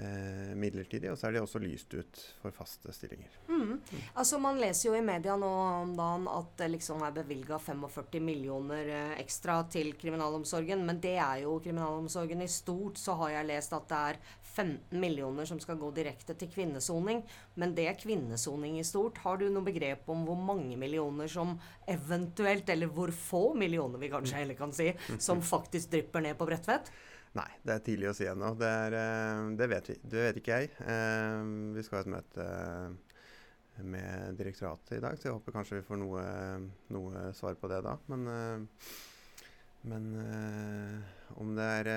eh, 0.01 0.55
midlertidig, 0.57 1.11
og 1.11 1.19
så 1.19 1.29
er 1.29 1.37
de 1.37 1.43
også 1.43 1.61
lyst 1.63 1.95
ut 1.97 2.21
for 2.41 2.55
faste 2.55 2.93
stillinger. 2.95 3.33
Mm. 3.49 3.77
Altså 4.15 4.39
Man 4.43 4.61
leser 4.61 4.91
jo 4.91 4.97
i 4.99 5.05
media 5.05 5.37
nå 5.41 5.51
om 5.83 5.95
dagen 5.97 6.29
at 6.31 6.53
det 6.61 6.71
liksom 6.75 7.05
er 7.07 7.15
bevilga 7.17 7.59
45 7.63 8.21
millioner 8.25 8.93
eh, 8.93 9.15
ekstra 9.23 9.59
til 9.73 9.95
kriminalomsorgen, 10.01 10.85
men 10.87 11.01
det 11.03 11.17
er 11.17 11.45
jo 11.45 11.59
kriminalomsorgen 11.65 12.45
i 12.45 12.51
stort. 12.51 13.01
Så 13.01 13.17
har 13.23 13.39
jeg 13.39 13.51
lest 13.53 13.77
at 13.77 13.89
det 13.91 14.03
er 14.13 14.21
15 14.57 15.01
millioner 15.01 15.49
som 15.49 15.61
skal 15.61 15.81
gå 15.81 15.91
direkte 15.97 16.37
til 16.39 16.51
kvinnesoning, 16.53 17.23
men 17.61 17.75
det 17.77 17.89
er 17.91 18.01
kvinnesoning 18.01 18.79
i 18.81 18.87
stort. 18.87 19.21
Har 19.25 19.41
du 19.41 19.49
noe 19.51 19.67
begrep 19.67 20.09
om 20.13 20.25
hvor 20.29 20.39
mange 20.41 20.79
millioner 20.81 21.29
som 21.31 21.57
eventuelt, 21.89 22.69
eller 22.73 22.93
hvor 22.93 23.13
få 23.13 23.45
millioner 23.59 24.01
vi 24.01 24.13
kanskje 24.13 24.41
heller 24.41 24.59
kan 24.59 24.73
si, 24.77 24.93
som 25.19 25.45
faktisk 25.55 25.93
drypper 25.93 26.25
ned 26.25 26.39
på 26.39 26.49
Bredtvet? 26.49 26.93
Nei, 27.37 27.51
det 27.67 27.75
er 27.75 27.83
tidlig 27.85 28.09
å 28.11 28.15
si 28.17 28.29
ennå. 28.31 28.55
Det, 28.57 28.71
eh, 28.97 29.43
det, 29.59 29.69
vet 29.69 29.91
vi. 29.91 29.99
Det 30.03 30.23
vet 30.29 30.39
ikke 30.41 30.61
jeg. 30.61 30.71
Eh, 30.81 31.43
vi 31.77 31.85
skal 31.85 31.99
ha 31.99 32.05
et 32.05 32.15
møte 32.15 32.47
med 33.85 34.39
direktoratet 34.39 34.97
i 34.97 35.03
dag, 35.05 35.19
så 35.21 35.29
jeg 35.29 35.37
håper 35.37 35.53
kanskje 35.59 35.83
vi 35.83 35.85
får 35.85 36.01
noe, 36.01 36.23
noe 36.97 37.27
svar 37.37 37.59
på 37.61 37.69
det 37.69 37.83
da. 37.85 37.93
Men, 38.09 38.27
eh, 38.33 38.89
men 39.87 40.09
om 41.37 41.53
det 41.55 41.67
er 41.77 41.91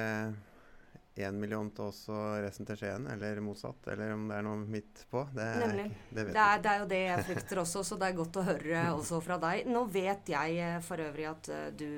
én 1.19 1.39
million 1.39 1.71
til 1.75 1.87
oss 1.87 2.03
og 2.11 2.43
resten 2.43 2.67
til 2.67 2.77
Skien, 2.79 3.07
eller 3.09 3.39
motsatt, 3.43 3.87
eller 3.93 4.13
om 4.13 4.27
det 4.29 4.37
er 4.37 4.45
noe 4.45 4.59
midt 4.59 5.05
på, 5.09 5.23
det, 5.35 5.47
Nemlig. 5.63 5.87
det 6.11 6.27
vet 6.27 6.35
det 6.35 6.43
er, 6.43 6.61
det 6.63 6.71
er 6.71 6.83
jo 6.83 6.89
det 6.91 7.01
jeg 7.05 7.25
frykter 7.31 7.63
også, 7.63 7.83
så 7.87 7.97
det 7.99 8.11
er 8.11 8.19
godt 8.19 8.39
å 8.39 8.47
høre 8.51 8.85
også 8.99 9.23
fra 9.23 9.39
deg. 9.41 9.71
Nå 9.71 9.87
vet 9.91 10.35
jeg 10.35 10.73
for 10.85 11.07
øvrig 11.07 11.31
at 11.31 11.53
du 11.79 11.89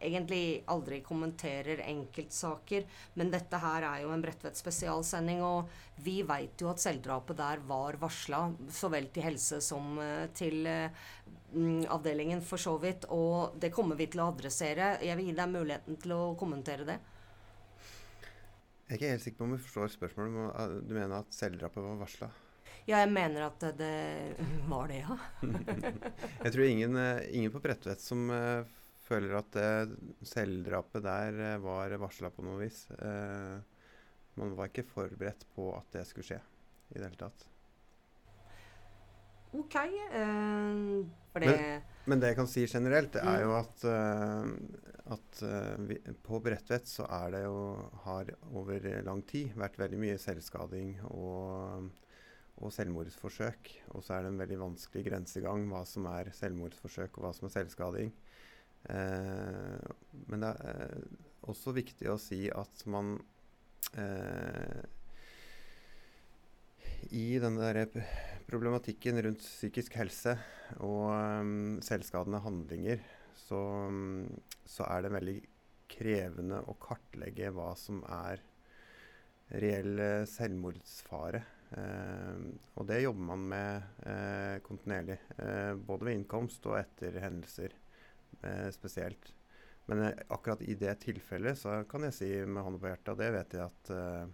egentlig 0.00 0.62
aldri 0.70 1.00
kommenterer 1.02 1.82
enkeltsaker, 1.84 2.86
men 3.18 3.32
dette 3.32 3.60
her 3.62 3.86
er 3.88 4.02
jo 4.04 4.12
en 4.14 4.22
Bredtvet 4.22 4.58
spesialsending, 4.58 5.42
og 5.42 5.68
vi 6.04 6.20
veit 6.26 6.60
jo 6.62 6.70
at 6.70 6.82
selvdrapet 6.82 7.38
der 7.40 7.62
var 7.66 7.98
varsla, 8.00 8.44
så 8.70 8.90
vel 8.92 9.10
til 9.14 9.26
helse 9.26 9.60
som 9.64 9.98
uh, 9.98 10.26
til 10.38 10.66
uh, 10.66 10.88
avdelingen 11.90 12.42
for 12.44 12.62
så 12.62 12.76
vidt, 12.80 13.08
og 13.10 13.58
det 13.60 13.72
kommer 13.74 13.98
vi 13.98 14.08
til 14.12 14.22
å 14.22 14.30
adressere. 14.32 14.96
Jeg 15.04 15.18
vil 15.18 15.30
gi 15.30 15.38
deg 15.38 15.54
muligheten 15.54 16.02
til 16.02 16.14
å 16.14 16.34
kommentere 16.38 16.88
det. 16.88 16.98
Jeg 18.88 18.94
er 18.94 19.00
ikke 19.00 19.12
helt 19.12 19.24
sikker 19.24 19.40
på 19.40 19.44
om 19.44 19.56
jeg 19.56 19.64
forstår 19.66 19.90
spørsmålet. 19.92 20.84
Du 20.88 20.94
mener 20.96 21.18
at 21.18 21.34
selvdrapet 21.36 21.84
var 21.84 21.98
varsla? 22.00 22.28
Ja, 22.88 23.02
jeg 23.02 23.10
mener 23.12 23.44
at 23.50 23.64
det 23.76 24.36
var 24.64 24.88
det, 24.88 25.02
ja. 25.02 25.16
jeg 26.46 26.52
tror 26.54 26.64
ingen, 26.64 26.96
eh, 26.96 27.26
ingen 27.36 27.52
på 27.52 27.60
Bredtvet 27.60 28.00
som 28.00 28.30
føler 29.08 29.36
at 29.38 29.58
eh, 29.58 29.92
selvdrapet 30.26 31.04
der 31.04 31.42
eh, 31.52 31.60
var 31.62 31.94
varsla 32.00 32.30
på 32.34 32.44
noe 32.46 32.60
vis. 32.62 32.84
Eh, 32.98 33.58
man 34.38 34.56
var 34.58 34.70
ikke 34.70 34.86
forberedt 34.86 35.46
på 35.54 35.70
at 35.76 35.88
det 35.96 36.04
skulle 36.08 36.28
skje 36.28 36.40
i 36.92 36.98
det 36.98 37.06
hele 37.06 37.20
tatt. 37.20 37.46
OK. 39.56 39.78
Uh, 40.12 41.06
men, 41.40 41.54
men, 42.04 42.20
det 42.20 42.34
jeg 42.34 42.36
kan 42.36 42.50
si 42.50 42.66
generelt, 42.68 43.14
det 43.14 43.22
er 43.24 43.46
jo 43.46 43.54
mm. 43.54 43.60
at, 43.62 43.84
at 45.16 45.40
vi, 45.88 45.96
på 46.26 46.40
Bredtvet 46.44 46.90
så 46.90 47.06
er 47.16 47.32
det 47.32 47.40
jo 47.46 47.62
har 48.04 48.28
over 48.52 48.84
lang 49.06 49.22
tid 49.30 49.56
vært 49.56 49.80
veldig 49.80 50.02
mye 50.02 50.18
selvskading 50.20 50.98
og, 51.08 51.88
og 52.60 52.74
selvmordsforsøk. 52.76 53.72
Og 53.94 54.04
så 54.04 54.18
er 54.18 54.26
det 54.26 54.34
en 54.34 54.42
veldig 54.44 54.60
vanskelig 54.66 55.06
grensegang 55.08 55.64
hva 55.72 55.80
som 55.88 56.10
er 56.12 56.28
selvmordsforsøk 56.36 57.16
og 57.16 57.24
hva 57.24 57.32
som 57.38 57.48
er 57.48 57.56
selvskading. 57.56 58.12
Eh, 58.86 59.88
men 60.30 60.44
det 60.44 60.52
er 60.54 60.84
eh, 60.86 61.26
også 61.50 61.74
viktig 61.76 62.08
å 62.12 62.20
si 62.20 62.46
at 62.52 62.84
man 62.90 63.16
eh, 63.98 64.84
I 67.14 67.26
denne 67.42 67.86
problematikken 68.48 69.20
rundt 69.24 69.44
psykisk 69.44 69.98
helse 70.00 70.34
og 70.78 71.10
um, 71.12 71.78
selvskadende 71.84 72.40
handlinger, 72.44 73.02
så, 73.36 73.60
um, 73.88 74.24
så, 74.64 74.86
er 74.88 75.04
det 75.04 75.12
veldig 75.14 75.36
krevende 75.88 76.62
å 76.68 76.76
kartlegge 76.80 77.52
hva 77.56 77.70
som 77.80 78.00
er 78.04 78.42
reell 79.62 80.00
selvmordsfare. 80.28 81.42
Eh, 81.76 82.40
og 82.80 82.86
det 82.88 83.02
jobber 83.02 83.26
man 83.30 83.44
med 83.50 84.04
eh, 84.08 84.56
kontinuerlig, 84.64 85.18
eh, 85.36 85.74
både 85.76 86.08
ved 86.08 86.18
innkomst 86.18 86.64
og 86.70 86.78
etter 86.80 87.20
hendelser 87.20 87.74
eh, 88.42 88.68
spesielt. 88.74 89.32
Men 89.88 90.02
eh, 90.04 90.24
akkurat 90.28 90.62
i 90.62 90.76
det 90.78 90.98
tilfellet 91.04 91.58
så 91.58 91.82
kan 91.90 92.06
jeg 92.08 92.16
si 92.16 92.30
med 92.44 92.64
hånda 92.64 92.82
på 92.82 92.92
hjertet, 92.92 93.12
og 93.14 93.22
det 93.22 93.32
vet 93.34 93.58
jeg 93.58 93.64
at 93.66 93.92
eh, 93.94 94.24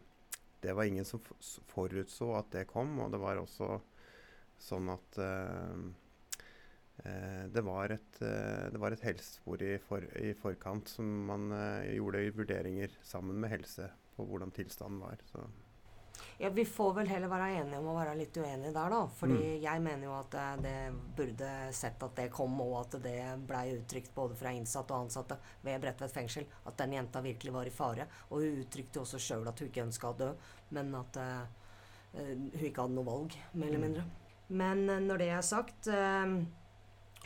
det 0.64 0.72
var 0.72 0.88
ingen 0.88 1.04
som 1.04 1.20
forutså 1.68 2.30
at 2.38 2.48
det 2.54 2.68
kom. 2.70 2.96
Og 3.04 3.12
det 3.12 3.20
var 3.20 3.40
også 3.40 3.76
sånn 4.60 4.88
at 4.92 5.18
eh, 5.20 5.82
eh, 7.04 7.42
det 7.52 7.64
var 7.66 7.92
et, 7.94 8.20
eh, 8.24 8.70
det 8.72 8.80
var 8.80 8.94
et 8.94 9.04
helsespor 9.04 9.62
i, 9.64 9.74
for, 9.82 10.06
i, 10.20 10.32
forkant 10.38 10.88
som 10.96 11.10
man 11.28 11.50
gjorde 11.90 12.24
vurderinger 12.38 12.96
sammen 13.04 13.40
med 13.42 13.52
helse 13.52 13.90
på 14.16 14.26
hvordan 14.28 14.54
tilstanden 14.54 15.02
var. 15.04 15.20
Så. 15.32 15.44
Ja, 16.38 16.50
Vi 16.50 16.64
får 16.64 16.94
vel 16.94 17.08
heller 17.08 17.30
være 17.30 17.50
enige 17.60 17.78
om 17.78 17.88
å 17.92 17.96
være 17.96 18.16
litt 18.18 18.36
uenige 18.36 18.72
der, 18.74 18.90
da. 18.90 19.00
Fordi 19.18 19.36
mm. 19.38 19.62
jeg 19.62 19.82
mener 19.84 20.06
jo 20.08 20.14
at 20.16 20.36
det, 20.64 20.74
burde 21.16 21.50
sett 21.76 22.02
at 22.02 22.16
det 22.18 22.28
kom, 22.34 22.56
og 22.64 22.74
at 22.80 22.96
det 23.04 23.18
blei 23.46 23.64
uttrykt 23.76 24.14
både 24.16 24.38
fra 24.38 24.54
innsatte 24.54 24.94
og 24.94 25.06
ansatte 25.06 25.38
ved 25.62 25.78
Bredtvet 25.84 26.14
fengsel 26.14 26.48
at 26.64 26.78
den 26.80 26.96
jenta 26.98 27.22
virkelig 27.24 27.54
var 27.54 27.70
i 27.70 27.74
fare. 27.74 28.08
Og 28.30 28.42
hun 28.42 28.64
uttrykte 28.64 29.04
også 29.04 29.22
sjøl 29.22 29.46
at 29.50 29.62
hun 29.62 29.70
ikke 29.70 29.86
ønska 29.86 30.10
å 30.10 30.18
dø, 30.18 30.32
men 30.74 30.90
at 30.98 31.20
uh, 31.22 31.46
hun 32.18 32.50
ikke 32.58 32.82
hadde 32.82 32.98
noe 32.98 33.08
valg, 33.08 33.38
mer 33.54 33.70
eller 33.70 33.80
mm. 33.80 33.88
mindre. 33.88 34.04
Men 34.54 34.84
uh, 34.90 35.00
når 35.06 35.22
det 35.22 35.30
er 35.36 35.46
sagt 35.46 35.90
uh, 35.92 36.36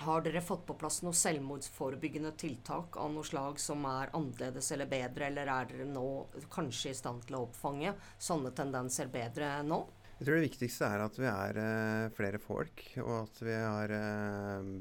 har 0.05 0.23
dere 0.25 0.43
fått 0.45 0.65
på 0.69 0.77
plass 0.79 1.01
noen 1.03 1.17
selvmordsforebyggende 1.17 2.33
tiltak 2.39 2.97
av 3.01 3.11
noe 3.15 3.27
slag 3.27 3.59
som 3.63 3.85
er 3.89 4.13
annerledes 4.17 4.71
eller 4.75 4.91
bedre, 4.91 5.29
eller 5.31 5.51
er 5.53 5.71
dere 5.73 5.89
nå 5.89 6.07
kanskje 6.53 6.93
i 6.93 6.99
stand 6.99 7.27
til 7.27 7.39
å 7.39 7.45
oppfange 7.49 7.95
sånne 8.19 8.55
tendenser 8.57 9.11
bedre 9.13 9.59
nå? 9.67 9.83
Jeg 10.19 10.27
tror 10.27 10.39
det 10.39 10.47
viktigste 10.49 10.87
er 10.89 11.05
at 11.05 11.19
vi 11.19 11.29
er 11.31 11.61
uh, 11.63 12.15
flere 12.15 12.41
folk, 12.43 12.83
og 13.05 13.13
at 13.21 13.43
vi 13.47 13.55
har 13.55 13.93
uh, 13.95 14.73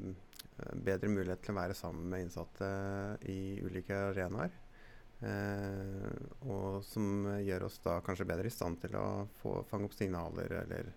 bedre 0.74 1.12
mulighet 1.12 1.44
til 1.44 1.54
å 1.54 1.60
være 1.60 1.76
sammen 1.78 2.08
med 2.10 2.26
innsatte 2.26 2.70
i 3.30 3.58
ulike 3.62 4.00
arenaer. 4.10 4.56
Eh, 5.18 6.18
og 6.46 6.84
som 6.86 7.26
gjør 7.42 7.66
oss 7.66 7.80
da 7.82 7.96
kanskje 8.06 8.28
bedre 8.28 8.50
i 8.50 8.54
stand 8.54 8.78
til 8.84 8.94
å 8.94 9.26
få, 9.40 9.56
fange 9.66 9.88
opp 9.88 9.96
signaler 9.98 10.60
eller, 10.60 10.92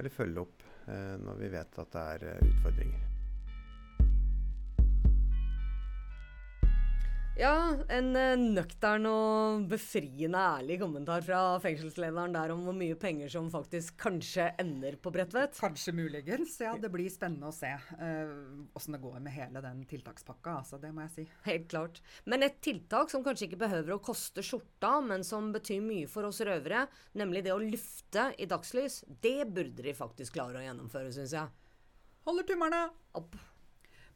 eller 0.00 0.14
følge 0.14 0.46
opp 0.46 0.64
eh, 0.86 1.16
når 1.20 1.42
vi 1.42 1.54
vet 1.58 1.80
at 1.84 1.96
det 1.96 2.04
er 2.14 2.28
eh, 2.30 2.44
utfordringer. 2.48 3.09
Ja, 7.40 7.72
en 7.88 8.10
eh, 8.20 8.34
nøktern 8.36 9.06
og 9.08 9.62
befriende 9.70 10.36
ærlig 10.58 10.74
kommentar 10.82 11.22
fra 11.24 11.38
fengselslederen 11.64 12.34
der 12.36 12.52
om 12.52 12.66
hvor 12.66 12.74
mye 12.76 12.98
penger 13.00 13.30
som 13.32 13.46
faktisk 13.48 13.96
kanskje 14.02 14.50
ender 14.60 14.98
på 15.00 15.08
Bredtvet. 15.14 15.56
Kanskje 15.56 15.94
muligens. 15.96 16.58
Ja, 16.60 16.74
det 16.76 16.90
blir 16.92 17.08
spennende 17.08 17.48
å 17.48 17.54
se 17.56 17.70
åssen 18.76 18.92
det 18.92 19.00
går 19.00 19.16
med 19.24 19.32
hele 19.32 19.62
den 19.64 19.80
tiltakspakka. 19.88 20.58
Altså, 20.60 20.76
det 20.82 20.90
må 20.92 21.06
jeg 21.06 21.14
si. 21.14 21.24
Helt 21.46 21.64
klart. 21.72 22.02
Men 22.28 22.44
et 22.44 22.60
tiltak 22.60 23.08
som 23.12 23.24
kanskje 23.24 23.48
ikke 23.48 23.62
behøver 23.64 23.96
å 23.96 24.02
koste 24.04 24.44
skjorta, 24.44 24.98
men 25.00 25.24
som 25.24 25.48
betyr 25.54 25.80
mye 25.84 26.10
for 26.12 26.28
oss 26.28 26.42
røvere, 26.44 26.84
nemlig 27.16 27.46
det 27.46 27.54
å 27.56 27.62
lufte 27.62 28.34
i 28.36 28.50
dagslys, 28.50 29.00
det 29.24 29.48
burde 29.48 29.86
de 29.88 29.96
faktisk 29.96 30.36
klare 30.36 30.60
å 30.60 30.66
gjennomføre, 30.66 31.14
syns 31.16 31.38
jeg. 31.38 31.56
Holder 32.28 32.52
tummerne 32.52 32.90
Opp. 33.16 33.32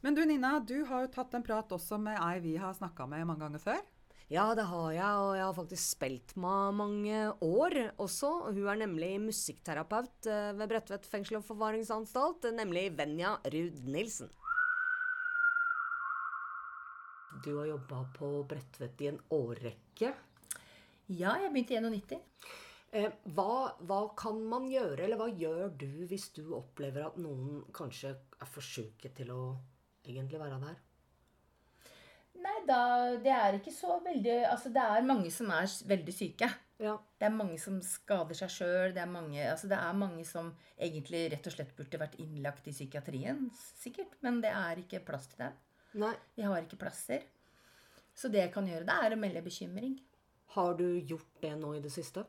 Men 0.05 0.13
du 0.13 0.21
Nina, 0.25 0.59
du 0.59 0.83
har 0.85 1.01
jo 1.01 1.07
tatt 1.09 1.33
en 1.33 1.41
prat 1.41 1.71
også 1.73 1.97
med 1.97 2.19
ei 2.21 2.35
vi 2.43 2.51
har 2.61 2.75
snakka 2.77 3.07
med 3.09 3.23
mange 3.25 3.41
ganger 3.41 3.63
før. 3.63 3.79
Ja, 4.29 4.43
det 4.53 4.67
har 4.69 4.91
jeg, 4.93 5.21
og 5.23 5.31
jeg 5.33 5.41
har 5.41 5.55
faktisk 5.57 5.81
spilt 5.95 6.35
med 6.37 6.77
mange 6.77 7.21
år 7.41 7.75
også. 7.97 8.29
Hun 8.51 8.69
er 8.69 8.77
nemlig 8.83 9.09
musikkterapeut 9.23 10.29
eh, 10.29 10.51
ved 10.59 10.69
Bredtvet 10.69 11.09
fengsel 11.09 11.39
og 11.39 11.47
forvaringsanstalt, 11.49 12.45
nemlig 12.53 12.91
Venja 12.93 13.33
Ruud 13.49 13.81
Nilsen. 13.89 14.29
Du 17.41 17.55
har 17.55 17.73
jobba 17.73 18.05
på 18.13 18.33
Bredtvet 18.53 19.01
i 19.01 19.09
en 19.09 19.21
årrekke. 19.33 20.13
Ja, 21.17 21.33
jeg 21.41 21.49
begynte 21.49 21.79
i 21.79 21.81
91. 21.81 22.49
Eh, 22.93 23.13
hva, 23.33 23.71
hva, 23.81 24.03
kan 24.21 24.45
man 24.53 24.69
gjøre, 24.69 25.01
eller 25.07 25.17
hva 25.17 25.33
gjør 25.33 25.73
du 25.73 26.05
hvis 26.05 26.29
du 26.37 26.43
opplever 26.53 27.09
at 27.09 27.17
noen 27.17 27.63
kanskje 27.73 28.13
er 28.13 28.53
for 28.53 28.61
syke 28.61 29.09
til 29.17 29.33
å 29.33 29.45
egentlig 30.05 30.41
være 30.41 30.59
der? 30.61 30.75
Nei, 32.45 32.55
da 32.67 32.79
Det 33.23 33.31
er 33.31 33.57
ikke 33.57 33.73
så 33.73 33.97
veldig 34.03 34.37
Altså, 34.51 34.69
det 34.69 34.83
er 34.83 35.07
mange 35.07 35.31
som 35.33 35.49
er 35.55 35.67
veldig 35.87 36.13
syke. 36.13 36.49
Ja. 36.81 36.97
Det 37.19 37.27
er 37.27 37.31
mange 37.35 37.57
som 37.61 37.77
skader 37.85 38.35
seg 38.35 38.51
sjøl. 38.51 38.95
Det, 38.95 39.01
er 39.01 39.11
mange, 39.11 39.39
altså 39.47 39.69
det 39.71 39.77
er 39.79 39.93
mange 39.95 40.25
som 40.27 40.51
egentlig 40.75 41.29
rett 41.31 41.47
og 41.47 41.55
slett 41.55 41.71
burde 41.77 42.01
vært 42.01 42.17
innlagt 42.19 42.67
i 42.67 42.73
psykiatrien, 42.75 43.45
sikkert. 43.79 44.17
Men 44.25 44.41
det 44.43 44.51
er 44.51 44.81
ikke 44.81 45.03
plass 45.07 45.29
til 45.31 45.45
dem. 45.45 45.55
Nei. 46.03 46.11
Vi 46.35 46.43
har 46.43 46.59
ikke 46.59 46.81
plasser. 46.81 47.23
Så 48.15 48.27
det 48.31 48.43
jeg 48.43 48.51
kan 48.51 48.67
gjøre, 48.67 48.87
det 48.87 48.97
er 49.05 49.15
å 49.15 49.19
melde 49.19 49.43
bekymring. 49.45 49.95
Har 50.55 50.75
du 50.79 50.85
gjort 50.99 51.39
det 51.43 51.53
nå 51.59 51.73
i 51.75 51.81
det 51.83 51.91
siste? 51.91 52.25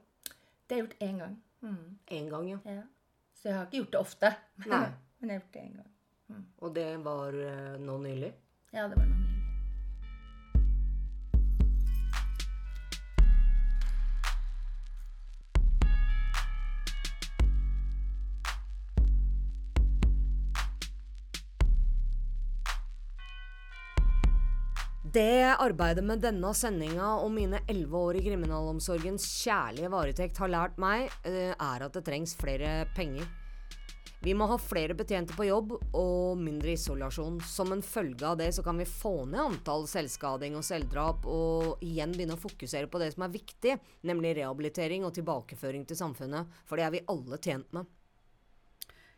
Det 0.66 0.74
har 0.74 0.81
jeg 0.81 0.87
gjort 0.87 1.03
én 1.07 1.20
gang. 1.22 1.37
Mm. 1.62 1.99
En 2.18 2.31
gang, 2.31 2.49
ja. 2.55 2.62
ja. 2.79 2.87
Så 3.35 3.51
jeg 3.51 3.59
har 3.59 3.66
ikke 3.66 3.83
gjort 3.83 3.93
det 3.93 4.01
ofte. 4.01 4.33
Nei. 4.70 4.87
Men 5.18 5.31
jeg 5.31 5.39
har 5.39 5.43
gjort 5.43 5.55
det 5.59 5.66
én 5.66 5.77
gang. 5.81 5.93
Mm. 6.29 6.45
Og 6.59 6.74
det 6.74 6.91
var 7.07 7.39
uh, 7.39 7.79
nå 7.79 7.99
nylig? 8.03 8.33
Ja, 8.72 8.89
det 8.89 8.99
var 8.99 9.07
nå 9.07 9.14
nylig. 9.14 9.37
Det 25.16 25.55
arbeidet 25.62 26.03
med 26.05 26.20
denne 26.20 26.51
sendinga 26.53 27.14
og 27.22 27.31
mine 27.33 27.62
elleve 27.70 28.01
år 28.11 28.18
i 28.18 28.24
kriminalomsorgens 28.27 29.24
kjærlige 29.47 29.89
varetekt 29.89 30.41
har 30.43 30.51
lært 30.53 30.77
meg, 30.83 31.07
eh, 31.24 31.55
er 31.55 31.85
at 31.87 31.95
det 31.97 32.03
trengs 32.05 32.35
flere 32.37 32.83
penger. 32.93 33.24
Vi 34.25 34.33
må 34.35 34.47
ha 34.49 34.57
flere 34.59 34.95
betjente 34.97 35.37
på 35.37 35.45
jobb 35.47 35.75
og 35.77 36.39
mindre 36.41 36.73
isolasjon. 36.73 37.37
Som 37.45 37.75
en 37.75 37.85
følge 37.85 38.25
av 38.27 38.39
det 38.41 38.49
så 38.57 38.64
kan 38.64 38.79
vi 38.81 38.89
få 38.89 39.27
ned 39.29 39.43
antall 39.43 39.85
selvskading 39.91 40.57
og 40.57 40.64
selvdrap, 40.67 41.29
og 41.29 41.85
igjen 41.85 42.14
begynne 42.17 42.39
å 42.39 42.41
fokusere 42.41 42.89
på 42.91 43.03
det 43.03 43.12
som 43.14 43.27
er 43.27 43.35
viktig, 43.37 43.77
nemlig 44.09 44.37
rehabilitering 44.41 45.05
og 45.07 45.14
tilbakeføring 45.19 45.85
til 45.87 46.01
samfunnet. 46.01 46.49
For 46.67 46.81
det 46.81 46.87
er 46.89 46.97
vi 46.97 47.05
alle 47.12 47.39
tjent 47.39 47.77
med. 47.77 47.93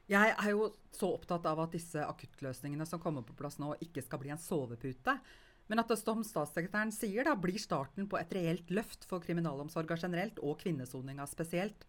Jeg 0.08 0.32
er 0.32 0.50
jo 0.54 0.70
så 0.96 1.10
opptatt 1.12 1.46
av 1.46 1.60
at 1.60 1.74
disse 1.76 2.00
akuttløsningene 2.00 2.86
som 2.88 3.00
kommer 3.00 3.26
på 3.28 3.36
plass 3.36 3.58
nå, 3.60 3.74
ikke 3.84 4.02
skal 4.04 4.22
bli 4.22 4.32
en 4.32 4.40
sovepute. 4.40 5.14
Men 5.68 5.82
at 5.82 5.90
det 5.92 5.98
som 6.00 6.24
statssekretæren 6.24 6.92
sier, 6.96 7.28
da, 7.28 7.34
blir 7.36 7.60
starten 7.60 8.08
på 8.08 8.16
et 8.16 8.32
reelt 8.32 8.72
løft 8.72 9.04
for 9.08 9.20
kriminalomsorga 9.24 9.98
generelt, 10.00 10.40
og 10.40 10.56
kvinnesoninga 10.62 11.28
spesielt. 11.28 11.84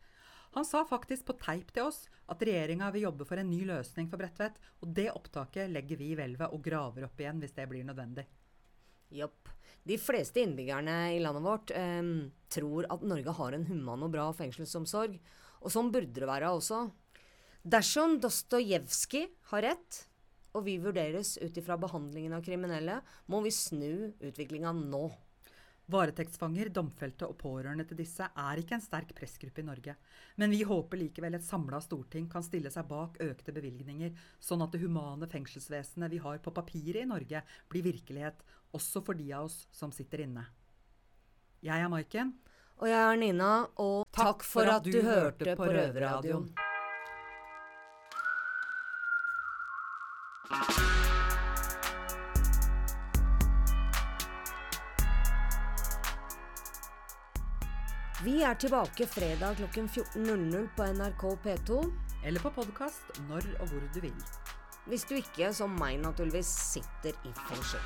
Han 0.57 0.65
sa 0.65 0.81
faktisk 0.87 1.27
på 1.27 1.37
teip 1.37 1.69
til 1.75 1.89
oss 1.89 2.07
at 2.29 2.41
regjeringa 2.45 2.89
vil 2.93 3.05
jobbe 3.07 3.27
for 3.29 3.41
en 3.41 3.49
ny 3.49 3.61
løsning 3.69 4.09
for 4.09 4.21
Bredtvet, 4.21 4.57
og 4.81 4.93
det 4.97 5.09
opptaket 5.13 5.69
legger 5.69 5.99
vi 5.99 6.11
i 6.11 6.17
hvelvet 6.17 6.53
og 6.53 6.63
graver 6.65 7.05
opp 7.05 7.21
igjen 7.21 7.41
hvis 7.41 7.55
det 7.57 7.67
blir 7.69 7.85
nødvendig. 7.85 8.25
Jopp. 9.13 9.49
De 9.85 9.97
fleste 9.97 10.41
innbyggerne 10.41 10.97
i 11.15 11.21
landet 11.21 11.45
vårt 11.45 11.71
eh, 11.73 12.09
tror 12.53 12.89
at 12.93 13.05
Norge 13.05 13.33
har 13.39 13.55
en 13.55 13.65
human 13.69 14.05
og 14.05 14.13
bra 14.13 14.27
fengselsomsorg, 14.37 15.15
og 15.59 15.73
sånn 15.73 15.93
burde 15.93 16.21
det 16.21 16.29
være 16.29 16.51
også. 16.55 16.83
Dersom 17.69 18.19
Dostojevskij 18.23 19.27
har 19.51 19.65
rett, 19.65 20.03
og 20.55 20.65
vi 20.65 20.77
vurderes 20.81 21.35
ut 21.41 21.57
ifra 21.61 21.77
behandlingen 21.77 22.33
av 22.37 22.45
kriminelle, 22.45 22.99
må 23.29 23.41
vi 23.45 23.53
snu 23.53 24.13
utviklinga 24.17 24.73
nå. 24.77 25.09
Varetektsfanger, 25.89 26.69
domfelte 26.69 27.25
og 27.25 27.37
pårørende 27.41 27.85
til 27.89 27.97
disse 27.97 28.27
er 28.27 28.61
ikke 28.61 28.75
en 28.77 28.83
sterk 28.83 29.13
pressgruppe 29.17 29.63
i 29.63 29.65
Norge. 29.65 29.95
Men 30.37 30.53
vi 30.53 30.61
håper 30.67 31.01
likevel 31.01 31.37
et 31.37 31.45
samla 31.45 31.79
storting 31.81 32.27
kan 32.29 32.45
stille 32.45 32.69
seg 32.73 32.85
bak 32.91 33.17
økte 33.25 33.55
bevilgninger, 33.55 34.13
sånn 34.37 34.61
at 34.65 34.75
det 34.75 34.83
humane 34.83 35.29
fengselsvesenet 35.31 36.13
vi 36.13 36.21
har 36.21 36.37
på 36.45 36.53
papiret 36.53 37.01
i 37.01 37.09
Norge, 37.09 37.41
blir 37.71 37.87
virkelighet, 37.89 38.45
også 38.77 39.01
for 39.01 39.17
de 39.17 39.31
av 39.33 39.49
oss 39.49 39.63
som 39.73 39.93
sitter 39.95 40.27
inne. 40.27 40.45
Jeg 41.65 41.81
er 41.81 41.89
Maiken. 41.91 42.35
Og 42.79 42.87
jeg 42.87 42.99
er 42.99 43.17
Nina, 43.19 43.53
og 43.81 44.05
takk, 44.07 44.21
takk 44.21 44.45
for, 44.45 44.61
for, 44.61 44.75
at 44.77 44.85
du, 44.85 44.93
du 44.93 45.01
hørte 45.03 45.55
på 45.57 45.73
Røverradioen. 45.73 46.51
Vi 58.39 58.45
er 58.47 58.55
tilbake 58.55 59.03
fredag 59.03 59.57
klokken 59.57 59.89
14.00 59.91 60.67
på 60.75 60.85
NRK 60.93 61.23
P2. 61.43 61.79
Eller 62.23 62.39
på 62.39 62.53
podkast 62.55 63.19
når 63.27 63.49
og 63.59 63.67
hvor 63.67 63.83
du 63.93 63.99
vil. 63.99 64.15
Hvis 64.87 65.03
du 65.09 65.17
ikke, 65.17 65.51
som 65.53 65.75
meg 65.75 65.97
naturligvis, 65.99 66.47
sitter 66.47 67.19
i 67.27 67.33
fengsel. 67.49 67.83